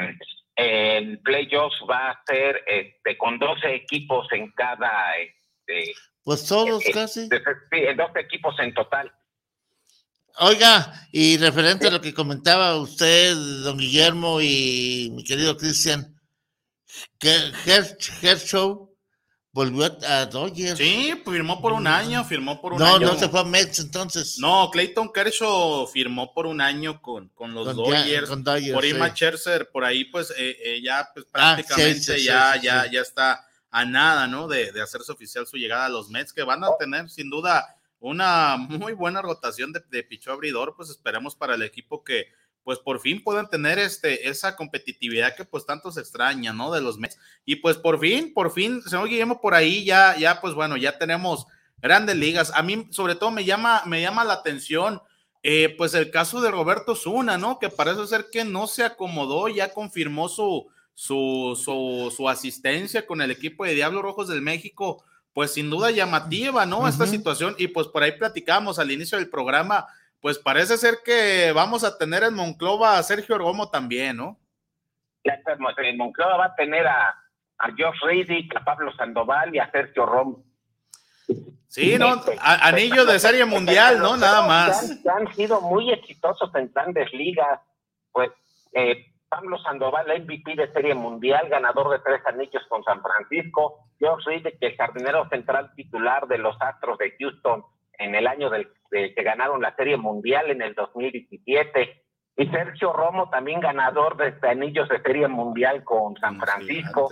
[0.56, 5.14] el playoffs va a ser este, con 12 equipos en cada...
[5.18, 7.22] Este, pues todos eh, casi.
[7.22, 9.11] Sí, 12 equipos en total.
[10.40, 16.15] Oiga, y referente a lo que comentaba usted, don Guillermo y mi querido Cristian,
[17.18, 17.51] que
[18.22, 18.89] Hershow
[19.53, 20.77] volvió a Dodgers.
[20.77, 22.99] Sí, firmó por un año, firmó por un no, año.
[23.07, 24.38] No, no se fue a Mets entonces.
[24.39, 28.22] No, Clayton Kershaw firmó por un año con, con los Con Dodgers.
[28.22, 29.11] ya- con Dodgers, por Ima sí.
[29.15, 33.01] Scherzer, por ahí pues eh, eh, ya pues, Ah, sí, prácticamente sí, ya, ya, ya
[33.01, 34.47] está a nada, ¿no?
[34.47, 37.76] De, de hacerse oficial su llegada a los Mets, que van a tener sin duda
[37.99, 42.27] una muy buena rotación de, de pichó abridor, pues esperemos para el equipo que
[42.63, 46.71] pues por fin puedan tener este, esa competitividad que pues tanto se extraña, ¿no?
[46.71, 47.17] De los Mets.
[47.45, 50.97] Y pues por fin, por fin, señor Guillermo, por ahí ya, ya pues bueno, ya
[50.97, 51.47] tenemos
[51.77, 52.51] grandes ligas.
[52.53, 55.01] A mí sobre todo me llama, me llama la atención
[55.43, 57.57] eh, pues el caso de Roberto Zuna, ¿no?
[57.57, 63.21] Que parece ser que no se acomodó, ya confirmó su, su, su, su asistencia con
[63.21, 66.88] el equipo de Diablos Rojos del México, pues sin duda llamativa, ¿no?
[66.88, 67.13] Esta Ujú.
[67.13, 69.88] situación, y pues por ahí platicamos al inicio del programa,
[70.22, 74.38] pues parece ser que vamos a tener en Monclova a Sergio Romo también, ¿no?
[75.23, 77.10] En Monclova va a tener a,
[77.57, 80.43] a Josh Riddick, a Pablo Sandoval y a Sergio Romo.
[81.68, 82.22] Sí, ¿no?
[82.39, 84.18] A- anillo de serie mundial, ¿no?
[84.18, 84.81] Nada más.
[84.81, 87.60] Que han, que han sido muy exitosos en grandes ligas.
[88.11, 88.30] Pues
[88.73, 93.85] eh, Pablo Sandoval, MVP de serie mundial, ganador de tres anillos con San Francisco.
[93.99, 97.64] Josh Riddick, el jardinero central titular de los Astros de Houston
[98.02, 102.03] en el año del, que ganaron la serie mundial en el 2017.
[102.38, 107.10] Y Sergio Romo, también ganador de anillos de serie mundial con San Francisco.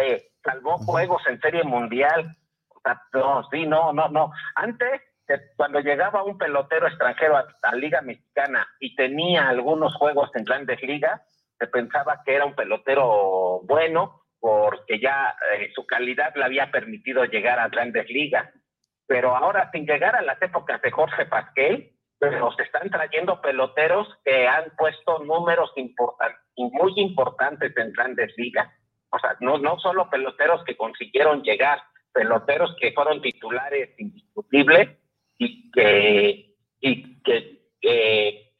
[0.00, 2.36] Eh, salvó juegos en serie mundial.
[2.68, 4.32] O sea, no, sí, no, no, no.
[4.54, 10.30] Antes, eh, cuando llegaba un pelotero extranjero a la Liga Mexicana y tenía algunos juegos
[10.34, 11.20] en grandes ligas,
[11.58, 17.24] se pensaba que era un pelotero bueno porque ya eh, su calidad le había permitido
[17.26, 18.52] llegar a grandes ligas.
[19.12, 24.08] Pero ahora, sin llegar a las épocas de Jorge Pasquel, pero se están trayendo peloteros
[24.24, 28.70] que han puesto números importantes, muy importantes en grandes ligas.
[29.10, 34.96] O sea, no, no solo peloteros que consiguieron llegar, peloteros que fueron titulares indiscutibles
[35.36, 38.50] y que, y que, eh,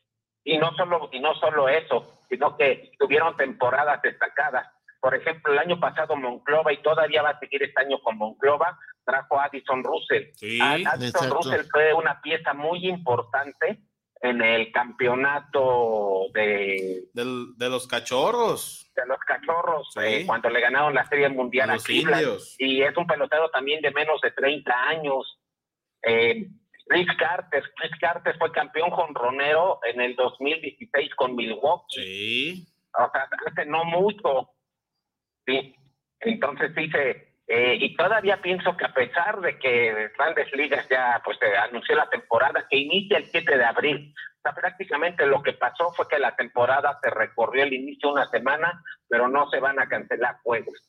[0.45, 4.66] y no solo, y no solo eso, sino que tuvieron temporadas destacadas.
[5.01, 8.79] Por ejemplo, el año pasado Monclova, y todavía va a seguir este año con Monclova,
[9.05, 10.31] trajo a Addison Russell.
[10.35, 11.35] Sí, Addison exacto.
[11.37, 13.81] Russell fue una pieza muy importante
[14.20, 18.91] en el campeonato de, Del- de los cachorros.
[18.95, 20.01] de los cachorros Sí.
[20.05, 22.55] eh, cuando le ganaron la Serie Mundial a Los indios.
[22.59, 25.41] Y es un pelotero también de menos de 30 años.
[26.05, 26.47] Eh,
[26.87, 32.03] Chris Carter, Chris Carter fue campeón jonronero en el 2016 con Milwaukee.
[32.03, 32.69] Sí.
[32.95, 34.51] O sea, hace no mucho.
[35.47, 35.74] Sí.
[36.20, 41.39] Entonces dice, eh, y todavía pienso que a pesar de que Grandes Ligas ya pues
[41.39, 45.52] se anunció la temporada que inicia el 7 de abril, o sea, prácticamente lo que
[45.52, 49.78] pasó fue que la temporada se recorrió el inicio una semana, pero no se van
[49.81, 50.89] a cancelar juegos.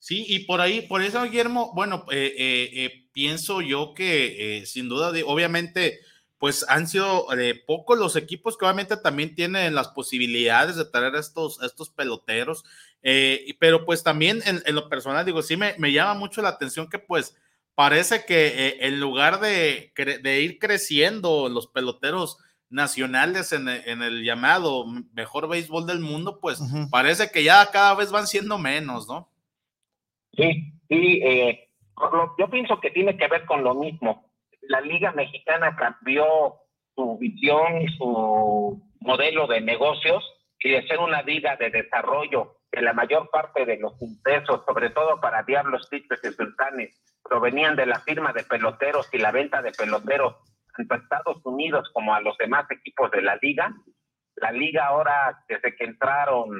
[0.00, 4.66] Sí, y por ahí, por eso, Guillermo, bueno, eh, eh, eh, pienso yo que eh,
[4.66, 5.98] sin duda, de- obviamente,
[6.38, 11.16] pues han sido eh, pocos los equipos que obviamente también tienen las posibilidades de traer
[11.16, 12.62] a estos, a estos peloteros,
[13.02, 16.42] eh, y- pero pues también en, en lo personal, digo, sí me, me llama mucho
[16.42, 17.36] la atención que pues
[17.74, 19.92] parece que eh, en lugar de,
[20.22, 22.38] de ir creciendo los peloteros
[22.70, 24.84] nacionales en, el- en el llamado
[25.14, 26.60] mejor béisbol del mundo, pues
[26.90, 29.30] parece que ya cada vez van siendo menos, ¿no?
[30.36, 31.68] Sí, sí, eh,
[32.38, 34.30] yo pienso que tiene que ver con lo mismo.
[34.62, 36.26] La Liga Mexicana cambió
[36.94, 40.22] su visión, su modelo de negocios
[40.60, 44.90] y de ser una liga de desarrollo que la mayor parte de los ingresos, sobre
[44.90, 49.62] todo para Diablos, Tigres y Sultanes, provenían de la firma de peloteros y la venta
[49.62, 50.36] de peloteros
[50.76, 53.74] tanto a Estados Unidos como a los demás equipos de la liga.
[54.36, 56.50] La liga ahora, desde que entraron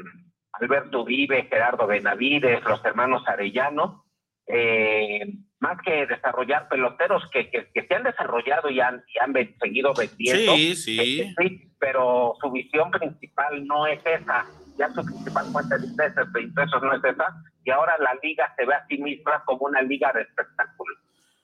[0.53, 4.05] Alberto Uribe, Gerardo Benavides, los hermanos Arellano,
[4.47, 5.21] eh,
[5.61, 9.93] más que desarrollar peloteros que, que, que se han desarrollado y han, y han seguido
[9.95, 10.55] vendiendo.
[10.55, 11.21] Sí, sí.
[11.21, 14.47] eh, sí, pero su visión principal no es esa.
[14.79, 17.27] Ya su principal fuente de ingresos, de ingresos no es esa.
[17.65, 20.95] Y ahora la liga se ve a sí misma como una liga de espectáculo.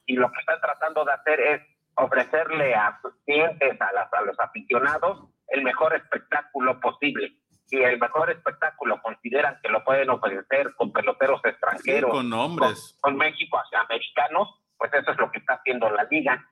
[0.06, 1.62] Y lo que está tratando de hacer es
[1.96, 7.32] ofrecerle a sus clientes, a, las- a los aficionados, el mejor espectáculo posible.
[7.66, 12.98] Si el mejor espectáculo consideran que lo pueden ofrecer con peloteros extranjeros, con nombres.
[13.00, 16.44] con, con México americanos, pues eso es lo que está haciendo la liga.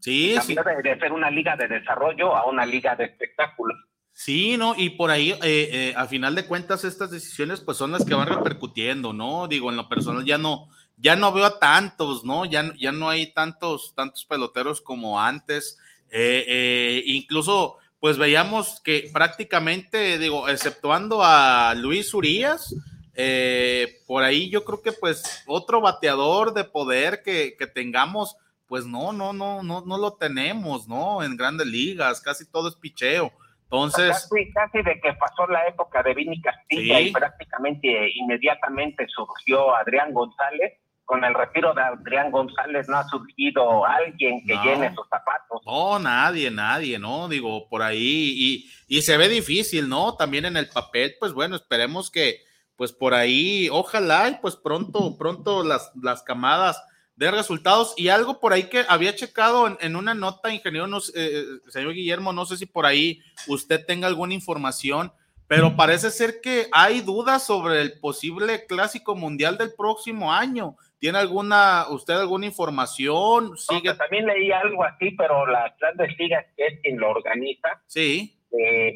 [0.00, 0.54] Sí, sí.
[0.54, 3.74] De, de ser una liga de desarrollo a una liga de espectáculo.
[4.20, 4.74] Sí, ¿no?
[4.76, 8.14] Y por ahí, eh, eh, a final de cuentas, estas decisiones pues son las que
[8.14, 9.46] van repercutiendo, ¿no?
[9.46, 12.44] Digo, en lo personal ya no, ya no veo a tantos, ¿no?
[12.44, 15.78] Ya, ya no hay tantos, tantos peloteros como antes.
[16.10, 22.74] Eh, eh, incluso, pues veíamos que prácticamente, digo, exceptuando a Luis Urias,
[23.14, 28.34] eh, por ahí yo creo que pues otro bateador de poder que, que tengamos,
[28.66, 31.22] pues no, no, no, no, no lo tenemos, ¿no?
[31.22, 33.32] En grandes ligas, casi todo es picheo.
[33.70, 34.28] Entonces.
[34.30, 40.12] Casi, casi de que pasó la época de Vini Castilla y prácticamente inmediatamente surgió Adrián
[40.12, 40.72] González.
[41.04, 45.62] Con el retiro de Adrián González no ha surgido alguien que llene sus zapatos.
[45.64, 47.28] No, nadie, nadie, ¿no?
[47.28, 48.34] Digo, por ahí.
[48.36, 50.16] Y, y se ve difícil, ¿no?
[50.16, 52.40] También en el papel, pues bueno, esperemos que,
[52.76, 56.82] pues por ahí, ojalá y pues pronto, pronto las, las camadas
[57.18, 61.42] de resultados y algo por ahí que había checado en, una nota, ingeniero, no, eh,
[61.66, 65.10] señor Guillermo, no sé si por ahí usted tenga alguna información,
[65.48, 70.76] pero parece ser que hay dudas sobre el posible clásico mundial del próximo año.
[71.00, 73.56] ¿Tiene alguna, usted alguna información?
[73.56, 73.94] ¿Sigue?
[73.94, 78.38] también leí algo así, pero la grandes ligas, que es quien lo organiza, sí.
[78.52, 78.94] Eh,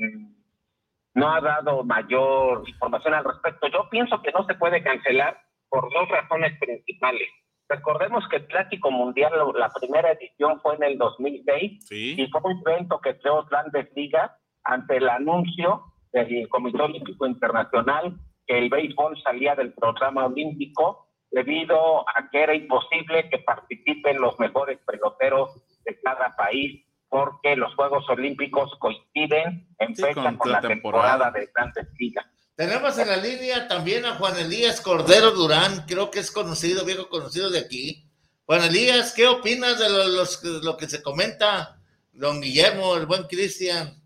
[1.14, 3.66] no ha dado mayor información al respecto.
[3.66, 7.28] Yo pienso que no se puede cancelar por dos razones principales.
[7.72, 12.62] Recordemos que el Clásico Mundial, la primera edición fue en el 2006 y fue un
[12.66, 14.30] evento que creó grandes ligas
[14.62, 15.82] ante el anuncio
[16.12, 18.14] del Comité Olímpico Internacional
[18.46, 24.38] que el béisbol salía del programa olímpico debido a que era imposible que participen los
[24.38, 31.30] mejores peloteros de cada país porque los Juegos Olímpicos coinciden en fecha con, la, temporada
[31.30, 32.26] de grandes ligas.
[32.62, 37.08] Tenemos en la línea también a Juan Elías Cordero Durán, creo que es conocido, viejo
[37.08, 38.06] conocido de aquí.
[38.46, 39.88] Juan Elías, ¿qué opinas de
[40.62, 41.80] lo, que se comenta
[42.12, 44.00] don Guillermo, el buen Cristian?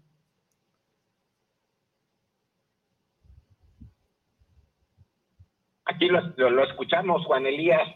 [5.85, 7.87] Aquí lo, escuchamos, Juan Elías.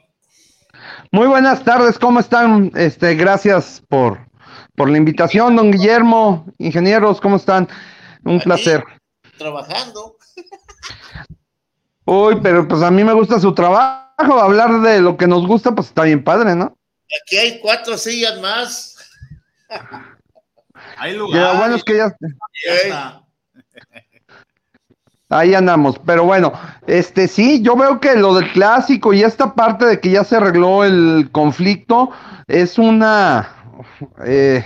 [1.11, 2.70] Muy buenas tardes, ¿cómo están?
[2.74, 4.27] Este, gracias por,
[4.77, 7.66] por la invitación, don Guillermo, ingenieros, ¿cómo están?
[8.24, 8.85] Un placer.
[9.39, 10.20] Trabajando.
[12.05, 14.01] Uy, pero pues a mí me gusta su trabajo.
[14.19, 16.77] Hablar de lo que nos gusta, pues está bien padre, ¿no?
[17.23, 18.97] Aquí hay cuatro sillas más.
[20.97, 21.57] hay lugar.
[21.57, 22.15] bueno es que ya,
[25.33, 26.53] Ahí andamos, pero bueno,
[26.89, 30.35] este sí, yo veo que lo del clásico y esta parte de que ya se
[30.37, 32.11] arregló el conflicto
[32.49, 33.49] es una
[34.27, 34.65] eh,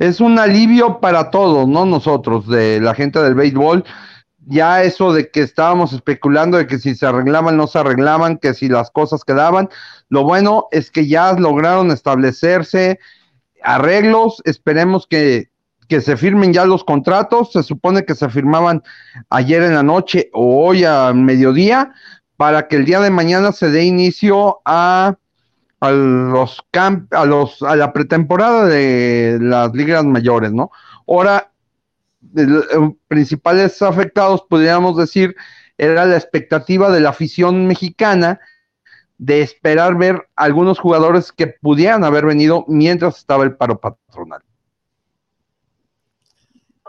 [0.00, 3.84] es un alivio para todos, no nosotros, de la gente del béisbol
[4.46, 8.54] ya eso de que estábamos especulando de que si se arreglaban, no se arreglaban, que
[8.54, 9.68] si las cosas quedaban,
[10.08, 12.98] lo bueno es que ya lograron establecerse
[13.62, 15.50] arreglos, esperemos que,
[15.88, 18.82] que se firmen ya los contratos, se supone que se firmaban
[19.30, 21.92] ayer en la noche o hoy a mediodía,
[22.36, 25.16] para que el día de mañana se dé inicio a
[25.80, 26.64] a los
[27.10, 30.70] a los a la pretemporada de las ligas mayores, ¿no?
[31.08, 31.51] Ahora
[33.08, 35.34] principales afectados, podríamos decir,
[35.78, 38.40] era la expectativa de la afición mexicana
[39.18, 44.42] de esperar ver algunos jugadores que pudieran haber venido mientras estaba el paro patronal.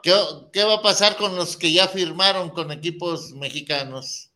[0.03, 4.29] ¿Qué, va a pasar con los que ya firmaron con equipos mexicanos?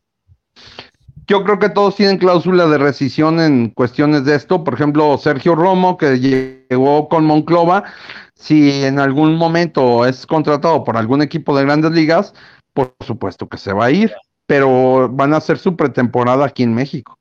[1.26, 4.64] Yo creo que todos tienen cláusula de rescisión en cuestiones de esto.
[4.64, 7.84] Por ejemplo, Sergio Romo, que llegó con Monclova,
[8.38, 12.32] si en algún momento es contratado por algún equipo de grandes ligas,
[12.72, 14.14] por supuesto que se va a ir,
[14.46, 17.18] pero van a hacer su pretemporada aquí en México.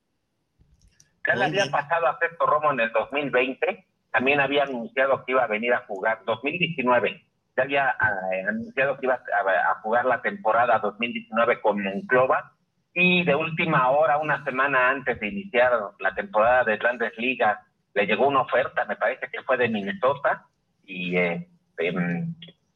[1.27, 5.43] Ya le había pasado a Sergio Romo en el 2020, también había anunciado que iba
[5.43, 7.25] a venir a jugar 2019,
[7.57, 7.95] ya había
[8.31, 12.53] eh, anunciado que iba a, a, jugar la temporada 2019 con Monclova
[12.93, 17.57] y de última hora, una semana antes de iniciar la temporada de grandes ligas,
[17.95, 20.45] le llegó una oferta, me parece que fue de Minnesota,
[20.87, 21.47] y, eh,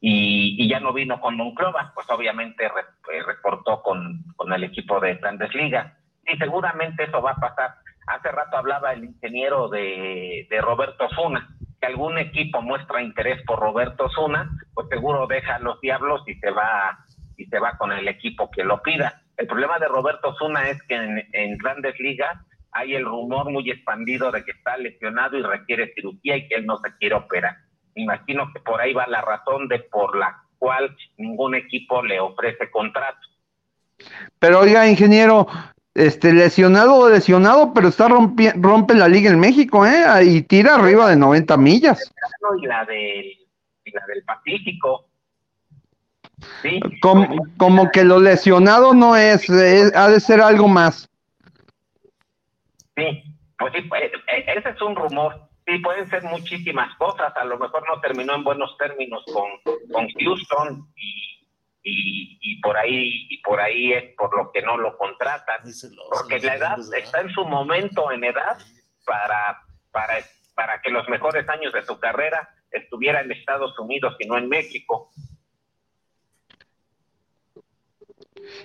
[0.00, 5.14] y, ya no vino con Monclova, pues obviamente eh, reportó con, con el equipo de
[5.14, 5.92] Grandes Ligas.
[6.26, 7.74] Y seguramente eso va a pasar.
[8.06, 13.58] Hace rato hablaba el ingeniero de, de Roberto Zuna, que algún equipo muestra interés por
[13.58, 16.98] Roberto Zuna, pues seguro deja a los diablos y se va
[17.36, 19.22] y se va con el equipo que lo pida.
[19.36, 22.36] El problema de Roberto Zuna es que en, en, grandes ligas
[22.72, 26.66] hay el rumor muy expandido de que está lesionado y requiere cirugía y que él
[26.66, 27.56] no se quiere operar
[27.94, 32.70] imagino que por ahí va la razón de por la cual ningún equipo le ofrece
[32.70, 33.18] contrato.
[34.38, 35.46] Pero oiga, ingeniero,
[35.94, 40.24] este lesionado o lesionado, pero está rompi rompe la liga en México, ¿eh?
[40.24, 42.12] Y tira arriba de 90 millas.
[42.60, 43.26] Y la del,
[43.84, 45.06] y la del Pacífico.
[46.62, 46.80] Sí.
[47.00, 51.08] Como, como que lo lesionado no es, ha de ser algo más.
[52.96, 53.22] Sí,
[53.58, 57.32] pues sí, pues, e, ese es un rumor sí, pueden ser muchísimas cosas.
[57.36, 59.50] A lo mejor no terminó en buenos términos con,
[59.90, 61.48] con Houston y,
[61.82, 65.60] y, y por ahí y por ahí es por lo que no lo contratan.
[66.10, 68.58] Porque la edad está en su momento en edad
[69.04, 70.18] para para
[70.54, 74.48] para que los mejores años de su carrera estuviera en Estados Unidos y no en
[74.48, 75.10] México.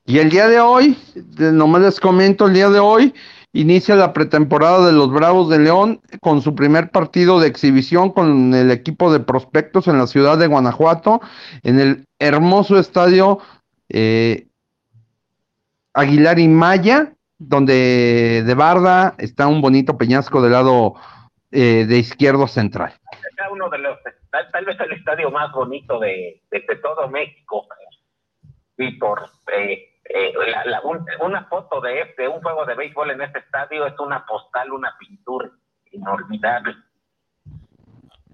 [0.06, 0.98] Y el día de hoy,
[1.38, 3.14] nomás les comento, el día de hoy
[3.54, 8.54] inicia la pretemporada de los Bravos de León con su primer partido de exhibición con
[8.54, 11.22] el equipo de prospectos en la ciudad de Guanajuato,
[11.64, 13.40] en el hermoso estadio
[13.90, 14.48] eh,
[15.94, 20.96] Aguilar y Maya, donde de Barda está un bonito peñasco del lado
[21.52, 22.94] eh, de izquierdo central.
[23.52, 23.98] Uno de los
[24.52, 27.66] tal, vez el estadio más bonito de, de, de todo México
[28.78, 33.22] Víctor eh, eh, la- la- un- una foto de este un juego de béisbol en
[33.22, 35.50] este estadio es una postal una pintura
[35.92, 36.76] inolvidable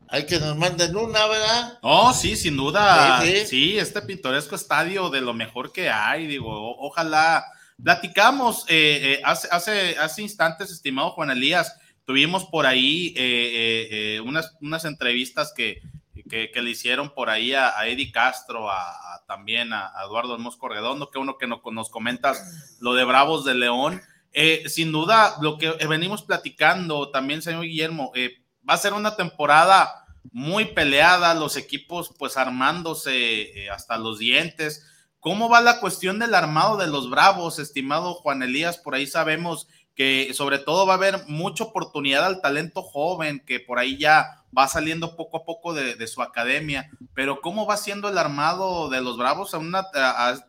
[0.10, 1.80] Hay que nos manden una, ¿verdad?
[1.82, 3.20] No, sí, sin duda.
[3.22, 3.80] Sí, Sí, sí.
[3.80, 7.44] este pintoresco estadio de lo mejor que hay, digo, o- ojalá.
[7.84, 11.76] Platicamos eh, eh, hace, hace, hace instantes, estimado Juan Elías,
[12.06, 13.88] tuvimos por ahí eh, eh,
[14.18, 15.82] eh, unas, unas entrevistas que,
[16.30, 20.70] que, que le hicieron por ahí a, a Eddie Castro, a, también a, Eduardo Mosco
[20.70, 24.02] Redondo, que uno que no- nos comentas lo de Bravos de León.
[24.32, 29.16] Eh, sin duda, lo que venimos platicando también, señor Guillermo, eh, va a ser una
[29.16, 34.88] temporada muy peleada, los equipos pues armándose eh, hasta los dientes.
[35.20, 38.78] ¿Cómo va la cuestión del armado de los Bravos, estimado Juan Elías?
[38.78, 43.60] Por ahí sabemos que sobre todo va a haber mucha oportunidad al talento joven, que
[43.60, 48.10] por ahí ya va saliendo poco a poco de, su academia, pero ¿cómo va siendo
[48.10, 49.86] el armado de los Bravos a una-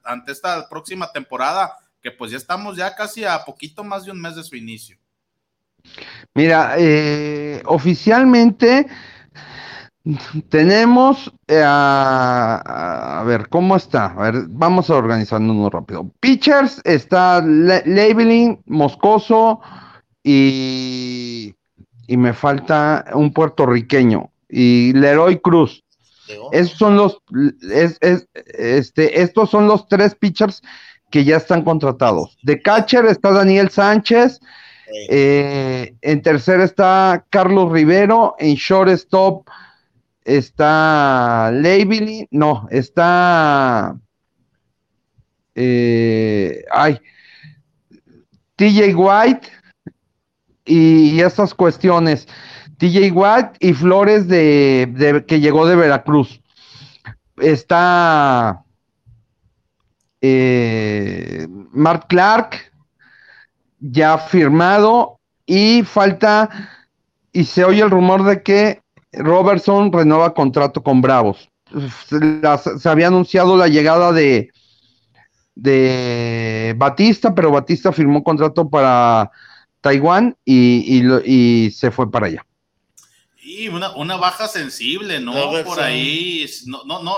[0.05, 1.73] ante esta próxima temporada?
[2.03, 4.99] Que pues ya estamos ya casi a poquito más de un mes de su inicio.
[6.35, 8.87] Mira, eh, oficialmente
[10.51, 14.07] tenemos eh, a, a- ver, ¿cómo está?
[14.07, 16.11] A ver, vamos a organizarnos rápido.
[16.21, 19.61] Pitchers está Labeling, Moscoso
[20.23, 21.55] y,
[22.07, 25.83] y me falta un puertorriqueño y Leroy Cruz.
[26.53, 27.19] Esos son los,
[27.71, 28.29] es- es-
[28.59, 30.63] este, estos son los tres pitchers
[31.11, 32.37] que ya están contratados.
[32.43, 34.41] De catcher está Daniel Sánchez,
[35.11, 39.47] eh, en tercer está Carlos Rivero, en shortstop
[40.25, 43.97] está Leibili, no, está
[45.55, 46.99] eh, ay,
[48.57, 49.49] TJ White
[50.65, 52.27] y, y estas cuestiones.
[52.78, 56.41] TJ White y Flores de, que llegó de Veracruz.
[57.36, 58.65] Está
[60.20, 62.73] eh, Mark Clark
[63.81, 66.49] ya firmado y falta
[67.32, 68.81] y se oye el rumor de que
[69.12, 71.49] Robertson renueva contrato con Bravos.
[72.09, 74.51] Se había anunciado la llegada de
[75.55, 79.31] de Batista, pero Batista firmó contrato para
[79.89, 82.47] Taiwán y, y lo- y se fue para allá.
[83.43, 85.35] Y una, una baja sensible, ¿no?
[85.35, 85.74] Robertson.
[85.74, 87.15] Por ahí, no, no, no.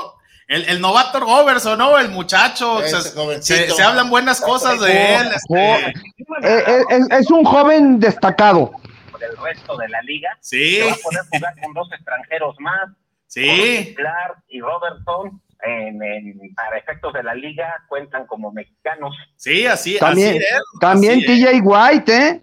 [0.48, 1.96] El, el novato Robertson, ¿no?
[1.96, 2.80] El muchacho.
[2.82, 3.00] Se,
[3.40, 5.28] se- se hablan buenas cosas de él.
[5.32, 8.72] Este, eh, eh, es, es un joven destacado.
[9.12, 10.80] por el resto de la liga Sí.
[10.80, 12.88] va a poder jugar con dos extranjeros más
[13.28, 13.94] Sí.
[13.96, 19.98] Clark y Robertson en, en- para efectos de la liga cuentan como mexicanos Sí, así,
[19.98, 20.80] También, así es.
[20.80, 21.50] también así es.
[21.52, 22.42] TJ White, ¿eh?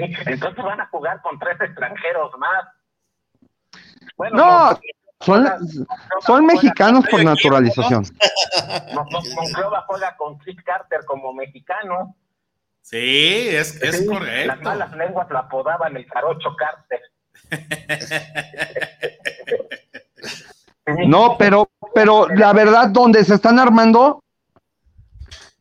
[0.00, 0.14] ¿Sí?
[0.26, 2.64] entonces van a jugar con tres extranjeros más
[4.16, 4.80] bueno No,
[5.20, 5.46] son,
[6.26, 8.04] son mexicanos por naturalización.
[8.94, 12.14] Mon- Mon- Monclova juega con Chris Carter como mexicano
[12.82, 14.62] Sí, es, es Sí, Las correcto.
[14.62, 17.00] malas lenguas lo apodaban el jarocho Carter.
[21.08, 24.22] No, pero, pero la verdad, donde se están armando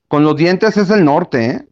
[0.07, 1.67] con los dientes es el norte, ¿eh?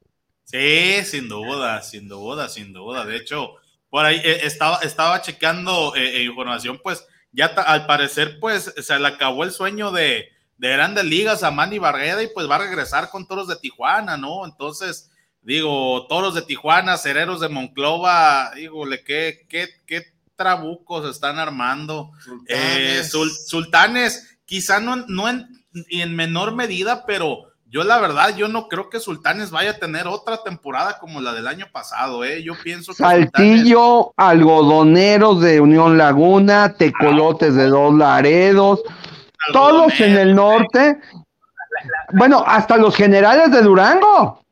[0.54, 3.06] Sí, sin duda, sin duda, sin duda.
[3.06, 3.56] De hecho,
[3.90, 8.72] por ahí eh, estaba, estaba checando eh, eh, información, pues ya ta- al parecer, pues
[8.78, 10.28] se le acabó el sueño de,
[10.58, 14.16] de grandes ligas a Manny Barreda y pues va a regresar con toros de Tijuana,
[14.16, 14.46] ¿no?
[14.46, 15.10] Entonces,
[15.42, 20.04] digo, toros de Tijuana, cereros de Monclova, dígole, qué, qué, qué
[20.36, 22.12] trabucos están armando.
[22.48, 25.48] Eh, sul- sultanes, quizá no, no en,
[25.90, 30.06] en menor medida, pero yo la verdad, yo no creo que Sultanes vaya a tener
[30.06, 32.44] otra temporada como la del año pasado, ¿eh?
[32.44, 38.84] Yo pienso que Sultanes, Saltillo, algodoneros de Unión Laguna, tecolotes de dos laredos,
[39.52, 41.00] todos en el norte.
[42.12, 44.45] Bueno, hasta los generales de Durango.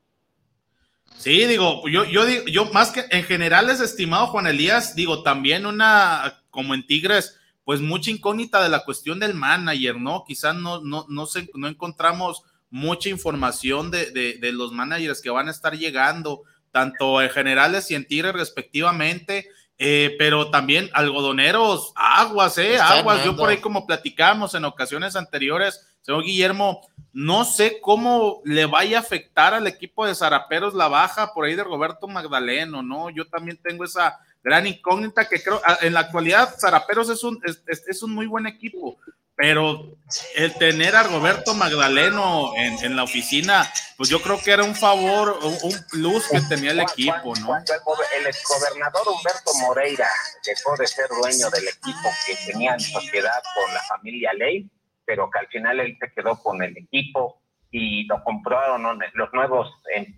[1.15, 5.22] sí, digo, yo, yo digo, yo más que en general es estimado Juan Elías, digo,
[5.22, 10.23] también una, como en Tigres, pues mucha incógnita de la cuestión del manager, ¿no?
[10.27, 15.30] Quizás no, no, no, se, no encontramos mucha información de, de, de, los managers que
[15.30, 21.91] van a estar llegando, tanto en generales y en Tigres respectivamente, eh, pero también algodoneros,
[21.95, 22.77] aguas, ¿eh?
[22.80, 23.26] aguas.
[23.26, 26.81] Yo por ahí como platicamos en ocasiones anteriores, señor Guillermo,
[27.14, 31.56] no sé cómo le vaya a afectar al equipo de Zaraperos la baja por ahí
[31.56, 33.10] de Roberto Magdaleno, ¿no?
[33.10, 37.64] Yo también tengo esa gran incógnita que creo, en la actualidad Zaraperos es un, es,
[37.65, 38.98] es un muy buen equipo,
[39.41, 39.97] pero
[40.35, 44.76] el tener a Roberto Magdaleno en, en, la oficina, pues yo creo que era un
[44.76, 47.47] favor, un, un plus que tenía el equipo, ¿no?
[47.47, 47.73] Cuando
[48.13, 50.07] el, el exgobernador Humberto Moreira
[50.45, 54.69] dejó de ser dueño del equipo que tenía en sociedad con la familia Ley,
[55.05, 57.41] pero que al final él se quedó con el equipo
[57.72, 59.73] y lo compraron los nuevos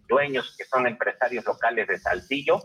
[0.09, 2.61] dueños que son empresarios locales de Saltillo.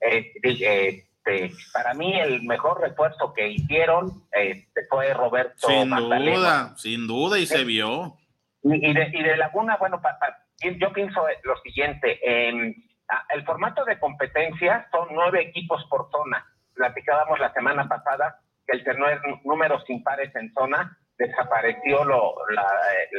[0.00, 6.76] Eh, eh, este, para mí el mejor refuerzo que hicieron este, fue Roberto Sin duda,
[6.76, 8.16] sin duda, y se vio.
[8.62, 10.00] Y, de, y de, Laguna, bueno,
[10.78, 16.44] yo pienso lo siguiente, el formato de competencia son nueve equipos por zona.
[16.74, 22.66] Platicábamos la semana pasada que el tener números impares en zona desapareció lo, la,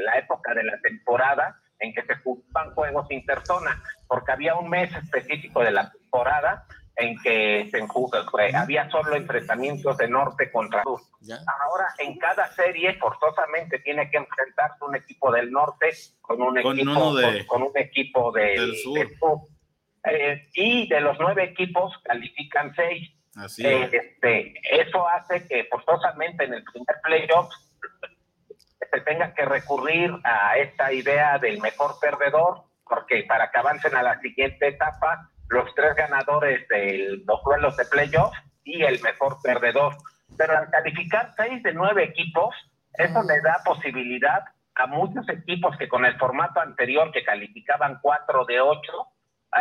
[0.04, 4.94] la época de la temporada en que se jugaban juegos interzona, porque había un mes
[4.96, 6.66] específico de la temporada
[6.98, 8.26] en que se enjuga,
[8.56, 11.00] había solo enfrentamientos de norte contra sur.
[11.62, 15.92] Ahora en cada serie forzosamente tiene que enfrentarse un equipo del norte
[16.22, 18.98] con un equipo de, con, un equipo del, sur.
[20.06, 23.12] Eh, y de los nueve equipos califican seis.
[23.36, 27.54] Así eh, este, eso hace que forzosamente en el primer playoff
[28.92, 34.02] se tenga que recurrir a esta idea del mejor perdedor, porque para que avancen a
[34.02, 38.34] la siguiente etapa los tres ganadores de los duelos de playoff
[38.64, 39.96] y el mejor perdedor.
[40.38, 42.54] Pero al calificar seis de nueve equipos,
[42.94, 44.44] eso le da posibilidad
[44.76, 49.08] a muchos equipos que con el formato anterior que calificaban cuatro de ocho,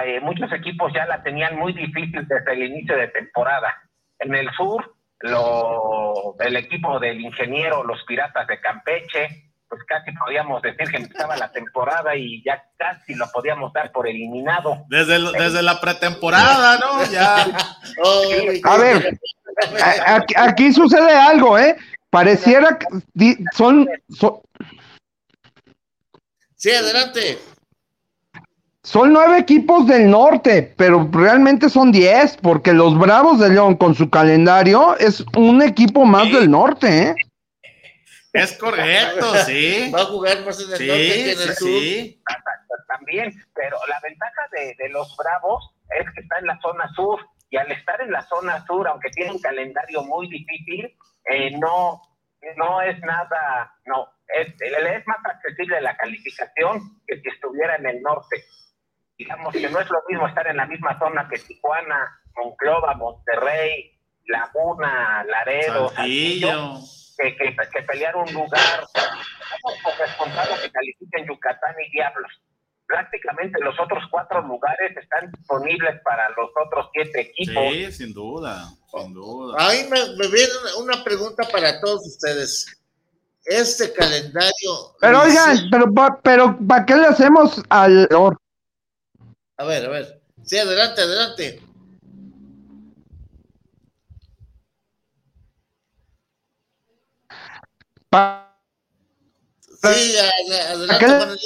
[0.05, 3.75] eh, muchos equipos ya la tenían muy difícil desde el inicio de temporada.
[4.19, 9.29] En el sur, lo, el equipo del ingeniero, los Piratas de Campeche,
[9.68, 14.09] pues casi podíamos decir que empezaba la temporada y ya casi lo podíamos dar por
[14.09, 14.84] eliminado.
[14.88, 17.05] Desde, desde la pretemporada, ¿no?
[17.10, 17.47] Ya.
[18.64, 19.18] a ver,
[20.06, 21.76] aquí, aquí, sucede algo, ¿eh?
[22.10, 22.86] Pareciera que
[23.52, 24.40] son, son...
[26.55, 27.38] Sí, adelante.
[28.82, 33.97] Son nueve equipos del norte, pero realmente son diez, porque los Bravos de León con
[33.97, 37.14] su calendario es un equipo más del norte, ¿eh?
[38.37, 39.91] Es correcto, sí.
[39.95, 41.81] Va a jugar más en el sí, norte que en el sí, sur.
[41.81, 42.23] Sí.
[42.89, 47.21] También, pero la ventaja de, de, los Bravos es que está en la zona sur
[47.51, 50.97] y al estar en la zona sur, aunque tiene un calendario muy difícil,
[51.31, 52.01] eh, no,
[52.57, 58.03] no es nada, no, es, es más accesible la calificación que si estuviera en el
[58.03, 58.45] norte.
[59.19, 63.99] Digamos que no es lo mismo estar en la misma zona que Tijuana, Monclova, Monterrey,
[64.27, 66.49] Laguna, Laredo, Saltillo.
[66.49, 68.86] Saltillo que, que, que, pelear un lugar
[69.82, 72.32] corresponsable que califiquen Yucatán y Diablos.
[72.86, 77.72] Prácticamente los otros cuatro lugares están disponibles para los otros siete equipos.
[77.72, 79.56] Sí, sin duda, sin duda.
[79.59, 82.66] Ahí me, me viene una pregunta para todos ustedes.
[83.44, 84.97] Este calendario.
[85.01, 85.86] Pero oigan, pero,
[86.22, 88.09] pero ¿para qué le hacemos al.
[89.56, 90.20] A ver, a ver.
[90.44, 91.65] Sí, adelante, adelante.
[99.83, 101.39] Sí, adelante,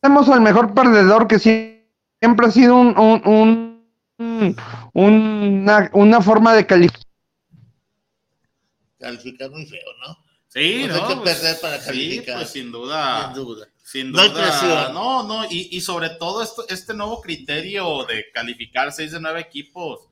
[0.00, 3.86] Tenemos al mejor perdedor que siempre ha sido un, un,
[4.18, 4.56] un,
[4.94, 7.04] una, una, forma de calificar.
[8.98, 10.16] Calificar muy feo, ¿no?
[10.48, 12.24] Sí, no, hay que pues, perder para calificar.
[12.24, 13.26] Sí, pues sin duda.
[13.26, 13.68] Sin duda.
[13.82, 14.42] Sin No hay duda.
[14.42, 14.94] presión.
[14.94, 19.40] No, no, y, y sobre todo esto, este nuevo criterio de calificar seis de nueve
[19.40, 20.09] equipos.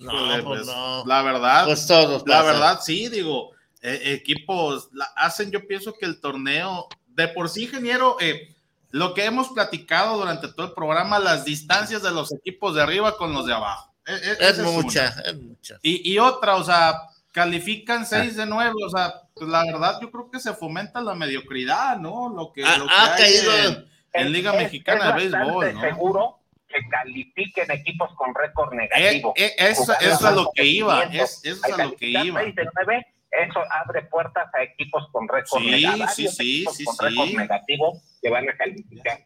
[0.00, 1.04] No, pues pues, no.
[1.06, 2.46] La verdad, Pues todos la pasan.
[2.52, 3.50] verdad, sí, digo,
[3.82, 8.54] eh, equipos la- hacen, yo pienso que el torneo, de por sí, ingeniero, eh,
[8.90, 13.16] lo que hemos platicado durante todo el programa, las distancias de los equipos de arriba
[13.16, 13.92] con los de abajo.
[14.06, 15.78] Eh, eh, Es mucha, es mucha.
[15.82, 20.10] Y, y otra, o sea, califican seis de nueve, o sea, pues la verdad yo
[20.10, 22.28] creo que se fomenta la mediocridad, ¿no?
[22.28, 25.30] Lo que, Ha- lo que ha hay caído en, en Liga Es- Mexicana de es
[25.30, 25.80] Béisbol, ¿no?
[25.80, 26.39] seguro
[26.72, 29.34] que califiquen equipos con récord negativo.
[29.36, 32.08] Eh, eh, eso- eso es a lo que iba, es- eso es a lo que
[32.08, 32.42] iba.
[32.42, 36.08] eso abre puertas a equipos con récord Sí, negativo.
[36.08, 37.04] sí, sí, sí, con sí.
[37.04, 39.20] récord negativo que van a calificar.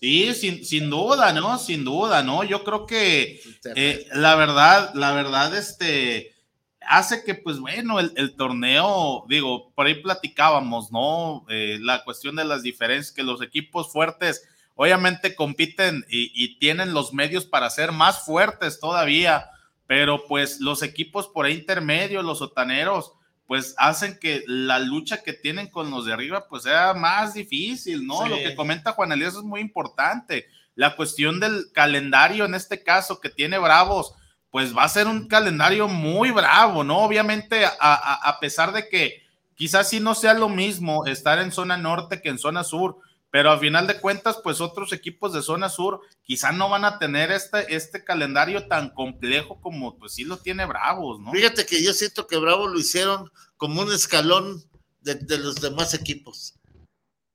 [0.00, 1.58] Sí, sin, sin duda, ¿no?
[1.58, 2.44] Sin duda, ¿no?
[2.44, 3.40] Yo creo que
[3.74, 6.32] eh, la verdad, la verdad, este
[6.80, 11.44] hace que, pues bueno, el, el torneo, digo, por ahí platicábamos, ¿no?
[11.50, 14.48] Eh, la cuestión de las diferencias, que los equipos fuertes
[14.80, 19.50] obviamente compiten y, y, tienen los medios para ser más fuertes todavía,
[19.88, 23.12] pero pues los equipos por ahí intermedios, los sotaneros,
[23.48, 28.06] pues hacen que la lucha que tienen con los de arriba pues sea más difícil,
[28.06, 28.22] ¿no?
[28.22, 28.28] Sí.
[28.28, 30.46] Lo que comenta Juan Elías es muy importante.
[30.76, 34.14] La cuestión del calendario en este caso que tiene Bravos,
[34.48, 36.98] pues va a ser un calendario muy bravo, ¿no?
[36.98, 39.24] Obviamente, a, a, a pesar de que
[39.56, 42.98] quizás sí no sea lo mismo estar en zona norte que en zona sur,
[43.30, 46.98] pero a final de cuentas, pues otros equipos de zona sur quizás no van a
[46.98, 51.32] tener este, este calendario tan complejo como pues sí lo tiene Bravos, ¿no?
[51.32, 54.62] Fíjate que yo siento que Bravo lo hicieron como un escalón
[55.00, 56.54] de, de los demás equipos.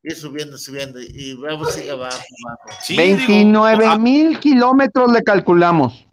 [0.02, 2.18] Ir subiendo, subiendo, y Bravo sigue abajo.
[2.45, 2.80] abajo.
[2.82, 6.06] Sí, 29 digo, mil kilómetros le calculamos.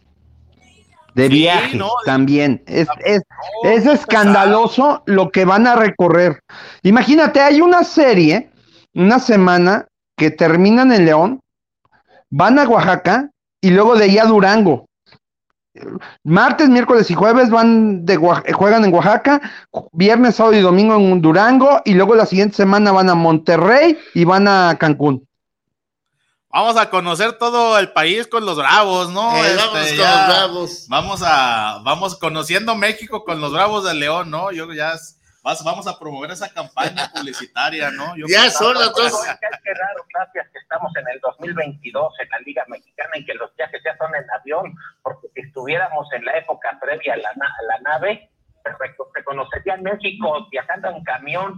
[1.13, 2.63] De Sí, viaje no, también.
[2.67, 3.21] Es, es,
[3.63, 6.39] es escandaloso lo que van a recorrer.
[6.83, 8.50] Imagínate, hay una serie,
[8.93, 9.87] una semana,
[10.17, 11.39] que terminan en León,
[12.29, 13.29] van a Oaxaca
[13.61, 14.85] y luego de ahí a Durango.
[16.23, 19.41] Martes, miércoles y jueves van de Oax- juegan en Oaxaca,
[19.93, 24.25] viernes, sábado y domingo en Durango, y luego la siguiente semana van a Monterrey y
[24.25, 25.25] van a Cancún.
[26.49, 29.33] Vamos a conocer todo el país con los Bravos, ¿no?
[29.37, 30.85] Eh, Este, vámonos con ya los Bravos.
[30.89, 34.51] Vamos a, vamos conociendo México con los Bravos de León, ¿no?
[34.51, 38.15] Yo ya es- vas- vamos a promover esa campaña publicitaria, ¿no?
[38.15, 39.11] Yo Ya son las dos.
[39.63, 43.55] Qué raro, gracias, que estamos en el 2022 en la Liga Mexicana y que los
[43.55, 47.45] viajes ya son en avión, porque si estuviéramos en la época previa a la, na-
[47.59, 48.29] a la nave,
[48.63, 51.55] perfecto, se conocería México viajando en camión.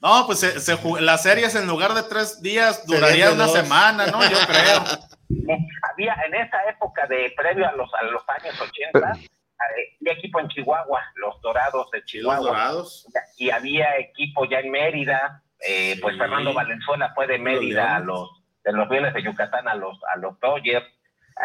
[0.00, 3.44] No, pues se, se las series en lugar de tres días Serían duraría de una
[3.46, 3.54] dos.
[3.54, 4.22] semana, ¿no?
[4.22, 4.84] Yo creo.
[5.92, 9.28] Había en esa época de previo a los, a los años 80, eh,
[9.58, 12.48] había equipo en Chihuahua, los Dorados de Chihuahua.
[12.48, 13.06] Dorados.
[13.38, 16.16] Y había equipo ya en Mérida, eh, pues.
[16.18, 18.28] Fernando Valenzuela fue de Mérida a los,
[18.64, 20.86] de los Leones de Yucatán a los, a los Dodgers.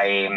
[0.03, 0.29] eh,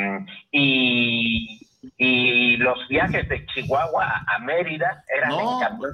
[0.52, 1.60] y,
[1.98, 5.92] y los viajes de Chihuahua a Mérida eran No, en camión.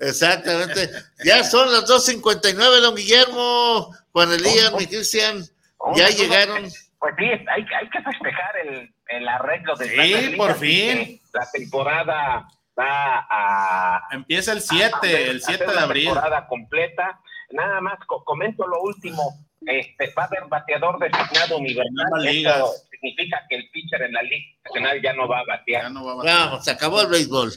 [0.00, 0.90] Exactamente.
[1.24, 5.42] Ya son las 2.59, don Guillermo, Juan Elías, mi Cristian.
[5.42, 6.62] Ya Pues, llegaron.
[6.98, 10.96] Pues sí, hay, hay que festejar el, el arreglo de Sí, Grandes Ligas por fin.
[10.98, 14.08] que La temporada va a.
[14.12, 16.04] Empieza el a- 7, a hacer- el 7 hacer de la abril.
[16.06, 17.20] temporada completa.
[17.50, 19.22] Nada más co- comento lo último.
[19.64, 22.22] Este, va a haber bateador designado universal.
[22.22, 22.82] Ligas.
[22.96, 25.82] significa que el pitcher en la Liga Nacional ya no va a batear.
[25.82, 26.38] Ya no va a batear.
[26.46, 27.52] Vamos, se acabó el béisbol.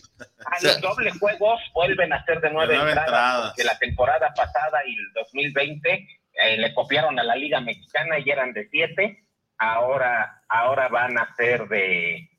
[0.46, 4.34] Ah, los dobles juegos vuelven a ser de nueve, De nueve entradas, porque la temporada
[4.36, 9.24] pasada y el 2020 eh, le copiaron a la Liga Mexicana y eran de siete.
[9.60, 12.30] Ahora, ahora van a ser de,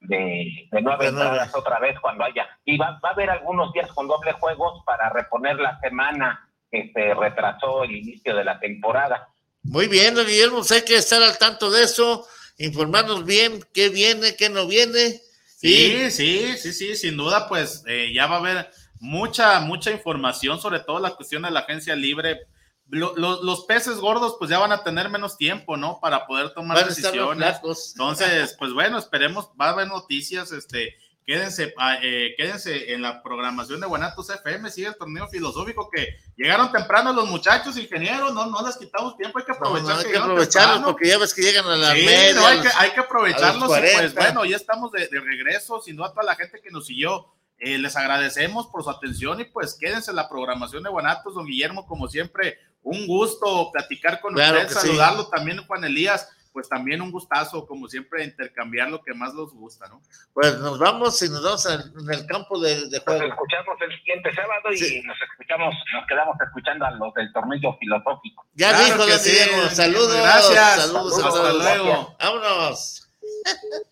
[0.00, 2.48] de, de entradas otra vez cuando haya.
[2.64, 6.90] Y va, va a haber algunos días con doble juegos para reponer la semana que
[6.94, 9.28] se retrasó el inicio de la temporada.
[9.62, 12.26] Muy bien, don Guillermo, pues hay que estar al tanto de eso,
[12.58, 15.20] informarnos bien qué viene, qué no viene.
[15.56, 20.60] Sí, sí, sí, sí, sin duda, pues eh, ya va a haber mucha, mucha información
[20.60, 22.40] sobre todo la cuestión de la agencia libre.
[22.94, 25.98] Lo- lo- los peces gordos, pues ya van a tener menos tiempo, ¿no?
[25.98, 27.56] Para poder tomar Van decisiones.
[27.94, 30.94] Entonces, pues bueno, esperemos, va a haber noticias, este,
[31.24, 36.16] quédense, ah, eh, quédense en la programación de Guanatos FM, sigue el torneo filosófico que
[36.36, 39.94] llegaron temprano los muchachos ingenieros, no, no les quitamos tiempo, hay que No, aprovechar.
[39.94, 42.34] no, hay que aprovecharlos porque ya ves que llegan a la Sí, media.
[42.34, 43.64] no, hay, que, hay que aprovecharlos.
[43.64, 44.20] y pues 40.
[44.20, 45.80] bueno, ya estamos de, de regreso.
[45.80, 47.26] Sin duda, a toda la gente que nos siguió,
[47.58, 51.46] eh, les agradecemos por su atención y pues quédense en la programación de Guanatos, don
[51.46, 54.86] Guillermo, como siempre, un gusto platicar con Claro usted, sí.
[54.88, 56.28] saludarlo también, Juan Elías.
[56.52, 60.02] Pues también un gustazo, como siempre, intercambiar lo que más nos gusta, ¿no?
[60.34, 63.96] Pues nos vamos y nos vamos al- en el campo de, de Nos escuchamos el
[63.96, 68.44] siguiente sábado y nos escuchamos, nos quedamos escuchando a los del tornillo filosófico.
[68.52, 69.36] Ya Claro dijo don sí,
[69.74, 70.14] saludos.
[70.14, 70.82] Gracias.
[70.88, 71.56] Saludos, Hasta a todos.
[71.64, 72.16] luego.
[72.20, 73.08] Vámonos.